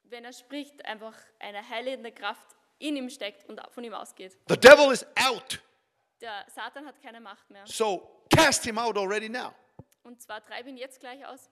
wenn 0.04 0.24
er 0.24 0.32
spricht, 0.32 0.84
einfach 0.84 1.16
eine 1.38 1.68
heilende 1.68 2.12
Kraft 2.12 2.54
in 2.78 2.96
ihm 2.96 3.08
steckt 3.08 3.48
und 3.48 3.60
von 3.70 3.84
ihm 3.84 3.94
ausgeht. 3.94 4.36
The 4.48 4.56
devil 4.56 4.92
is 4.92 5.06
out. 5.16 5.60
Der 6.20 6.44
Satan 6.48 6.86
hat 6.86 7.00
keine 7.02 7.20
Macht 7.20 7.50
mehr. 7.50 7.66
So 7.66 8.24
cast 8.30 8.64
him 8.64 8.78
out 8.78 8.96
already 8.96 9.28
now. 9.28 9.52
Und 10.02 10.20
zwar 10.20 10.44
treib 10.44 10.66
ihn 10.66 10.76
jetzt 10.76 11.00
gleich 11.00 11.24
aus. 11.26 11.50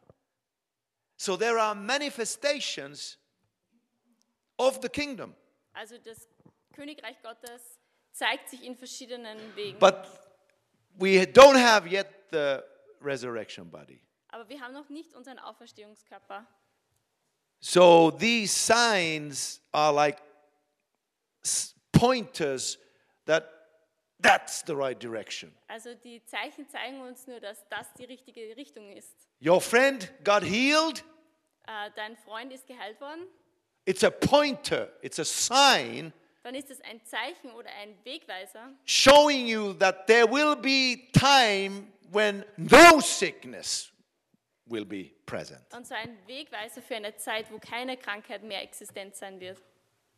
So 1.17 1.37
there 1.37 1.59
are 1.59 1.75
manifestations 1.75 3.19
of 4.59 4.81
the 4.81 4.89
kingdom. 4.89 5.35
Also 5.75 5.97
das 5.99 6.29
Königreich 6.73 7.21
Gottes 7.23 7.79
zeigt 8.13 8.49
sich 8.49 8.65
in 8.65 8.77
verschiedenen 8.77 9.39
Wegen. 9.55 9.79
But 9.79 10.07
we 10.99 11.25
don't 11.25 11.57
have 11.57 11.89
yet 11.89 12.09
the 12.31 12.63
resurrection 13.01 13.71
body. 13.71 14.01
Aber 14.29 14.49
wir 14.49 14.61
haben 14.61 14.73
noch 14.73 14.89
nicht 14.89 15.15
unseren 15.15 15.39
Auferstehungskörper. 15.39 16.47
So 17.61 18.11
these 18.11 18.53
signs 18.53 19.61
are 19.73 19.93
like 19.93 20.21
pointers 21.93 22.79
that 23.27 23.52
that's 24.23 24.63
the 24.67 24.75
right 24.75 25.01
direction. 25.01 25.53
Also 25.69 25.95
die 25.95 26.25
Zeichen 26.25 26.69
zeigen 26.69 27.01
uns 27.01 27.27
nur, 27.27 27.41
dass 27.41 27.67
das 27.69 27.93
die 27.95 28.05
richtige 28.05 28.57
Richtung 28.57 28.91
ist. 28.93 29.29
Your 29.45 29.61
friend 29.61 30.13
got 30.25 30.43
healed. 30.43 31.05
Äh, 31.67 31.91
dein 31.95 32.17
Freund 32.17 32.53
ist 32.53 32.67
geheilt 32.67 33.01
worden, 33.01 33.27
It's 33.85 34.05
a 34.05 34.11
pointer, 34.11 34.93
it's 35.03 35.19
a 35.19 35.25
sign 35.25 36.13
dann 36.43 36.55
ist 36.57 36.71
es 36.71 36.81
ein 36.81 37.01
Zeichen 37.05 37.53
oder 37.53 37.71
ein 37.81 37.97
Wegweiser, 38.05 38.73
showing 38.85 39.47
you 39.47 39.73
that 39.75 40.07
there 40.07 40.27
will 40.27 40.57
be 40.57 41.09
time 41.13 41.87
when 42.11 42.45
no 42.57 43.01
sickness 43.01 43.93
will 44.67 44.85
be 44.85 45.13
present. 45.25 45.63
und 45.73 45.87
so 45.87 45.95
ein 45.95 46.19
Wegweiser 46.27 46.83
für 46.83 46.97
eine 46.97 47.17
Zeit, 47.17 47.51
wo 47.51 47.59
keine 47.59 47.97
Krankheit 47.97 48.43
mehr 48.43 48.63
existent 48.63 49.15
sein 49.15 49.39
wird. 49.41 49.63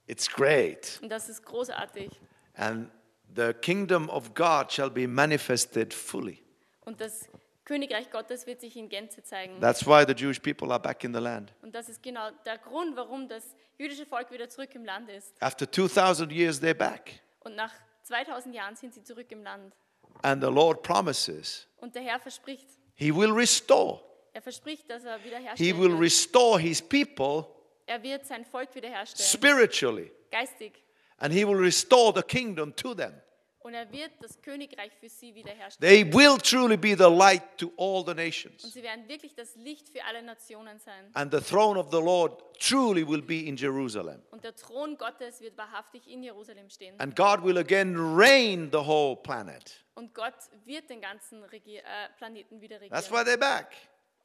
It's 0.07 0.29
great. 0.29 0.99
Und 1.03 1.09
das 1.11 1.29
ist 1.29 1.45
großartig. 1.45 2.11
And 2.55 2.91
the 3.35 3.53
kingdom 3.55 4.09
of 4.11 4.35
God 4.35 4.71
shall 4.73 4.91
be 4.91 5.07
manifested 5.07 5.93
fully. 5.95 6.39
Und 6.85 7.01
das 7.01 7.29
Königreich 7.65 8.11
Gottes 8.11 8.47
wird 8.47 8.61
sich 8.61 8.77
in 8.77 8.89
Gänze 8.89 9.23
zeigen. 9.23 9.59
That's 9.61 9.87
why 9.87 10.05
the 10.07 10.13
Jewish 10.13 10.39
people 10.41 10.71
are 10.71 10.81
back 10.81 11.03
in 11.05 11.15
the 11.15 11.21
land. 11.21 11.53
Und 11.63 11.75
das 11.75 11.89
ist 11.89 12.03
genau 12.03 12.31
der 12.45 12.59
Grund, 12.59 12.95
warum 12.97 13.27
das 13.29 13.55
jüdische 13.79 14.05
Volk 14.05 14.31
wieder 14.31 14.49
zurück 14.49 14.75
im 14.75 14.85
Land 14.85 15.09
ist. 15.11 15.33
After 15.41 15.71
2,000 15.71 16.31
years, 16.31 16.61
they're 16.61 16.75
back. 16.75 17.21
Und 17.41 17.57
nach 17.57 17.73
2000 18.03 18.55
Jahren 18.55 18.77
sind 18.77 18.93
sie 18.93 19.03
zurück 19.03 19.31
im 19.33 19.43
Land. 19.43 19.75
And 20.23 20.43
the 20.43 20.51
Lord 20.51 20.83
promises 20.83 21.67
Und 21.79 21.95
der 21.95 22.03
Herr 22.03 22.21
verspricht, 22.21 22.67
He 22.95 23.15
will 23.15 23.31
restore. 23.33 24.01
er 24.35 24.43
verspricht, 24.43 24.89
dass 24.91 25.05
er 25.05 25.19
He 25.19 25.25
wiederherstellen 25.25 25.81
will 25.81 25.91
wird. 25.93 26.01
restore 26.03 26.61
His 26.61 26.81
people 26.83 27.47
Er 27.87 28.03
wird 28.03 28.25
sein 28.27 28.45
Volk 28.45 28.75
wiederherstellen, 28.75 29.27
spiritually. 29.29 30.13
geistig. 30.31 30.73
And 31.19 31.33
He 31.33 31.45
will 31.47 31.57
restore 31.59 32.13
the 32.15 32.23
kingdom 32.23 32.75
to 32.77 32.95
them. 32.95 33.13
Und 33.61 33.73
er 33.73 33.91
wird 33.91 34.11
das 34.21 34.39
Königreich 34.43 34.93
für 35.01 35.09
sie 35.09 35.35
wiederherstellen. 35.35 35.81
They 35.81 36.13
will 36.13 36.37
truly 36.37 36.77
be 36.77 36.95
the 36.95 37.09
light 37.09 37.43
to 37.57 37.73
all 37.79 38.05
the 38.05 38.11
Und 38.11 38.17
nations. 38.19 38.61
sie 38.63 38.83
werden 38.83 39.09
wirklich 39.09 39.35
das 39.35 39.57
Licht 39.57 39.89
für 39.89 40.05
alle 40.05 40.23
Nationen 40.23 40.79
sein. 40.81 41.11
And 41.15 41.33
the 41.33 41.41
throne 41.41 41.81
of 41.81 41.87
the 41.91 41.97
Lord 42.01 42.43
truly 42.61 43.09
will 43.09 43.23
be 43.23 43.47
in 43.47 43.57
Jerusalem. 43.57 44.21
Und 44.33 44.45
der 44.45 44.55
Thron 44.55 44.99
Gottes 44.99 45.41
wird 45.41 45.57
wahrhaftig 45.57 46.07
in 46.09 46.23
Jerusalem 46.23 46.69
stehen. 46.69 47.01
And 47.01 47.17
God 47.17 47.43
will 47.43 47.57
again 47.57 47.97
reign 47.97 48.69
the 48.71 48.85
whole 48.85 49.17
planet. 49.17 49.83
Und 49.95 50.13
Gott 50.15 50.35
wird 50.67 50.91
den 50.91 51.01
ganzen 51.01 51.43
Regier 51.45 51.81
äh, 51.81 52.11
Planeten 52.19 52.61
wieder 52.61 52.79
That's 52.81 53.11
regieren. 53.11 53.27
why 53.27 53.31
they're 53.31 53.39
back. 53.39 53.69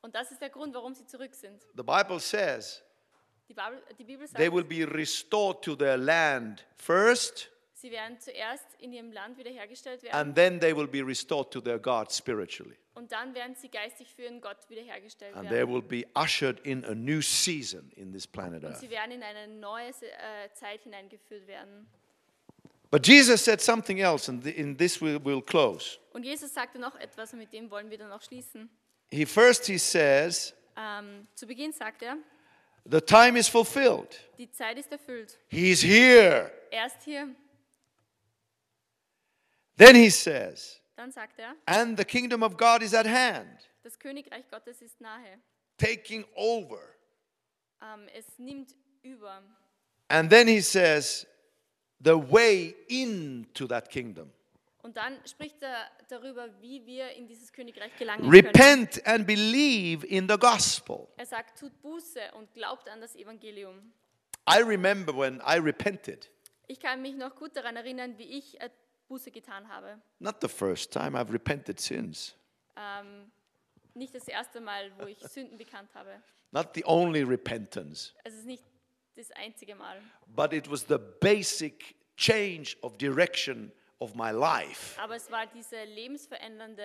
Und 0.01 0.15
das 0.15 0.31
ist 0.31 0.41
der 0.41 0.49
Grund, 0.49 0.73
warum 0.75 0.93
sie 0.93 1.05
zurück 1.05 1.33
sind. 1.33 1.61
The 1.77 1.83
Bible 1.83 2.19
says 2.19 2.83
Die 3.49 3.53
Bibel, 3.53 3.81
die 3.97 4.03
Bibel 4.03 4.27
sagt, 4.27 4.37
they 4.37 4.51
will 4.51 4.63
be 4.63 4.85
restored 4.85 5.61
to 5.63 5.75
their 5.75 5.97
land 5.97 6.65
first, 6.77 7.49
sie 7.73 7.89
werden 7.91 8.19
zuerst 8.19 8.65
in 8.79 8.93
ihrem 8.93 9.11
Land 9.11 9.37
wiederhergestellt 9.37 10.03
werden 10.03 10.15
and 10.15 10.35
then 10.35 10.59
they 10.59 10.75
will 10.75 10.87
be 10.87 11.01
restored 11.05 11.51
to 11.51 11.59
their 11.59 11.79
God 11.79 12.11
spiritually. 12.11 12.75
Und 12.93 13.11
dann 13.11 13.33
werden 13.33 13.55
sie 13.55 13.69
geistig 13.69 14.13
für 14.13 14.23
ihren 14.23 14.39
Gott 14.41 14.57
wiederhergestellt 14.69 15.35
And 15.35 15.47
they 15.49 15.59
werden. 15.59 15.73
will 15.73 15.81
be 15.81 16.05
ushered 16.15 16.59
in 16.65 16.83
a 16.85 16.93
new 16.93 17.21
season 17.21 17.91
in 17.95 18.11
this 18.11 18.27
planet 18.27 18.63
Und 18.63 18.71
Earth. 18.71 18.81
sie 18.81 18.89
werden 18.89 19.11
in 19.11 19.23
eine 19.23 19.47
neue 19.47 19.87
äh, 19.89 20.53
Zeit 20.53 20.81
hineingeführt 20.83 21.47
werden. 21.47 21.87
But 22.91 23.05
Jesus 23.07 23.43
said 23.45 23.61
something 23.61 23.99
else, 23.99 24.29
and 24.29 24.43
th- 24.43 24.55
in 24.55 24.75
this 24.77 24.99
we'll, 25.01 25.19
we'll 25.23 25.41
close. 25.43 25.97
Und 26.11 26.23
Jesus 26.23 26.53
sagte 26.53 26.79
noch 26.79 26.95
etwas, 26.95 27.31
und 27.33 27.39
mit 27.39 27.53
dem 27.53 27.69
wollen 27.71 27.89
wir 27.89 27.97
dann 27.99 28.11
auch 28.11 28.21
schließen. 28.21 28.69
He 29.11 29.25
first 29.25 29.65
he 29.65 29.77
says, 29.77 30.53
Ähm, 30.75 31.27
zu 31.35 31.45
Beginn 31.47 31.71
sagt 31.71 32.01
er, 32.01 32.17
the 32.85 33.01
time 33.01 33.37
is 33.37 33.47
fulfilled. 33.47 34.07
die 34.37 34.51
Zeit 34.51 34.77
ist 34.77 34.91
erfüllt. 34.91 35.37
He's 35.47 35.81
here. 35.81 36.51
Er 36.71 36.85
ist 36.87 37.03
hier. 37.03 37.27
Then 39.77 39.95
he 39.95 40.09
says, 40.09 40.81
Dann 40.95 41.11
sagt 41.11 41.39
er, 41.39 41.55
and 41.65 41.97
the 41.97 42.03
kingdom 42.05 42.43
of 42.43 42.57
God 42.57 42.81
is 42.81 42.93
at 42.93 43.05
hand, 43.07 43.69
das 43.83 43.97
Königreich 43.97 44.49
Gottes 44.49 44.81
ist 44.81 44.99
nahe. 44.99 45.39
taking 45.77 46.25
over. 46.35 46.81
Ähm, 47.81 48.07
es 48.13 48.25
nimmt 48.37 48.75
über. 49.01 49.41
And 50.09 50.29
then 50.29 50.47
he 50.47 50.59
says, 50.61 51.25
the 52.01 52.17
way 52.17 52.75
into 52.89 53.67
that 53.67 53.89
kingdom. 53.89 54.31
Und 54.81 54.95
dann 54.95 55.17
spricht 55.27 55.61
er 55.61 55.89
darüber, 56.07 56.47
wie 56.61 56.85
wir 56.85 57.11
in 57.11 57.27
dieses 57.27 57.51
Königreich 57.51 57.95
gelangen 57.97 58.21
können. 58.21 58.33
Repent 58.45 59.05
and 59.05 59.27
believe 59.27 60.05
in 60.07 60.27
the 60.29 60.37
gospel. 60.37 61.07
Er 61.17 61.25
sagt, 61.25 61.59
tut 61.59 61.81
Buße 61.81 62.19
und 62.37 62.53
glaubt 62.53 62.87
an 62.87 63.01
das 63.01 63.15
Evangelium. 63.15 63.91
I 64.49 64.61
remember 64.61 65.13
when 65.15 65.41
I 65.45 65.57
repented. 65.59 66.29
Ich 66.67 66.79
kann 66.79 67.01
mich 67.01 67.15
noch 67.15 67.35
gut 67.35 67.55
daran 67.55 67.75
erinnern, 67.75 68.17
wie 68.17 68.37
ich 68.37 68.59
äh, 68.61 68.69
Buße 69.09 69.31
getan 69.31 69.67
habe. 69.67 69.99
Not 70.19 70.35
the 70.41 70.47
first 70.47 70.93
time 70.93 71.19
I've 71.19 71.31
repented 71.31 71.79
since. 71.79 72.35
Ähm, 72.77 73.29
nicht 73.95 74.15
das 74.15 74.27
erste 74.27 74.61
Mal, 74.61 74.91
wo 74.97 75.07
ich 75.07 75.19
Sünden 75.27 75.57
bekannt 75.57 75.93
habe. 75.93 76.21
Not 76.51 76.69
the 76.73 76.85
only 76.85 77.21
repentance, 77.23 78.13
Es 78.23 78.33
ist 78.33 78.45
nicht 78.45 78.63
das 79.15 79.29
einzige 79.31 79.75
Mal. 79.75 80.01
but 80.27 80.53
it 80.53 80.71
was 80.71 80.85
the 80.87 80.97
basic 81.19 81.95
change 82.15 82.77
of 82.81 82.97
direction 82.97 83.71
of 83.99 84.15
my 84.15 84.31
life. 84.31 84.99
Aber 84.99 85.15
es 85.15 85.29
war 85.31 85.45
diese 85.47 85.83
lebensverändernde, 85.83 86.83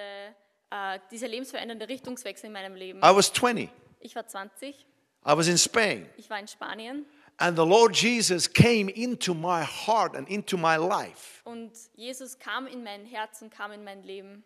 äh, 0.71 0.99
dieser 1.11 1.29
lebensverändernde 1.29 1.89
Richtungswechsel 1.89 2.47
in 2.47 2.53
meinem 2.53 2.75
Leben. 2.75 2.99
I 3.01 3.15
was 3.15 3.33
20. 3.33 3.71
Ich 4.01 4.15
war 4.15 4.27
20, 4.27 4.75
I 4.77 5.37
was 5.37 5.49
in 5.49 5.57
Spain. 5.59 6.09
ich 6.17 6.29
war 6.29 6.39
in 6.39 6.49
Spanien 6.49 7.07
And 7.37 7.57
the 7.57 7.65
Lord 7.67 7.97
Jesus 7.97 8.53
came 8.53 8.89
into 8.89 9.35
my 9.35 9.65
heart 9.65 10.15
and 10.15 10.29
into 10.29 10.57
my 10.57 10.77
life. 10.77 11.41
und 11.45 11.73
Jesus 11.95 12.39
kam 12.39 12.67
in 12.69 12.85
mein 12.85 13.05
Herz 13.07 13.43
und 13.43 13.51
kam 13.51 13.73
in 13.73 13.83
mein 13.83 14.03
Leben. 14.05 14.45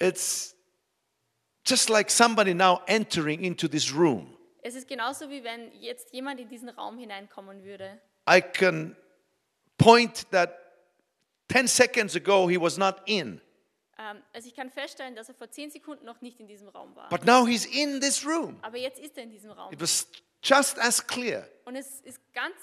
It's 0.00 0.56
just 1.64 1.88
like 1.88 2.10
somebody 2.10 2.54
now 2.54 2.80
entering 2.86 3.44
into 3.44 3.68
this 3.68 3.92
room. 3.94 4.36
Es 4.62 4.74
ist 4.74 4.88
genauso 4.88 5.28
wie 5.30 5.44
wenn 5.44 5.72
jetzt 5.80 6.12
jemand 6.12 6.40
in 6.40 6.48
diesen 6.48 6.68
Raum 6.68 6.98
hineinkommen 6.98 7.62
würde. 7.62 8.00
I 8.28 8.40
can 8.40 8.96
point 9.76 10.28
that 10.32 10.50
10 11.50 11.66
seconds 11.68 12.14
ago 12.16 12.48
he 12.48 12.60
was 12.60 12.76
not 12.78 13.02
in, 13.06 13.40
Ähm, 13.98 14.22
also 14.32 14.46
ich 14.48 14.54
kann 14.54 14.70
feststellen, 14.70 15.16
dass 15.16 15.28
er 15.28 15.34
vor 15.34 15.50
zehn 15.50 15.70
Sekunden 15.70 16.04
noch 16.04 16.20
nicht 16.20 16.38
in 16.38 16.46
diesem 16.46 16.68
Raum 16.68 16.94
war. 16.94 17.08
but 17.08 17.24
now 17.24 17.44
he's 17.46 17.64
in 17.66 18.00
this 18.00 18.24
room. 18.24 18.56
Aber 18.62 18.76
jetzt 18.78 19.00
ist 19.00 19.16
er 19.16 19.24
in 19.24 19.30
diesem 19.30 19.50
Raum. 19.50 19.72
It 19.72 19.80
was 19.80 20.06
just 20.42 20.78
as 20.78 21.04
clear. 21.04 21.48
Und 21.64 21.74
es 21.74 22.00
ist 22.02 22.20
ganz, 22.32 22.54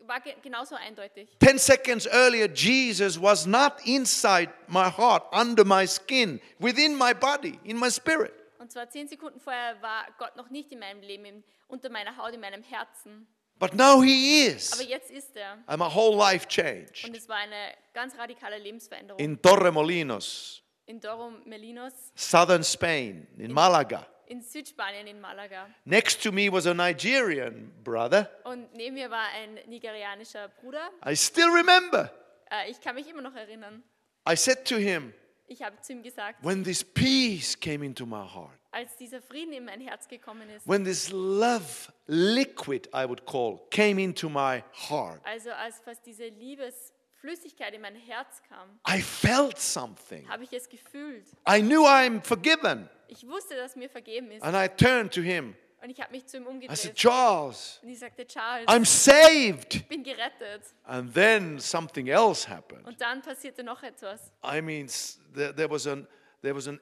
war 0.00 0.20
ge 0.20 0.34
genauso 0.42 0.74
eindeutig. 0.74 1.28
10 1.40 1.58
seconds 1.58 2.06
earlier, 2.06 2.48
Jesus 2.52 3.20
was 3.22 3.46
not 3.46 3.74
inside 3.84 4.52
my 4.66 4.90
heart, 4.90 5.22
under 5.32 5.64
my 5.64 5.86
skin, 5.86 6.40
within 6.58 6.96
my 6.98 7.14
body, 7.14 7.60
in 7.62 7.78
my 7.78 7.88
spirit. 7.90 8.32
Und 8.58 8.72
zwar 8.72 8.90
zehn 8.90 9.06
Sekunden 9.06 9.38
vorher 9.38 9.80
war 9.80 10.06
Gott 10.18 10.34
noch 10.34 10.50
nicht 10.50 10.72
in 10.72 10.80
meinem 10.80 11.02
Leben, 11.02 11.44
unter 11.68 11.88
meiner 11.88 12.16
Haut, 12.16 12.34
in 12.34 12.40
meinem 12.40 12.62
Herzen. 12.64 13.28
But 13.60 13.74
now 13.74 14.00
he 14.02 14.48
Aber 14.48 14.56
is. 14.56 14.88
jetzt 14.88 15.10
ist 15.10 15.36
er. 15.36 15.58
And 15.66 15.78
my 15.78 15.84
whole 15.94 16.16
life 16.16 16.44
Und 16.46 16.50
changed. 16.50 17.14
es 17.14 17.28
war 17.28 17.36
eine 17.36 17.74
ganz 17.94 18.16
radikale 18.18 18.58
Lebensveränderung. 18.58 19.20
In 19.20 19.40
Torremolinos, 19.40 20.62
in 20.86 20.98
Doro 21.00 21.30
Melinos, 21.44 21.92
southern 22.14 22.64
Spain, 22.64 23.26
in 23.38 23.52
Malaga. 23.52 24.06
in 24.26 24.40
Südspanien, 24.42 25.06
in 25.08 25.20
Malaga. 25.20 25.68
Next 25.84 26.22
to 26.22 26.32
me 26.32 26.50
was 26.50 26.66
a 26.66 26.72
Nigerian 26.74 27.70
brother. 27.84 28.30
Und 28.44 28.72
neben 28.74 28.94
mir 28.94 29.10
war 29.10 29.26
ein 29.34 29.58
nigerianischer 29.68 30.48
Bruder. 30.60 30.90
I 31.06 31.14
still 31.16 31.48
remember. 31.50 32.10
Äh, 32.50 32.70
ich 32.70 32.80
kann 32.80 32.94
mich 32.94 33.08
immer 33.08 33.22
noch 33.22 33.34
erinnern. 33.34 33.82
I 34.28 34.36
said 34.36 34.64
to 34.66 34.76
him, 34.76 35.12
Ich 35.52 35.64
habe 35.64 35.80
zu 35.80 35.92
ihm 35.94 36.02
gesagt, 36.04 36.44
when 36.44 36.62
this 36.62 36.84
peace 36.84 37.58
came 37.58 37.84
into 37.84 38.06
my 38.06 38.24
heart, 38.24 38.56
als 38.70 38.96
dieser 38.96 39.20
Frieden 39.20 39.52
in 39.52 39.64
mein 39.64 39.80
Herz 39.80 40.06
gekommen 40.06 40.48
ist, 40.48 40.64
when 40.64 40.84
this 40.84 41.10
love 41.10 41.92
liquid, 42.06 42.88
I 42.94 43.04
would 43.04 43.26
call, 43.26 43.58
came 43.70 44.00
into 44.00 44.28
my 44.28 44.62
heart, 44.88 45.20
also 45.24 45.50
als 45.50 45.80
fast 45.80 46.06
diese 46.06 46.28
Liebesflüssigkeit 46.28 47.74
in 47.74 47.80
mein 47.80 47.96
Herz 47.96 48.40
kam, 48.48 48.78
I 48.88 49.02
felt 49.02 49.58
something. 49.58 50.28
habe 50.28 50.44
ich 50.44 50.52
es 50.52 50.68
gefühlt. 50.68 51.26
I 51.48 51.60
knew 51.60 51.84
I'm 51.84 52.22
forgiven. 52.22 52.88
Ich 53.08 53.26
wusste, 53.26 53.56
dass 53.56 53.74
mir 53.74 53.90
vergeben 53.90 54.30
ist. 54.30 54.44
And 54.44 54.54
I 54.54 54.68
turned 54.68 55.12
to 55.12 55.20
him. 55.20 55.56
Und 55.82 55.90
ich 55.90 56.00
habe 56.00 56.12
mich 56.12 56.26
zu 56.26 56.36
ihm 56.36 56.42
I 56.42 56.46
said, 56.46 56.52
umgedreht. 56.52 56.94
Charles, 56.94 57.80
Und 57.82 57.88
ich 57.88 57.98
sagte, 57.98 58.26
Charles, 58.26 58.68
I'm 58.68 58.84
saved. 58.84 59.76
ich 59.76 59.88
bin 59.88 60.02
gerettet. 60.02 60.62
And 60.84 61.12
then 61.14 61.58
something 61.58 62.08
else 62.08 62.48
happened. 62.48 62.86
Und 62.86 63.00
dann 63.00 63.22
passierte 63.22 63.62
noch 63.64 63.82
etwas. 63.82 64.32
I 64.44 64.60
mean, 64.60 64.88
there, 65.34 65.54
there, 65.54 65.70
was 65.70 65.86
an, 65.86 66.06
there 66.42 66.54
was 66.54 66.68
an 66.68 66.78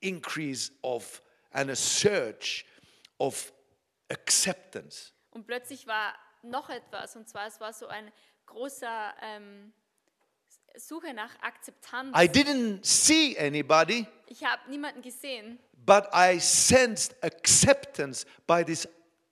increase 0.00 0.70
of 0.82 1.22
and 1.52 1.70
a 1.70 1.76
surge 1.76 2.64
of 3.18 3.52
acceptance. 4.10 5.12
Und 5.30 5.46
plötzlich 5.46 5.86
war 5.86 6.14
noch 6.42 6.68
etwas. 6.68 7.16
Und 7.16 7.28
zwar, 7.28 7.46
es 7.46 7.58
war 7.60 7.72
so 7.72 7.86
ein 7.86 8.12
großer 8.46 9.14
ähm, 9.22 9.72
Suche 10.76 11.12
nach 11.14 11.30
Akzeptanz. 11.42 12.16
I 12.16 12.26
didn't 12.28 12.84
see 12.84 13.36
anybody, 13.38 14.06
Ich 14.26 14.44
habe 14.44 14.62
niemanden 14.70 15.02
gesehen, 15.02 15.58
but 15.84 16.04
I 16.14 16.38
sensed 16.40 17.14
acceptance 17.22 18.24
by 18.46 18.64
this 18.64 18.88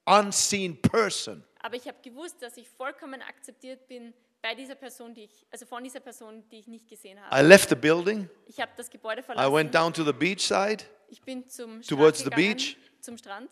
unseen 0.07 0.81
person. 0.81 1.45
aber 1.63 1.77
ich 1.77 1.87
habe 1.87 1.99
gewusst, 2.03 2.37
dass 2.41 2.57
ich 2.57 2.69
vollkommen 2.69 3.21
akzeptiert 3.23 3.87
bin 3.89 4.13
bei 4.43 4.55
dieser 4.55 4.75
Person, 4.75 5.13
die 5.15 5.25
ich, 5.25 5.47
also 5.51 5.67
von 5.67 5.85
dieser 5.85 6.01
Person, 6.01 6.43
die 6.51 6.61
ich 6.61 6.67
nicht 6.67 6.89
gesehen 6.89 7.19
I 7.19 7.21
habe. 7.31 7.43
left 7.47 7.69
the 7.69 7.75
building. 7.75 8.29
Ich 8.47 8.59
habe 8.61 8.73
das 8.77 8.89
Gebäude 8.91 9.21
I 9.21 9.25
verlassen. 9.25 9.53
went 9.55 9.75
down 9.75 9.93
to 9.93 10.03
the 10.05 10.13
beach 10.13 10.41
side 10.47 10.85
Ich 11.09 11.21
bin 11.23 11.47
zum 11.49 11.83
Strand 11.83 11.89
towards 11.99 12.19
the 12.21 12.25
gegangen, 12.31 12.57
beach. 12.57 12.77
zum 13.01 13.17
Strand 13.19 13.51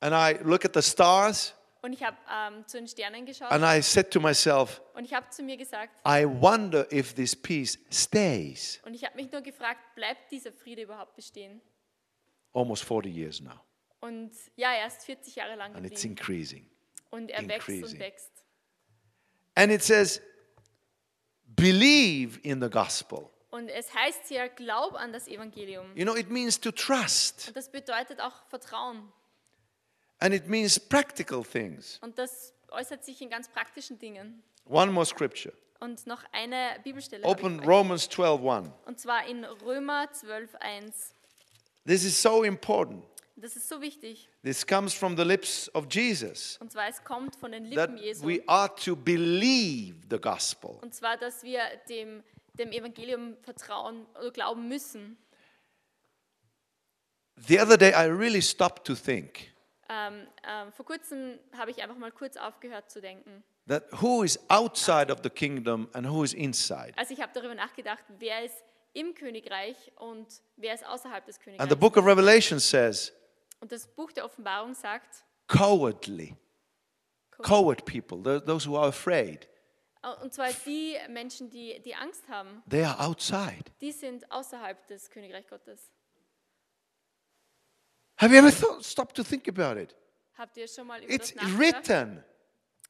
and 0.00 0.12
I 0.14 0.42
look 0.44 0.64
at 0.64 0.74
the 0.74 0.82
stars 0.82 1.54
und 1.82 1.92
ich 1.92 2.02
habe 2.02 2.16
ähm, 2.32 2.66
zu 2.66 2.78
den 2.78 2.88
Sternen 2.88 3.26
geschaut 3.26 3.50
and 3.50 3.64
I 3.64 3.80
said 3.82 4.10
to 4.10 4.20
myself, 4.20 4.80
und 4.94 5.04
ich 5.04 5.14
habe 5.14 5.28
zu 5.30 5.42
mir 5.42 5.56
gesagt 5.56 5.92
I 6.06 6.24
wonder 6.26 6.90
if 6.92 7.14
this 7.14 7.34
peace 7.36 7.78
stays. 7.90 8.80
und 8.84 8.94
ich 8.94 9.04
habe 9.04 9.16
mich 9.16 9.30
nur 9.30 9.40
gefragt, 9.42 9.80
bleibt 9.94 10.30
dieser 10.30 10.52
Friede 10.52 10.82
überhaupt 10.82 11.14
bestehen? 11.14 11.60
Almost 12.52 12.84
40 12.84 13.14
years 13.14 13.40
now. 13.40 13.60
Und 14.00 14.32
ja, 14.56 14.72
er 14.72 14.86
ist 14.86 15.04
40 15.04 15.34
Jahre 15.36 15.56
lang 15.56 15.74
And 15.74 15.84
it's 15.86 16.04
increasing. 16.04 16.68
und 17.10 17.30
er 17.30 17.46
wächst 17.48 17.68
increasing. 17.68 17.94
und 17.96 18.00
wächst. 18.00 18.30
And 19.54 19.72
it 19.72 19.82
says, 19.82 20.20
believe 21.46 22.38
in 22.42 22.60
the 22.60 22.68
gospel. 22.68 23.30
Und 23.50 23.68
es 23.68 23.92
heißt 23.94 24.28
hier, 24.28 24.48
glaub 24.50 24.94
an 24.94 25.12
das 25.12 25.28
Evangelium. 25.28 25.86
You 25.96 26.04
know, 26.04 26.14
it 26.14 26.30
means 26.30 26.60
to 26.60 26.70
trust, 26.70 27.48
Und 27.48 27.56
das 27.56 27.70
bedeutet 27.70 28.20
auch 28.20 28.44
Vertrauen. 28.48 29.10
And 30.20 30.34
it 30.34 30.48
means 30.48 30.78
practical 30.78 31.44
things. 31.44 31.98
Und 32.02 32.18
das 32.18 32.52
äußert 32.70 33.04
sich 33.04 33.20
in 33.20 33.30
ganz 33.30 33.48
praktischen 33.48 33.98
Dingen. 33.98 34.42
One 34.66 34.92
more 34.92 35.06
scripture. 35.06 35.54
Und 35.80 36.06
noch 36.06 36.24
eine 36.32 36.78
Bibelstelle. 36.82 37.24
Open. 37.24 37.60
Romans 37.60 38.08
12:1. 38.10 38.70
Und 38.86 39.00
zwar 39.00 39.26
in 39.26 39.44
Römer 39.44 40.08
12,1. 40.12 41.12
This 41.86 42.04
is 42.04 42.20
so 42.20 42.42
important. 42.42 43.04
Das 43.38 43.54
ist 43.54 43.68
so 43.68 43.82
wichtig. 43.82 44.30
This 44.42 44.66
comes 44.66 44.94
from 44.94 45.14
the 45.14 45.22
lips 45.22 45.70
of 45.74 45.86
Jesus 45.90 46.56
Und 46.58 46.72
zwar, 46.72 46.88
es 46.88 47.04
kommt 47.04 47.36
von 47.36 47.52
den 47.52 47.66
Lippen 47.66 47.98
Jesu. 47.98 48.26
we 48.26 48.42
are 48.46 48.74
to 48.76 48.96
believe 48.96 49.96
the 50.10 50.18
gospel. 50.18 50.78
Und 50.80 50.94
zwar, 50.94 51.18
dass 51.18 51.42
wir 51.42 51.60
dem, 51.88 52.24
dem 52.54 52.72
Evangelium 52.72 53.36
vertrauen 53.42 54.06
oder 54.18 54.30
glauben 54.30 54.68
müssen. 54.68 55.18
The 57.36 57.60
other 57.60 57.76
day, 57.76 57.90
I 57.90 58.08
really 58.08 58.40
stopped 58.40 58.86
to 58.86 58.94
think 58.94 59.52
Ähm, 59.88 60.26
ähm, 60.46 60.72
vor 60.72 60.84
kurzem 60.84 61.38
habe 61.56 61.70
ich 61.70 61.82
einfach 61.82 61.96
mal 61.96 62.10
kurz 62.12 62.36
aufgehört 62.36 62.90
zu 62.90 63.00
denken. 63.00 63.44
that 63.68 63.84
who 64.00 64.22
is 64.22 64.38
outside 64.48 65.12
of 65.12 65.20
the 65.24 65.30
kingdom 65.30 65.88
and 65.92 66.06
who 66.08 66.22
is 66.24 66.32
inside. 66.34 66.92
Also 66.96 67.12
ich 67.14 67.20
habe 67.20 67.32
darüber 67.34 67.54
nachgedacht, 67.54 68.04
wer 68.18 68.44
ist 68.44 68.54
im 68.92 69.14
Königreich 69.14 69.76
und 69.96 70.26
wer 70.56 70.74
ist 70.74 70.86
außerhalb 70.86 71.24
des 71.26 71.36
And 71.36 71.44
Königreichs. 71.44 71.70
the 71.70 71.76
book 71.76 71.96
of 71.96 72.06
Revelation 72.06 72.58
says, 72.60 73.12
Und 73.60 73.70
das 73.72 73.86
Buch 73.86 74.12
der 74.12 74.24
Offenbarung 74.24 74.74
sagt, 74.74 75.24
cowardly, 75.48 76.36
coward 77.42 77.84
people, 77.84 78.22
tho- 78.22 78.40
those 78.40 78.66
who 78.68 78.76
are 78.76 78.88
afraid, 78.88 79.48
und 80.22 80.32
zwar 80.32 80.50
die 80.64 80.96
Menschen, 81.08 81.50
die, 81.50 81.80
die 81.82 81.94
Angst 81.94 82.28
haben, 82.28 82.62
they 82.70 82.84
are 82.84 82.98
outside. 83.00 83.64
die 83.80 83.90
sind 83.92 84.30
außerhalb 84.30 84.86
des 84.86 85.10
Königreich 85.10 85.48
Gottes. 85.48 85.90
Have 88.18 88.32
you 88.32 88.38
ever 88.38 88.50
thought, 88.50 88.84
stopped 88.84 89.14
to 89.16 89.24
think 89.24 89.46
about 89.48 89.76
it? 89.76 89.94
Habt 90.38 90.56
ihr 90.56 90.68
schon 90.68 90.86
mal 90.86 91.02
über 91.02 91.12
It's 91.12 91.32
das 91.32 91.42
nachgedacht? 91.42 91.58
written 91.88 92.24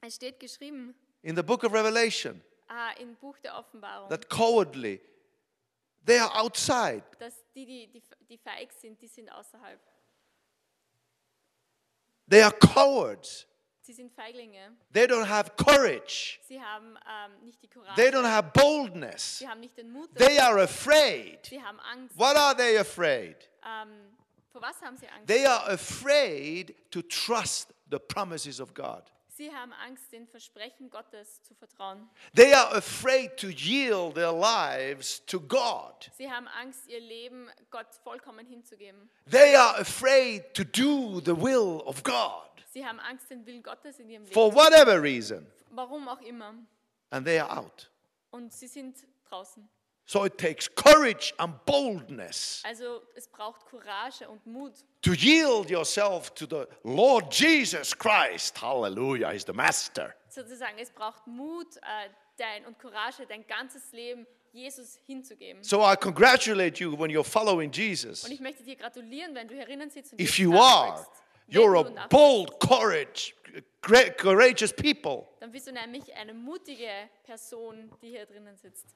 Es 0.00 0.14
steht 0.16 0.38
geschrieben 0.40 0.94
in 1.22 1.34
the 1.36 1.42
book 1.42 1.64
of 1.64 1.72
Revelation 1.72 2.42
ah, 2.68 2.92
im 3.00 3.14
Buch 3.16 3.38
der 3.38 3.56
Offenbarung, 3.56 4.08
that 4.08 4.28
cowardly, 4.28 5.00
they 6.04 6.18
are 6.18 6.30
outside. 6.34 7.02
dass 7.18 7.34
die, 7.54 7.64
die, 7.66 7.86
die, 7.88 8.02
die 8.28 8.38
feig 8.38 8.72
sind, 8.72 9.00
die 9.00 9.08
sind 9.08 9.30
außerhalb. 9.30 9.80
They 12.28 12.42
are 12.42 12.52
cowards. 12.52 13.46
Sie 13.82 13.92
sind 13.92 14.12
Feiglinge. 14.12 14.76
They 14.92 15.04
don't 15.06 15.28
have 15.28 15.52
courage. 15.56 16.40
Sie 16.42 16.60
haben 16.60 16.98
ähm, 17.06 17.44
nicht 17.44 17.62
die 17.62 17.68
Courage. 17.68 17.94
They 17.94 18.10
don't 18.10 18.28
have 18.28 18.50
boldness. 18.52 19.38
Sie 19.38 19.48
haben 19.48 19.60
nicht 19.60 19.76
den 19.76 19.90
Mut. 19.92 20.12
They 20.16 20.36
dazu. 20.36 20.42
are 20.42 20.62
afraid. 20.62 21.46
Sie 21.46 21.62
haben 21.62 21.78
Angst. 21.80 22.18
What 22.18 22.36
are 22.36 22.56
they 22.56 22.78
afraid? 22.78 23.36
Ähm, 23.64 24.16
vor 24.56 24.62
was 24.62 24.80
haben 24.80 24.96
sie 24.96 25.06
Angst? 25.08 25.26
They 25.26 25.44
are 25.46 25.68
afraid 25.70 26.74
to 26.90 27.02
trust 27.02 27.74
the 27.90 27.98
promises 27.98 28.60
of 28.60 28.72
God. 28.74 29.02
Sie 29.28 29.52
haben 29.52 29.72
Angst, 29.74 30.10
den 30.12 30.26
Versprechen 30.26 30.88
Gottes 30.88 31.42
zu 31.42 31.54
vertrauen. 31.54 32.08
They 32.34 32.54
are 32.54 32.74
afraid 32.74 33.36
to 33.36 33.48
yield 33.48 34.14
their 34.14 34.32
lives 34.32 35.22
to 35.26 35.38
God. 35.38 36.10
Sie 36.16 36.30
haben 36.30 36.48
Angst, 36.48 36.88
ihr 36.88 37.00
Leben 37.00 37.50
Gott 37.70 37.94
vollkommen 38.02 38.46
hinzugeben. 38.46 39.10
They 39.30 39.54
are 39.54 39.78
afraid 39.78 40.54
to 40.54 40.64
do 40.64 41.20
the 41.20 41.36
will 41.36 41.82
of 41.84 42.02
God 42.02 42.46
Sie 42.72 42.84
haben 42.84 43.00
Angst, 43.00 43.30
den 43.30 43.46
Willen 43.46 43.62
Gottes 43.62 43.98
in 44.00 44.10
ihrem 44.10 44.24
Leben. 44.24 44.34
for 44.34 44.54
whatever 44.54 45.02
reason. 45.02 45.46
Warum 45.70 46.08
auch 46.08 46.20
immer. 46.20 46.54
And 47.10 47.26
they 47.26 47.38
are 47.38 47.58
out. 47.58 47.90
Und 48.30 48.52
sie 48.52 48.66
sind 48.66 48.96
draußen. 49.24 49.66
So 50.08 50.24
it 50.24 50.38
takes 50.38 50.68
courage 50.68 51.34
and 51.38 51.64
boldness 51.66 52.62
Also 52.64 53.02
es 53.16 53.26
braucht 53.26 53.66
Courage 53.66 54.28
und 54.28 54.46
Mut, 54.46 54.72
to 55.02 55.12
yield 55.12 55.68
yourself 55.68 56.32
to 56.34 56.46
the 56.46 56.66
Lord 56.84 57.32
Jesus 57.32 57.92
Christ. 57.92 58.56
Hallelujah. 58.62 59.32
He's 59.32 59.44
the 59.44 59.52
master. 59.52 60.14
sozusagen. 60.28 60.78
Es 60.78 60.90
braucht 60.90 61.26
Mut 61.26 61.76
äh, 61.78 62.08
dein, 62.36 62.64
und 62.66 62.78
Courage, 62.78 63.26
dein 63.28 63.44
ganzes 63.46 63.90
Leben 63.92 64.26
Jesus 64.52 64.98
hinzugeben. 65.06 65.62
So 65.62 65.80
I 65.80 65.96
congratulate 65.96 66.82
you 66.82 66.96
when 66.96 67.10
you're 67.10 67.24
following 67.24 67.70
Jesus. 67.72 68.24
Und 68.24 68.30
ich 68.30 68.40
möchte 68.40 68.62
dir 68.62 68.76
gratulieren, 68.76 69.34
wenn 69.34 69.48
du 69.48 69.56
herinnen 69.56 69.90
sitzt 69.90 70.12
und 70.12 70.20
If 70.20 70.38
you 70.38 70.56
are, 70.56 71.04
you're 71.48 71.78
a 71.78 72.06
bold, 72.08 72.58
courage, 72.60 73.34
courageous 73.82 74.72
people. 74.72 75.26
Dann 75.40 75.50
bist 75.50 75.66
du 75.66 75.72
nämlich 75.72 76.14
eine 76.14 76.32
mutige 76.32 76.90
Person, 77.24 77.90
die 78.00 78.10
hier 78.10 78.26
drinnen 78.26 78.56
sitzt. 78.56 78.94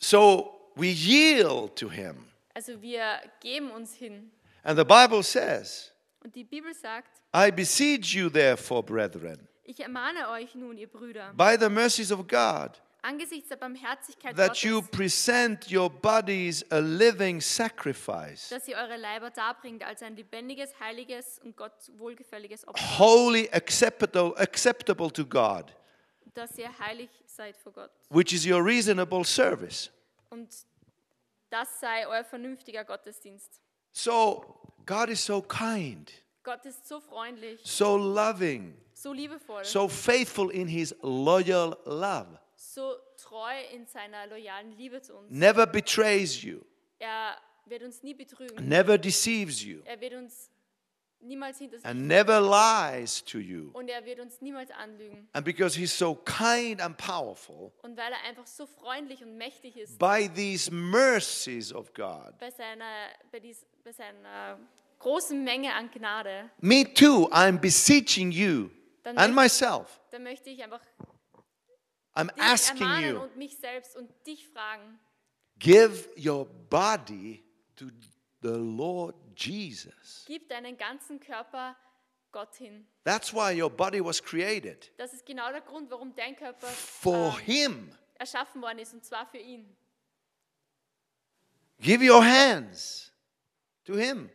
So 0.00 0.72
we 0.74 0.88
yield 0.88 1.76
to 1.76 1.88
him. 1.88 2.26
Also 2.54 2.80
wir 2.80 3.20
geben 3.40 3.70
uns 3.70 3.94
hin. 3.94 4.30
And 4.62 4.78
the 4.78 4.84
Bible 4.84 5.22
says, 5.22 5.92
Und 6.24 6.34
die 6.34 6.44
Bibel 6.44 6.74
sagt, 6.74 7.20
I 7.34 7.50
beseech 7.50 8.14
you, 8.14 8.28
therefore, 8.28 8.82
brethren, 8.82 9.46
ich 9.64 9.78
ermahne 9.80 10.28
euch 10.30 10.54
nun, 10.54 10.76
ihr 10.76 10.88
Brüder, 10.88 11.32
by 11.34 11.56
the 11.58 11.68
mercies 11.68 12.10
of 12.10 12.26
God, 12.26 12.80
angesichts 13.02 13.48
der 13.48 13.56
Barmherzigkeit 13.56 14.36
that 14.36 14.48
Gottes, 14.48 14.62
you 14.62 14.82
present 14.82 15.70
your 15.70 15.88
bodies 15.88 16.64
a 16.70 16.78
living 16.78 17.40
sacrifice, 17.40 18.48
dass 18.50 18.66
ihr 18.68 18.76
eure 18.76 18.96
Leiber 18.96 19.30
darbringt 19.30 19.82
als 19.82 20.02
ein 20.02 20.16
lebendiges, 20.16 20.78
heiliges 20.80 21.38
und 21.44 21.56
Gott 21.56 21.72
wohlgefälliges 21.96 22.66
Opfer, 22.66 22.98
holy, 22.98 23.48
acceptable, 23.52 24.34
acceptable 24.36 25.10
to 25.10 25.24
God, 25.24 25.72
dass 26.34 26.58
ihr 26.58 26.70
heilig 26.78 27.08
seid 27.40 27.56
vor 27.56 27.72
Gott. 27.72 27.90
which 28.10 28.32
is 28.34 28.44
your 28.46 28.62
reasonable 28.62 29.24
service. 29.24 29.90
Und 30.30 30.48
das 31.48 31.80
sei 31.80 32.06
euer 32.06 32.22
vernünftiger 32.24 32.84
Gottesdienst. 32.84 33.60
So, 33.92 34.44
God 34.86 35.08
is 35.08 35.24
so 35.24 35.40
kind, 35.42 36.12
Gott 36.42 36.64
ist 36.66 36.86
so 36.86 37.00
freundlich, 37.00 37.60
so 37.64 37.96
loving, 37.96 38.76
so 38.92 39.12
liebevoll, 39.12 39.64
so 39.64 39.88
faithful 39.88 40.50
in 40.50 40.68
his 40.68 40.94
loyal 41.02 41.76
love, 41.86 42.38
so 42.56 42.94
treu 43.16 43.58
in 43.72 43.86
seiner 43.86 44.26
loyalen 44.26 44.72
Liebe 44.76 45.00
zu 45.02 45.14
uns. 45.16 45.30
never 45.30 45.66
betrays 45.66 46.42
you, 46.42 46.60
Er 46.98 47.36
wird 47.66 47.82
uns 47.82 48.02
nie 48.02 48.14
betrügen. 48.14 48.68
never 48.68 48.96
deceives 48.98 49.62
you, 49.62 49.80
Er 49.84 49.98
wird 50.00 50.12
uns 50.14 50.50
niemals 51.22 51.58
hinter 51.58 51.76
sich 51.78 51.86
and 51.86 52.06
never 52.06 52.40
lies 52.40 53.24
to 53.24 53.38
you. 53.38 53.70
und 53.72 53.88
er 53.88 54.04
wird 54.04 54.20
uns 54.20 54.40
niemals 54.40 54.70
anlügen. 54.70 55.28
And 55.32 55.44
because 55.44 55.78
he's 55.78 55.96
so 55.96 56.14
kind 56.14 56.80
and 56.80 56.96
powerful, 56.96 57.72
Und 57.82 57.96
weil 57.96 58.12
er 58.12 58.22
einfach 58.28 58.46
so 58.46 58.66
freundlich 58.66 59.22
und 59.22 59.36
mächtig 59.36 59.76
ist 59.76 59.98
by 59.98 60.28
these 60.34 60.70
mercies 60.72 61.72
of 61.72 61.92
God, 61.94 62.38
bei 62.38 62.50
seiner, 62.50 63.08
bei 63.30 63.40
dies, 63.40 63.66
bei 63.84 63.92
seiner 63.92 64.58
großen 64.98 65.42
Menge 65.42 65.74
an 65.74 65.90
Gnade, 65.90 66.50
me 66.60 66.84
too, 66.94 67.28
I'm 67.30 67.58
beseeching 67.58 68.30
you 68.32 68.70
Dann 69.02 69.16
and 69.18 69.34
möchte- 69.34 69.64
myself. 69.64 70.00
da 70.10 70.18
möchte 70.18 70.50
ich 70.50 70.62
einfach 70.62 70.80
I'm 72.14 72.28
dich 72.34 72.42
asking 72.42 72.82
ermahnen 72.82 73.14
you, 73.14 73.20
und 73.22 73.36
mich 73.36 73.56
selbst 73.58 73.96
und 73.96 74.10
dich 74.26 74.48
fragen, 74.48 74.98
give 75.58 76.08
your 76.18 76.44
body 76.68 77.44
to 77.76 77.86
the 78.42 78.48
Lord 78.48 79.14
Jesus. 79.40 80.24
gib 80.26 80.48
deinen 80.48 80.76
ganzen 80.76 81.20
Körper 81.20 81.76
Gott 82.32 82.54
hin. 82.56 82.86
That's 83.04 83.32
why 83.32 83.60
your 83.60 83.70
body 83.70 84.04
was 84.04 84.22
created 84.22 84.92
Das 84.98 85.12
ist 85.12 85.26
genau 85.26 85.50
der 85.50 85.62
Grund, 85.62 85.90
warum 85.90 86.14
dein 86.14 86.36
Körper 86.36 86.68
for 86.68 87.36
ähm, 87.40 87.44
Him. 87.44 87.98
erschaffen 88.14 88.62
worden 88.62 88.78
ist, 88.78 88.92
und 88.94 89.04
zwar 89.04 89.26
für 89.26 89.38
ihn. 89.38 89.76
Give 91.80 92.02
your 92.04 92.22
hands 92.24 93.12
to 93.84 93.94
Him, 93.96 94.30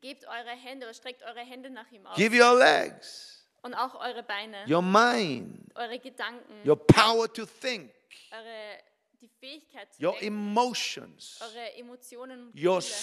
Gebt 0.00 0.24
eure 0.26 0.50
Hände 0.50 0.86
oder 0.86 0.94
streckt 0.94 1.22
eure 1.24 1.40
Hände 1.40 1.70
nach 1.70 1.90
ihm 1.90 2.06
aus. 2.06 2.16
give 2.16 2.34
your 2.34 2.56
legs, 2.58 3.44
Und 3.62 3.74
auch 3.74 3.94
eure 4.00 4.22
Beine, 4.22 4.64
your 4.68 4.80
mind, 4.82 5.70
eure 5.74 5.98
Gedanken, 5.98 6.66
your 6.66 6.76
power 6.76 7.30
to 7.32 7.44
think, 7.44 7.92
eure, 8.30 8.78
die 9.20 9.28
Fähigkeit 9.28 9.92
zu 9.92 10.02
your 10.02 10.12
denken, 10.12 10.26
emotions, 10.28 11.38
eure 11.42 11.72
Emotionen 11.74 12.46
und 12.48 12.54
your 12.64 12.76
Gefühle, 12.78 12.94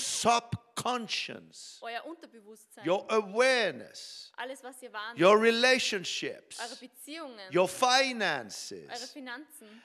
subconscious, 0.75 1.79
euer 1.81 2.05
Unterbewusstsein, 2.05 2.87
your 2.87 3.05
awareness, 3.11 4.31
alles, 4.37 4.63
was 4.63 4.81
ihr 4.81 4.91
wahrnehmt, 4.91 5.19
your 5.19 5.31
eure 5.31 5.41
relationships, 5.41 6.57
Beziehungen, 6.79 7.39
your 7.53 7.63
eure 7.63 7.67
finances. 7.67 9.11
Finanzen. 9.11 9.81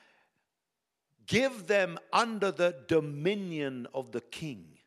Give 1.27 1.67
them 1.67 1.99
under 2.13 2.51
the 2.53 2.73
dominion 2.89 3.87
of 3.93 4.11
the 4.13 4.21
King, 4.21 4.79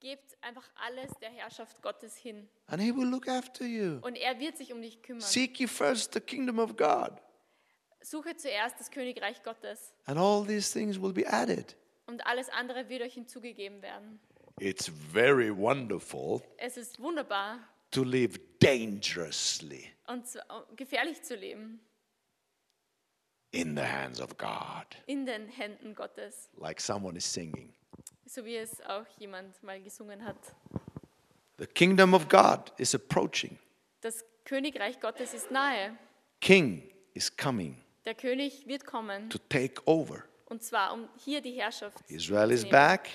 Gebt 0.00 0.36
einfach 0.42 0.68
alles 0.84 1.10
der 1.20 1.30
Herrschaft 1.30 1.80
Gottes 1.82 2.16
hin. 2.16 2.48
and 2.66 2.82
He 2.82 2.92
will 2.94 3.08
look 3.08 3.28
after 3.28 3.64
you. 3.64 4.00
Und 4.02 4.16
er 4.16 4.38
wird 4.38 4.56
sich 4.56 4.72
um 4.72 4.82
dich 4.82 5.00
kümmern. 5.02 5.20
Seek 5.22 5.60
ye 5.60 5.66
first 5.68 6.12
the 6.12 6.20
kingdom 6.20 6.58
of 6.58 6.76
God, 6.76 7.12
Suche 8.02 8.36
zuerst 8.36 8.78
das 8.80 8.90
Königreich 8.90 9.42
Gottes. 9.42 9.94
and 10.06 10.18
all 10.18 10.44
these 10.46 10.70
things 10.72 11.00
will 11.00 11.12
be 11.12 11.26
added. 11.26 11.76
Und 12.06 12.26
alles 12.26 12.50
andere 12.50 12.88
wird 12.90 13.00
euch 13.02 13.14
hinzugegeben 13.14 13.80
werden. 13.80 14.20
It's 14.60 14.86
very 14.88 15.50
wonderful 15.50 16.42
Es 16.58 16.76
ist 16.76 17.00
wunderbar 17.00 17.58
to 17.90 18.04
live 18.04 18.38
dangerously 18.60 19.90
und 20.06 20.26
zu- 20.28 20.38
gefährlich 20.76 21.22
zu 21.22 21.34
leben. 21.34 21.80
in 23.52 23.76
the 23.76 23.82
hands 23.84 24.20
of 24.20 24.36
God, 24.36 24.86
In 25.06 25.26
den 25.26 25.48
Händen 25.48 25.94
Gottes. 25.94 26.48
like 26.56 26.80
someone 26.80 27.16
is 27.16 27.24
singing. 27.24 27.72
So 28.26 28.44
wie 28.44 28.56
es 28.56 28.80
auch 28.82 29.06
jemand 29.18 29.60
mal 29.62 29.80
gesungen 29.82 30.24
hat. 30.24 30.36
The 31.58 31.66
kingdom 31.66 32.14
of 32.14 32.28
God 32.28 32.72
is 32.78 32.94
approaching. 32.94 33.58
Das 34.00 34.24
Königreich 34.44 35.00
Gottes 35.00 35.34
ist 35.34 35.50
nahe. 35.50 35.96
King 36.40 36.90
is 37.14 37.34
coming 37.36 37.76
Der 38.04 38.14
König 38.14 38.66
wird 38.66 38.84
kommen. 38.84 39.30
to 39.30 39.38
take 39.48 39.80
over. 39.86 40.24
Und 40.46 40.62
zwar 40.62 40.92
um 40.92 41.08
hier 41.24 41.40
die 41.40 41.52
Herrschaft 41.52 41.98
Israel 42.08 42.48
zu 42.48 42.54
is 42.54 42.68
back. 42.68 43.08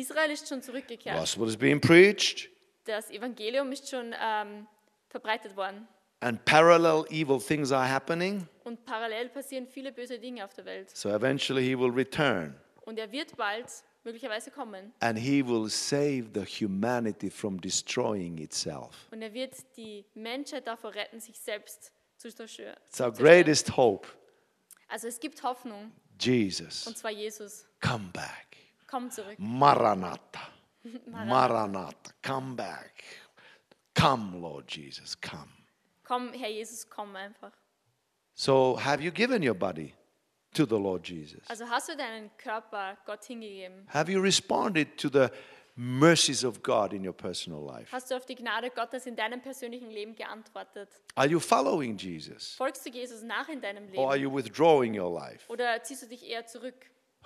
Israel 0.00 0.30
ist 0.30 0.48
schon 0.48 0.62
zurückgekehrt. 0.62 1.18
Gospel 1.18 1.48
is 1.48 1.56
being 1.56 1.80
preached, 1.80 2.48
Das 2.84 3.10
Evangelium 3.10 3.70
ist 3.72 3.88
schon 3.88 4.14
ähm, 4.20 4.66
verbreitet 5.08 5.56
worden. 5.56 5.86
and 6.22 6.44
parallel 6.44 7.04
evil 7.10 7.38
things 7.40 7.72
are 7.72 7.86
happening. 7.88 8.46
Und 8.64 8.84
parallel 8.84 9.28
passieren 9.30 9.66
viele 9.66 9.90
böse 9.92 10.18
Dinge 10.18 10.44
auf 10.44 10.52
der 10.54 10.64
Welt. 10.64 10.90
So 10.96 11.08
eventually 11.10 11.62
he 11.64 11.78
will 11.78 11.90
return 11.90 12.54
Und 12.82 12.98
er 12.98 13.10
wird 13.10 13.36
bald 13.36 13.66
möglicherweise 14.04 14.50
kommen. 14.50 14.92
and 15.00 15.18
he 15.18 15.42
will 15.46 15.68
save 15.70 16.30
the 16.34 16.44
humanity 16.44 17.30
from 17.30 17.60
destroying 17.60 18.38
itself. 18.38 19.08
Und 19.10 19.22
er 19.22 19.32
wird 19.32 19.54
die 19.76 20.04
Menschheit 20.14 20.66
davor 20.66 20.94
retten, 20.94 21.20
sich 21.20 21.38
selbst 21.38 21.92
zu 22.16 22.30
zerstören. 22.34 22.76
It's 22.88 23.00
our 23.00 23.12
greatest 23.12 23.76
hope. 23.76 24.06
Also 24.88 25.06
es 25.08 25.20
gibt 25.20 25.42
Hoffnung, 25.42 25.92
Jesus, 26.20 26.86
und 26.86 26.98
zwar 26.98 27.12
Jesus. 27.12 27.66
come 27.80 28.10
back. 28.12 28.49
Komm 28.90 29.10
zurück. 29.10 29.34
Maranatha. 29.38 30.40
Maranatha. 31.06 32.12
Come 32.22 32.56
back. 32.56 33.04
Come, 33.94 34.38
Lord 34.40 34.66
Jesus, 34.68 35.14
come. 35.20 35.48
Komm, 36.04 36.32
Herr 36.32 36.50
Jesus, 36.50 36.88
komm 36.88 37.14
einfach. 37.16 37.52
So, 38.34 38.76
have 38.76 39.02
you 39.02 39.10
given 39.10 39.42
your 39.42 39.54
body 39.54 39.94
to 40.54 40.64
the 40.64 40.78
Lord 40.78 41.06
Jesus? 41.06 41.42
Also 41.48 41.66
hast 41.68 41.88
du 41.88 41.96
deinen 41.96 42.30
Körper 42.38 42.96
Gott 43.04 43.24
hingegeben? 43.24 43.86
Have 43.92 44.10
you 44.10 44.20
responded 44.20 44.96
to 44.96 45.08
the 45.10 45.28
mercies 45.76 46.44
of 46.44 46.62
God 46.62 46.92
in 46.92 47.04
your 47.06 47.12
personal 47.12 47.60
life? 47.64 47.90
Hast 47.92 48.10
du 48.10 48.16
auf 48.16 48.24
die 48.26 48.34
Gnade 48.34 48.70
Gottes 48.70 49.06
in 49.06 49.14
deinem 49.16 49.40
persönlichen 49.42 49.90
Leben 49.90 50.14
geantwortet? 50.14 50.88
Are 51.14 51.28
you 51.28 51.38
following 51.38 51.96
Jesus? 51.98 52.54
Folgst 52.54 52.84
du 52.86 52.90
Jesus 52.90 53.22
nach 53.22 53.48
in 53.48 53.60
deinem 53.60 53.84
Or 53.94 54.08
are 54.10 54.16
Leben? 54.16 54.30
you 54.30 54.34
withdrawing 54.34 54.98
your 54.98 55.12
life? 55.12 55.44
Oder 55.48 55.82
ziehst 55.82 56.02
du 56.02 56.06
dich 56.06 56.24
eher 56.28 56.46
zurück? 56.46 56.74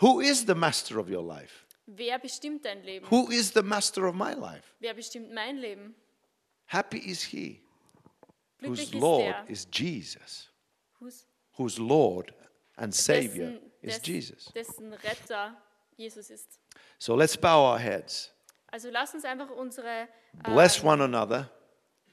Who 0.00 0.20
is 0.20 0.44
the 0.46 0.54
master 0.54 0.98
of 0.98 1.08
your 1.08 1.22
life? 1.22 1.66
Wer 1.86 2.18
bestimmt 2.18 2.64
dein 2.64 2.82
Leben? 2.82 3.06
Who 3.10 3.30
is 3.30 3.52
the 3.52 3.62
master 3.62 4.06
of 4.06 4.14
my 4.14 4.32
life? 4.34 4.74
Wer 4.80 4.94
bestimmt 4.94 5.32
mein 5.32 5.58
Leben? 5.58 5.94
Happy 6.66 6.98
is 6.98 7.22
he 7.22 7.60
Glücklich 8.58 8.68
whose 8.68 8.82
ist 8.82 8.94
Lord 8.94 9.24
der, 9.26 9.44
is 9.50 9.66
Jesus, 9.72 10.48
whose- 10.98 11.26
whose 11.58 11.78
Lord 11.80 12.32
and 12.76 12.94
Savior 12.94 13.50
dessen, 13.50 13.70
is 13.82 14.00
Jesus. 14.06 14.44
dessen 14.54 14.92
Retter 14.94 15.54
Jesus 15.96 16.30
ist. 16.30 16.58
So 16.98 17.14
let's 17.14 17.36
bow 17.36 17.72
our 17.72 17.78
heads, 17.78 18.30
Also 18.72 18.90
lass 18.90 19.14
uns 19.14 19.24
einfach 19.24 19.50
unsere 19.50 20.08
bless 20.42 20.78
ähm, 20.80 20.86
one 20.88 21.04
another, 21.04 21.50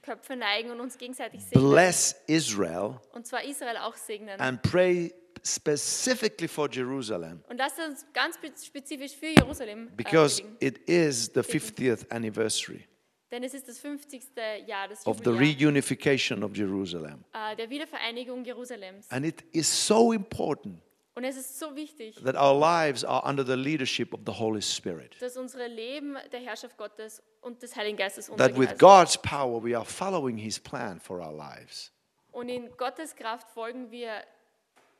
Köpfe 0.02 0.36
neigen 0.36 0.70
und 0.70 0.80
uns 0.80 0.98
gegenseitig 0.98 1.42
segnen. 1.42 1.70
bless 1.70 2.14
Israel, 2.26 3.00
Und 3.12 3.26
zwar 3.26 3.42
Israel 3.42 3.78
auch 3.78 3.96
segnen. 3.96 4.38
and 4.40 4.60
pray 4.62 5.12
specifically 5.44 6.48
for 6.48 6.68
Jerusalem 6.70 7.42
Und 7.48 7.58
lass 7.58 7.72
uns 7.78 8.06
ganz 8.12 8.36
spe- 8.36 8.52
spezifisch 8.64 9.12
für 9.16 9.26
Jerusalem 9.28 9.88
äh, 9.88 9.96
because 9.96 10.42
it 10.60 10.78
is 10.88 11.30
the 11.34 11.40
50th 11.40 12.10
anniversary 12.10 12.86
Denn 13.30 13.44
es 13.44 13.54
ist 13.54 13.66
das 13.66 13.78
50. 13.78 14.22
Jahr 14.66 14.88
des 14.88 15.06
of 15.06 15.18
the 15.24 15.30
reunification 15.30 16.42
of 16.44 16.54
Jerusalem. 16.54 17.24
äh, 17.32 17.56
der 17.56 17.70
Wiedervereinigung 17.70 18.44
Jerusalems. 18.44 19.10
And 19.10 19.24
it 19.24 19.42
is 19.52 19.86
so 19.86 20.12
important 20.12 20.80
Und 21.14 21.24
es 21.24 21.36
ist 21.36 21.58
so 21.58 21.74
wichtig, 21.74 22.16
that 22.24 22.36
our 22.36 22.58
lives 22.58 23.04
are 23.04 23.22
under 23.28 23.44
the 23.44 23.54
leadership 23.54 24.14
of 24.14 24.20
the 24.26 24.32
Holy 24.32 24.62
Spirit. 24.62 25.16
dass 25.20 25.36
unsere 25.36 25.66
Leben 25.66 26.16
der 26.30 26.40
Herrschaft 26.40 26.76
Gottes 26.76 27.22
und 27.40 27.62
des 27.62 27.74
Heiligen 27.76 27.96
Geistes 27.98 28.30
That 28.36 28.58
with 28.58 28.78
God's 28.78 29.16
power, 29.18 29.62
we 29.62 29.76
are 29.76 29.84
following 29.84 30.36
His 30.36 30.58
plan 30.60 31.00
for 31.00 31.18
our 31.20 31.32
lives. 31.32 31.90
Und 32.32 32.48
in 32.48 32.70
Gottes 32.76 33.14
Kraft 33.14 33.48
folgen 33.50 33.90
wir 33.90 34.22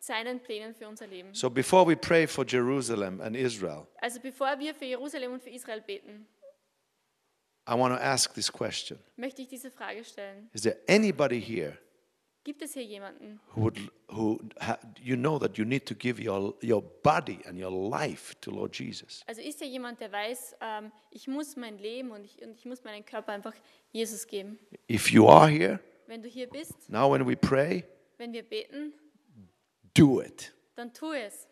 seinen 0.03 0.40
Plänen 0.40 0.74
für 0.74 0.88
unser 0.88 1.07
Leben. 1.07 1.32
So 1.32 1.48
before 1.48 1.86
we 1.86 1.96
pray 1.96 2.26
for 2.26 2.44
Jerusalem 2.44 3.20
and 3.20 3.36
Israel, 3.36 3.86
Also 4.00 4.18
bevor 4.20 4.59
wir 4.59 4.74
für 4.74 4.84
Jerusalem 4.84 5.34
und 5.34 5.42
für 5.42 5.50
Israel 5.50 5.80
beten, 5.80 6.26
I 7.68 7.74
want 7.74 7.96
to 7.96 8.03
ask 8.03 8.34
this 8.34 8.50
question 8.50 8.98
möchte 9.16 9.42
ich 9.42 9.48
diese 9.48 9.70
Frage 9.70 10.03
stellen. 10.05 10.50
Is 10.53 10.62
there 10.62 10.78
anybody 10.88 11.40
here 11.40 11.78
Gibt 12.44 12.61
es 12.62 12.72
hier 12.72 12.82
jemanden, 12.82 13.38
who 13.55 13.62
would, 13.62 13.78
who 14.09 14.40
ha, 14.59 14.76
you 15.00 15.14
know 15.14 15.38
that 15.38 15.57
you 15.57 15.64
need 15.64 15.86
to 15.86 15.94
give 15.94 16.20
your, 16.20 16.57
your 16.61 16.82
body 16.82 17.38
and 17.46 17.57
your 17.57 17.70
life 17.70 18.34
to 18.40 18.50
Lord 18.50 18.76
Jesus? 18.76 19.22
also 19.28 19.40
ist 19.40 19.61
hier 19.61 19.68
jemand, 19.68 20.00
der 20.00 20.11
weiß, 20.11 20.57
ähm, 20.61 20.90
ich 21.12 21.28
muss 21.28 21.55
mein 21.55 21.78
Leben 21.78 22.11
und 22.11 22.24
ich, 22.24 22.42
und 22.42 22.57
ich 22.57 22.64
muss 22.64 22.82
meinen 22.82 23.05
Körper 23.05 23.30
einfach 23.30 23.55
Jesus 23.92 24.26
geben? 24.26 24.59
If 24.90 25.12
you 25.12 25.28
are 25.28 25.48
here, 25.48 25.78
Wenn 26.09 26.20
du 26.20 26.28
hier 26.28 26.48
bist, 26.48 26.90
now 26.90 27.09
when 27.12 27.24
we 27.24 27.36
pray, 27.36 27.84
wenn 28.18 28.32
wir 28.32 28.42
beten, 28.42 28.92
do 29.95 30.20
it. 30.20 30.53
dann 30.74 30.93
tu 30.93 31.12
es. 31.12 31.47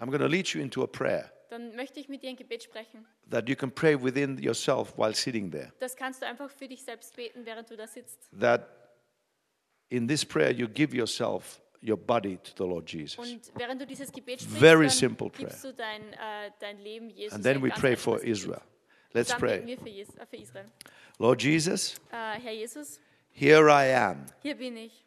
I'm 0.00 0.06
going 0.06 0.20
to 0.20 0.26
lead 0.26 0.48
you 0.48 0.60
into 0.60 0.82
a 0.82 0.86
prayer 0.86 1.30
Dann 1.50 1.76
möchte 1.76 2.00
ich 2.00 2.08
mit 2.08 2.22
dir 2.22 2.30
ein 2.30 2.36
Gebet 2.36 2.62
sprechen. 2.64 3.06
that 3.30 3.48
you 3.48 3.54
can 3.56 3.70
pray 3.70 3.94
within 3.94 4.38
yourself 4.38 4.96
while 4.98 5.14
sitting 5.14 5.50
there. 5.50 5.72
Das 5.78 5.94
kannst 5.96 6.22
du 6.22 6.26
einfach 6.26 6.50
für 6.50 6.66
dich 6.68 6.82
selbst 6.82 7.14
beten, 7.16 7.44
während 7.46 7.70
du 7.70 7.76
da 7.76 7.86
sitzt. 7.86 8.28
That 8.38 8.68
in 9.88 10.08
this 10.08 10.24
prayer, 10.24 10.50
you 10.50 10.66
give 10.66 10.94
yourself, 10.96 11.60
your 11.80 11.96
body 11.96 12.38
to 12.38 12.52
the 12.56 12.68
Lord 12.68 12.90
Jesus. 12.90 13.18
Und 13.18 13.52
während 13.56 13.80
du 13.80 13.86
dieses 13.86 14.10
Gebet 14.10 14.40
sprichst, 14.40 14.58
Very 14.58 14.90
simple 14.90 15.30
gibst 15.30 15.62
du 15.62 15.72
dein, 15.72 16.12
äh, 16.14 16.50
dein 16.58 16.78
Leben 16.78 17.10
Jesus. 17.10 17.34
And 17.34 17.44
then 17.44 17.62
we 17.62 17.68
pray 17.70 17.94
for. 17.96 18.22
Israel. 18.22 18.62
Let's 19.12 19.32
pray. 19.32 19.64
wir 19.64 19.78
für, 19.78 19.88
äh, 19.88 20.26
für 20.28 20.36
Israel. 20.36 20.66
Lord 21.18 21.42
Jesus, 21.42 21.94
Äh, 22.10 22.40
Herr 22.40 22.52
Jesus, 22.52 22.98
here 23.30 23.68
I 23.68 23.94
am. 23.94 24.26
hier 24.42 24.56
bin 24.56 24.76
ich. 24.76 25.03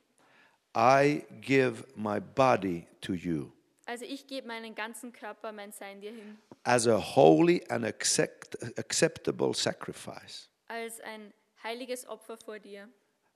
I 0.77 1.23
give 1.41 1.85
my 1.95 2.19
body 2.19 2.85
to 3.01 3.13
you 3.13 3.51
Also 3.87 4.05
ich 4.05 4.27
gebe 4.27 4.47
meinen 4.47 4.75
ganzen 4.75 5.11
Körper, 5.11 5.51
mein 5.51 5.71
Sein 5.71 6.01
dir 6.01 6.11
hin, 6.11 6.37
as 6.63 6.85
a 6.87 6.97
holy 6.99 7.63
and 7.69 7.83
accept, 7.83 8.57
acceptable 8.77 9.53
sacrifice, 9.55 10.49
als 10.67 10.99
ein 11.01 11.33
heiliges 11.63 12.05
Opfer 12.07 12.37
vor 12.37 12.59
dir, 12.59 12.87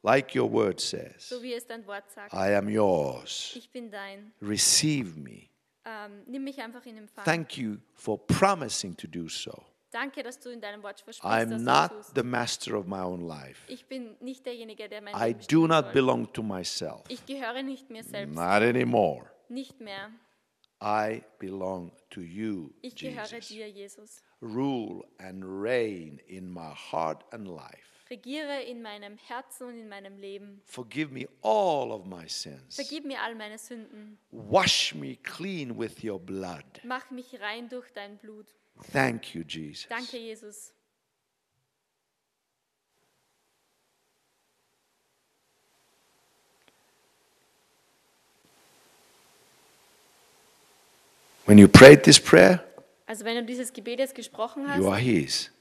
like 0.03 0.35
your 0.35 0.51
word 0.51 0.79
says. 0.79 1.29
so 1.29 1.41
wie 1.41 1.53
es 1.53 1.65
dein 1.65 1.85
Wort 1.87 2.11
sagt. 2.11 2.33
I 2.33 2.53
am 2.55 2.69
yours. 2.69 3.53
Ich 3.55 3.71
bin 3.71 3.89
dein. 3.89 4.33
Receive 4.41 5.17
me. 5.19 5.49
Ähm, 5.83 6.21
nimm 6.27 6.43
mich 6.43 6.61
einfach 6.61 6.85
in 6.85 6.97
Empfang. 6.97 7.25
Thank 7.25 7.57
you 7.57 7.77
for 7.95 8.19
promising 8.27 8.95
to 8.97 9.07
do 9.07 9.27
so. 9.27 9.65
Danke, 9.91 10.23
dass 10.23 10.39
du 10.39 10.49
in 10.49 10.61
deinem 10.61 10.81
Wort 10.83 11.01
versprichst, 11.01 11.23
I'm 11.25 11.49
dass 11.49 11.59
du 11.59 11.65
not 11.65 11.89
tust. 12.05 12.15
the 12.15 12.23
master 12.23 12.75
of 12.77 12.87
my 12.87 13.01
own 13.01 13.21
life. 13.27 13.59
Ich 13.67 13.85
bin 13.87 14.15
nicht 14.21 14.45
derjenige, 14.45 14.87
der 14.87 15.01
mein 15.01 15.13
I 15.15 15.33
Leben 15.33 15.47
do 15.49 15.67
not 15.67 15.85
soll. 15.85 15.93
belong 15.93 16.33
to 16.33 16.41
myself. 16.41 17.01
Ich 17.09 17.25
gehöre 17.25 17.61
nicht 17.63 17.89
mir 17.89 18.03
selbst, 18.03 18.33
Not 18.33 18.43
anymore. 18.63 19.25
nicht 19.49 19.79
mehr. 19.81 20.09
I 20.83 21.21
belong 21.39 21.91
to 22.09 22.21
you, 22.21 22.71
Ich 22.81 22.95
gehöre 22.95 23.25
Jesus. 23.27 23.47
dir, 23.49 23.69
Jesus. 23.69 24.21
Rule 24.41 25.03
and 25.19 25.43
reign 25.45 26.19
in 26.27 26.49
my 26.51 26.73
heart 26.73 27.23
and 27.33 27.47
life. 27.47 27.87
Regiere 28.09 28.63
in 28.63 28.81
meinem 28.81 29.17
Herzen 29.17 29.67
und 29.67 29.77
in 29.77 29.87
meinem 29.87 30.17
Leben. 30.17 30.61
Forgive 30.65 31.13
me 31.13 31.27
all 31.43 31.91
of 31.91 32.05
my 32.05 32.27
sins. 32.27 32.75
Vergib 32.75 33.05
mir 33.05 33.21
all 33.21 33.35
meine 33.35 33.57
Sünden. 33.57 34.17
Wash 34.31 34.95
me 34.95 35.15
clean 35.17 35.77
with 35.77 36.03
your 36.03 36.19
blood. 36.19 36.63
Mach 36.83 37.09
mich 37.11 37.39
rein 37.39 37.69
durch 37.69 37.89
dein 37.93 38.17
Blut. 38.17 38.47
Thank 38.91 39.35
you, 39.35 39.43
Jesus. 39.43 39.87
Danke, 39.89 40.17
Jesus. 40.17 40.73
When 51.45 51.57
you 51.57 51.67
prayed 51.67 52.03
this 52.03 52.19
prayer, 52.19 52.63
Also 53.07 53.25
wenn 53.25 53.35
du 53.35 53.43
dieses 53.43 53.73
Gebet 53.73 53.99
jetzt 53.99 54.15
gesprochen 54.15 54.63
you 54.77 54.87
are 54.87 54.95
hast, 54.95 55.01
His. 55.03 55.51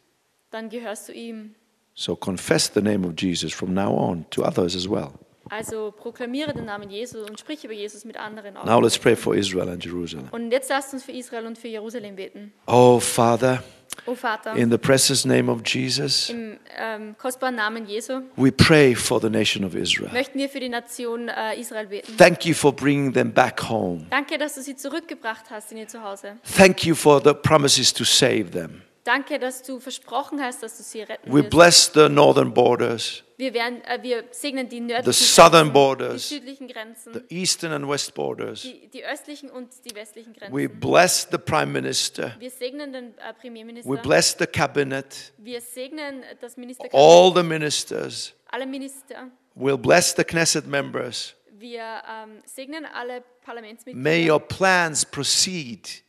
dann 0.51 0.69
gehörst 0.69 1.09
du 1.09 1.13
ihm. 1.13 1.55
So 1.95 2.15
confess 2.15 2.69
the 2.73 2.81
name 2.81 3.05
of 3.05 3.15
Jesus 3.19 3.53
from 3.53 3.75
now 3.75 3.93
on 3.93 4.25
to 4.31 4.45
others 4.45 4.77
as 4.77 4.89
well. 4.89 5.15
Also 5.51 5.93
proklamiere 5.97 6.55
den 6.55 6.65
Namen 6.65 6.89
Jesus 6.91 7.29
und 7.29 7.39
sprich 7.39 7.65
über 7.65 7.75
Jesus 7.75 8.05
mit 8.05 8.17
anderen 8.17 8.57
auch. 8.57 8.65
Now 8.65 8.81
let's 8.81 8.99
pray 8.99 9.17
for 9.17 9.35
Israel 9.35 9.69
and 9.69 9.85
Jerusalem. 9.85 10.29
Und 10.31 10.53
jetzt 10.53 10.71
lasst 10.71 10.93
uns 10.95 11.03
für 11.03 11.13
Israel 11.13 11.47
und 11.47 11.59
für 11.59 11.69
Jerusalem 11.69 12.15
beten. 12.17 12.53
Oh, 12.67 13.01
Father, 13.01 13.63
O 14.07 14.15
Vater, 14.15 14.55
in 14.55 14.71
the 14.71 14.79
precious 14.79 15.25
name 15.25 15.51
of 15.51 15.63
Jesus, 15.67 16.31
im 16.31 16.57
ähm, 16.79 17.17
kostbaren 17.19 17.57
Namen 17.57 17.87
Jesu 17.87 18.23
we 18.37 18.51
pray 18.51 18.95
for 18.95 19.21
the 19.21 19.29
nation 19.29 19.65
of 19.65 19.75
Israel. 19.75 20.11
möchten 20.13 20.39
wir 20.39 20.49
für 20.49 20.61
die 20.61 20.69
Nation 20.69 21.29
äh, 21.29 21.59
Israel 21.61 21.89
beten. 21.89 22.17
Thank 22.17 22.47
you 22.47 22.55
for 22.55 22.73
bringing 22.73 23.13
them 23.13 23.33
back 23.33 23.69
home. 23.69 24.07
Danke, 24.11 24.39
dass 24.39 24.55
du 24.55 24.63
sie 24.63 24.77
zurückgebracht 24.77 25.47
hast 25.51 25.73
in 25.73 25.79
ihr 25.79 25.89
Zuhause. 25.89 26.37
Thank 26.57 26.85
you 26.85 26.95
for 26.95 27.21
the 27.23 27.35
promises 27.35 27.93
to 27.93 28.05
save 28.05 28.53
them. 28.53 28.83
Danke, 29.11 29.41
dass 29.41 29.61
du 29.65 29.81
versprochen 29.81 30.41
hast, 30.41 30.63
dass 30.63 30.77
du 30.77 30.85
sie 30.85 31.03
retten 31.03 31.33
We 31.33 31.43
wirst. 31.43 31.51
bless 31.51 31.91
the 31.93 32.09
northern 32.09 32.55
borders, 32.55 33.25
Wir, 33.39 33.53
werden, 33.53 33.83
äh, 33.83 33.99
wir 34.01 34.23
segnen 34.31 34.69
die 34.69 34.77
the 34.77 34.83
nördlichen 34.83 35.13
southern 35.13 35.51
Grenzen, 35.51 35.73
borders, 35.73 36.29
die 36.29 36.35
südlichen 36.37 36.69
Grenzen, 36.69 37.13
the 37.15 37.35
eastern 37.41 37.73
and 37.73 37.89
west 37.89 38.15
borders. 38.15 38.63
die, 38.63 38.87
die 38.87 39.05
östlichen 39.05 39.51
und 39.51 39.69
die 39.85 39.93
westlichen 39.97 40.33
Grenzen. 40.33 40.57
We 40.57 40.69
bless 40.69 41.27
the 41.29 41.39
prime 41.39 41.73
minister. 41.73 42.37
wir 42.39 42.51
segnen 42.53 42.93
den 42.93 43.19
äh, 43.19 43.35
Premierminister. 43.35 43.91
We 43.91 43.97
bless 43.97 44.37
the 44.39 44.47
cabinet, 44.47 45.33
wir 45.39 45.61
segnen 45.61 46.23
das 46.41 46.57
Ministerkabinett, 46.57 46.95
all 46.95 47.33
the 47.35 47.43
ministers. 47.43 48.33
alle 48.49 48.67
Minister. 48.67 49.29
We'll 49.57 49.77
bless 49.77 50.15
the 50.17 50.23
Knesset 50.23 50.69
members. 50.69 51.35
Wir 51.59 51.81
ähm, 51.83 52.43
segnen 52.45 52.87
alle 52.87 53.25
Parlamentsmitglieder. 53.45 54.09
May 54.09 54.31
your 54.31 54.39
plans 54.39 55.05
proceed 55.05 56.05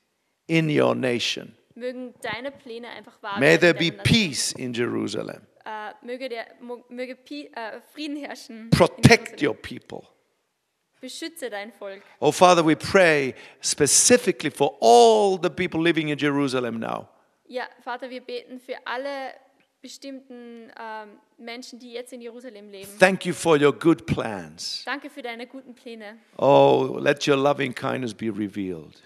in 0.46 0.70
your 0.70 0.94
nation. 0.94 1.58
Mögen 1.82 2.14
deine 2.22 2.52
Pläne 2.52 2.90
einfach 2.90 3.22
wahr 3.24 3.40
May 3.40 3.58
there 3.58 3.74
be 3.74 3.92
peace 3.92 4.52
in 4.54 4.72
Jerusalem. 4.72 5.42
Äh, 5.66 5.94
möge 6.06 6.30
der, 6.30 6.46
möge 6.90 7.16
Pi, 7.16 7.48
äh, 7.56 7.82
Frieden 7.92 8.18
herrschen. 8.18 8.70
Protect 8.70 9.42
your 9.42 9.56
people. 9.56 10.04
Beschütze 11.00 11.50
dein 11.50 11.72
Volk. 11.72 12.04
Oh, 12.20 12.32
Father, 12.32 12.64
we 12.64 12.76
pray 12.76 13.34
specifically 13.62 14.52
for 14.52 14.78
all 14.80 15.40
the 15.42 15.50
people 15.50 15.82
living 15.82 16.10
in 16.10 16.20
Jerusalem 16.20 16.80
now. 16.80 17.08
Ja, 17.48 17.64
Vater, 17.84 18.12
wir 18.12 18.22
beten 18.22 18.60
für 18.60 18.76
alle 18.86 19.34
bestimmten 19.82 20.72
ähm, 20.80 21.20
Menschen, 21.40 21.80
die 21.80 21.94
jetzt 21.94 22.14
in 22.14 22.22
Jerusalem 22.22 22.70
leben. 22.70 22.92
Thank 23.00 23.26
you 23.26 23.34
for 23.34 23.60
your 23.60 23.74
good 23.74 24.06
plans. 24.06 24.84
Danke 24.86 25.10
für 25.10 25.24
deine 25.24 25.48
guten 25.48 25.74
Pläne. 25.74 26.20
Oh, 26.38 27.00
let 27.02 27.28
your 27.28 27.38
loving 27.38 27.74
kindness 27.74 28.14
be 28.14 28.28
revealed 28.28 29.02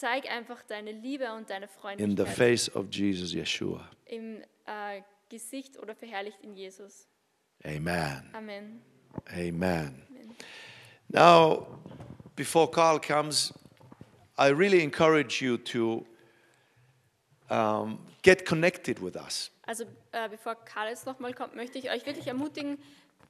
Zeig 0.00 0.30
einfach 0.30 0.62
deine 0.62 0.92
Liebe 0.92 1.30
und 1.34 1.50
deine 1.50 1.66
in 1.66 1.70
the 1.70 2.24
Freundlichkeit 2.24 2.34
face 2.34 2.74
of 2.74 2.86
Jesus 2.90 3.34
Yeshua. 3.34 3.86
im 4.06 4.40
äh, 4.64 5.02
Gesicht 5.28 5.78
oder 5.78 5.94
verherrlicht 5.94 6.38
in 6.40 6.56
Jesus. 6.56 7.06
Amen. 7.62 8.30
Amen. 8.32 8.80
Amen. 9.30 10.02
Now, 11.08 11.66
before 12.34 12.70
Carl 12.70 12.98
comes, 12.98 13.52
I 14.38 14.48
really 14.48 14.82
encourage 14.82 15.44
you 15.44 15.58
to 15.58 16.06
um, 17.50 17.98
get 18.22 18.46
connected 18.46 19.02
with 19.02 19.16
us. 19.16 19.50
Also 19.66 19.84
äh, 20.12 20.30
bevor 20.30 20.54
Karl 20.64 20.88
jetzt 20.88 21.04
nochmal 21.04 21.34
kommt, 21.34 21.54
möchte 21.54 21.76
ich 21.76 21.90
euch 21.90 22.06
wirklich 22.06 22.26
ermutigen, 22.26 22.78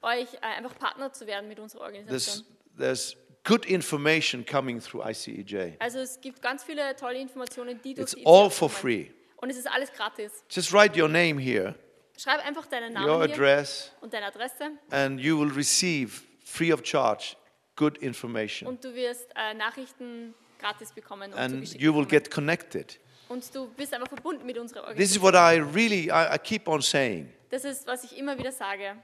euch 0.02 0.34
äh, 0.34 0.56
einfach 0.56 0.78
Partner 0.78 1.12
zu 1.12 1.26
werden 1.26 1.48
mit 1.48 1.58
unserer 1.58 1.80
Organisation. 1.80 2.44
There's, 2.76 3.14
there's 3.14 3.29
good 3.44 3.64
information 3.66 4.44
coming 4.44 4.80
through 4.80 5.04
ICEJ. 5.04 5.76
Also 5.78 5.98
es 6.00 6.20
gibt 6.20 6.42
ganz 6.42 6.64
viele 6.64 6.94
tolle 6.96 7.18
Informationen, 7.20 7.80
die 7.82 7.94
durch 7.94 8.12
It's 8.12 8.14
die 8.14 8.26
all 8.26 8.50
for 8.50 8.68
free. 8.68 9.10
Und 9.36 9.50
es 9.50 9.56
ist 9.56 9.66
alles 9.70 9.92
gratis. 9.92 10.44
Just 10.50 10.72
write 10.72 11.00
your 11.00 11.08
name 11.08 11.40
here, 11.40 11.74
Schreib 12.18 12.44
einfach 12.46 12.66
deinen 12.66 12.94
your 12.94 13.06
Namen 13.06 13.24
hier 13.26 13.34
address, 13.34 13.92
und 14.02 14.12
deine 14.12 14.26
Adresse 14.26 14.72
and 14.90 15.18
you 15.20 15.38
will 15.40 15.50
receive 15.52 16.20
free 16.44 16.72
of 16.72 16.82
charge 16.84 17.36
good 17.76 17.96
information. 17.98 18.68
und 18.68 18.84
du 18.84 18.94
wirst 18.94 19.28
äh, 19.34 19.54
Nachrichten 19.54 20.34
gratis 20.58 20.92
bekommen 20.92 21.32
und 21.32 21.38
And 21.38 21.80
you 21.80 21.94
will 21.94 22.04
get 22.04 22.30
connected. 22.30 23.00
Und 23.30 23.54
du 23.54 23.68
bist 23.68 23.94
einfach 23.94 24.08
verbunden 24.08 24.44
mit 24.44 24.58
unserer 24.58 24.92
This 24.94 25.12
is 25.12 25.22
Organisation. 25.22 25.22
what 25.22 25.34
I 25.34 25.74
really, 25.74 26.08
I, 26.10 26.34
I 26.34 26.38
keep 26.38 26.68
on 26.68 26.82
saying. 26.82 27.32
Das 27.48 27.64
ist, 27.64 27.86
was 27.86 28.04
ich 28.04 28.18
immer 28.18 28.36
wieder 28.36 28.52
sage. 28.52 28.96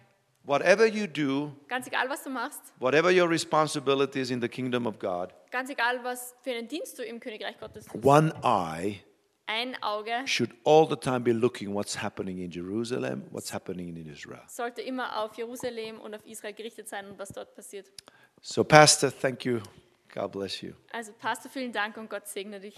Whatever 0.46 0.86
you 0.86 1.08
do, 1.08 1.52
Ganz 1.66 1.88
egal, 1.88 2.08
was 2.08 2.22
du 2.22 2.30
machst, 2.30 2.60
whatever 2.78 3.10
your 3.10 3.28
responsibilities 3.28 4.30
in 4.30 4.40
the 4.40 4.48
kingdom 4.48 4.86
of 4.86 4.96
God, 5.00 5.34
ganz 5.50 5.70
egal, 5.70 6.04
was 6.04 6.36
für 6.42 6.50
einen 6.50 6.68
Dienst 6.68 6.96
du 6.98 7.02
im 7.02 7.18
Königreich 7.18 7.58
Gottes 7.58 7.86
tust, 7.86 8.04
one 8.04 8.32
eye 8.44 9.00
ein 9.46 9.80
Auge 9.82 10.24
should 10.24 10.50
all 10.64 10.88
the 10.88 10.96
time 10.96 11.20
be 11.20 11.32
looking 11.32 11.74
what's 11.74 12.00
happening 12.00 12.38
in 12.38 12.50
Jerusalem, 12.52 13.24
what's 13.32 13.52
happening 13.52 13.88
in 13.88 14.06
Israel. 14.08 14.42
sollte 14.46 14.82
immer 14.82 15.18
auf 15.20 15.34
Jerusalem 15.36 16.00
und 16.00 16.14
auf 16.14 16.24
Israel 16.24 16.54
gerichtet 16.54 16.88
sein 16.88 17.06
und 17.08 17.18
was 17.18 17.30
dort 17.30 17.52
passiert. 17.56 17.90
So, 18.40 18.62
Pastor, 18.62 19.10
thank 19.10 19.44
you. 19.44 19.60
God 20.14 20.30
bless 20.30 20.62
you. 20.62 20.74
Also 20.92 21.12
Pastor, 21.12 21.50
vielen 21.50 21.72
Dank 21.72 21.96
und 21.96 22.08
Gott 22.08 22.28
segne 22.28 22.60
dich. 22.60 22.76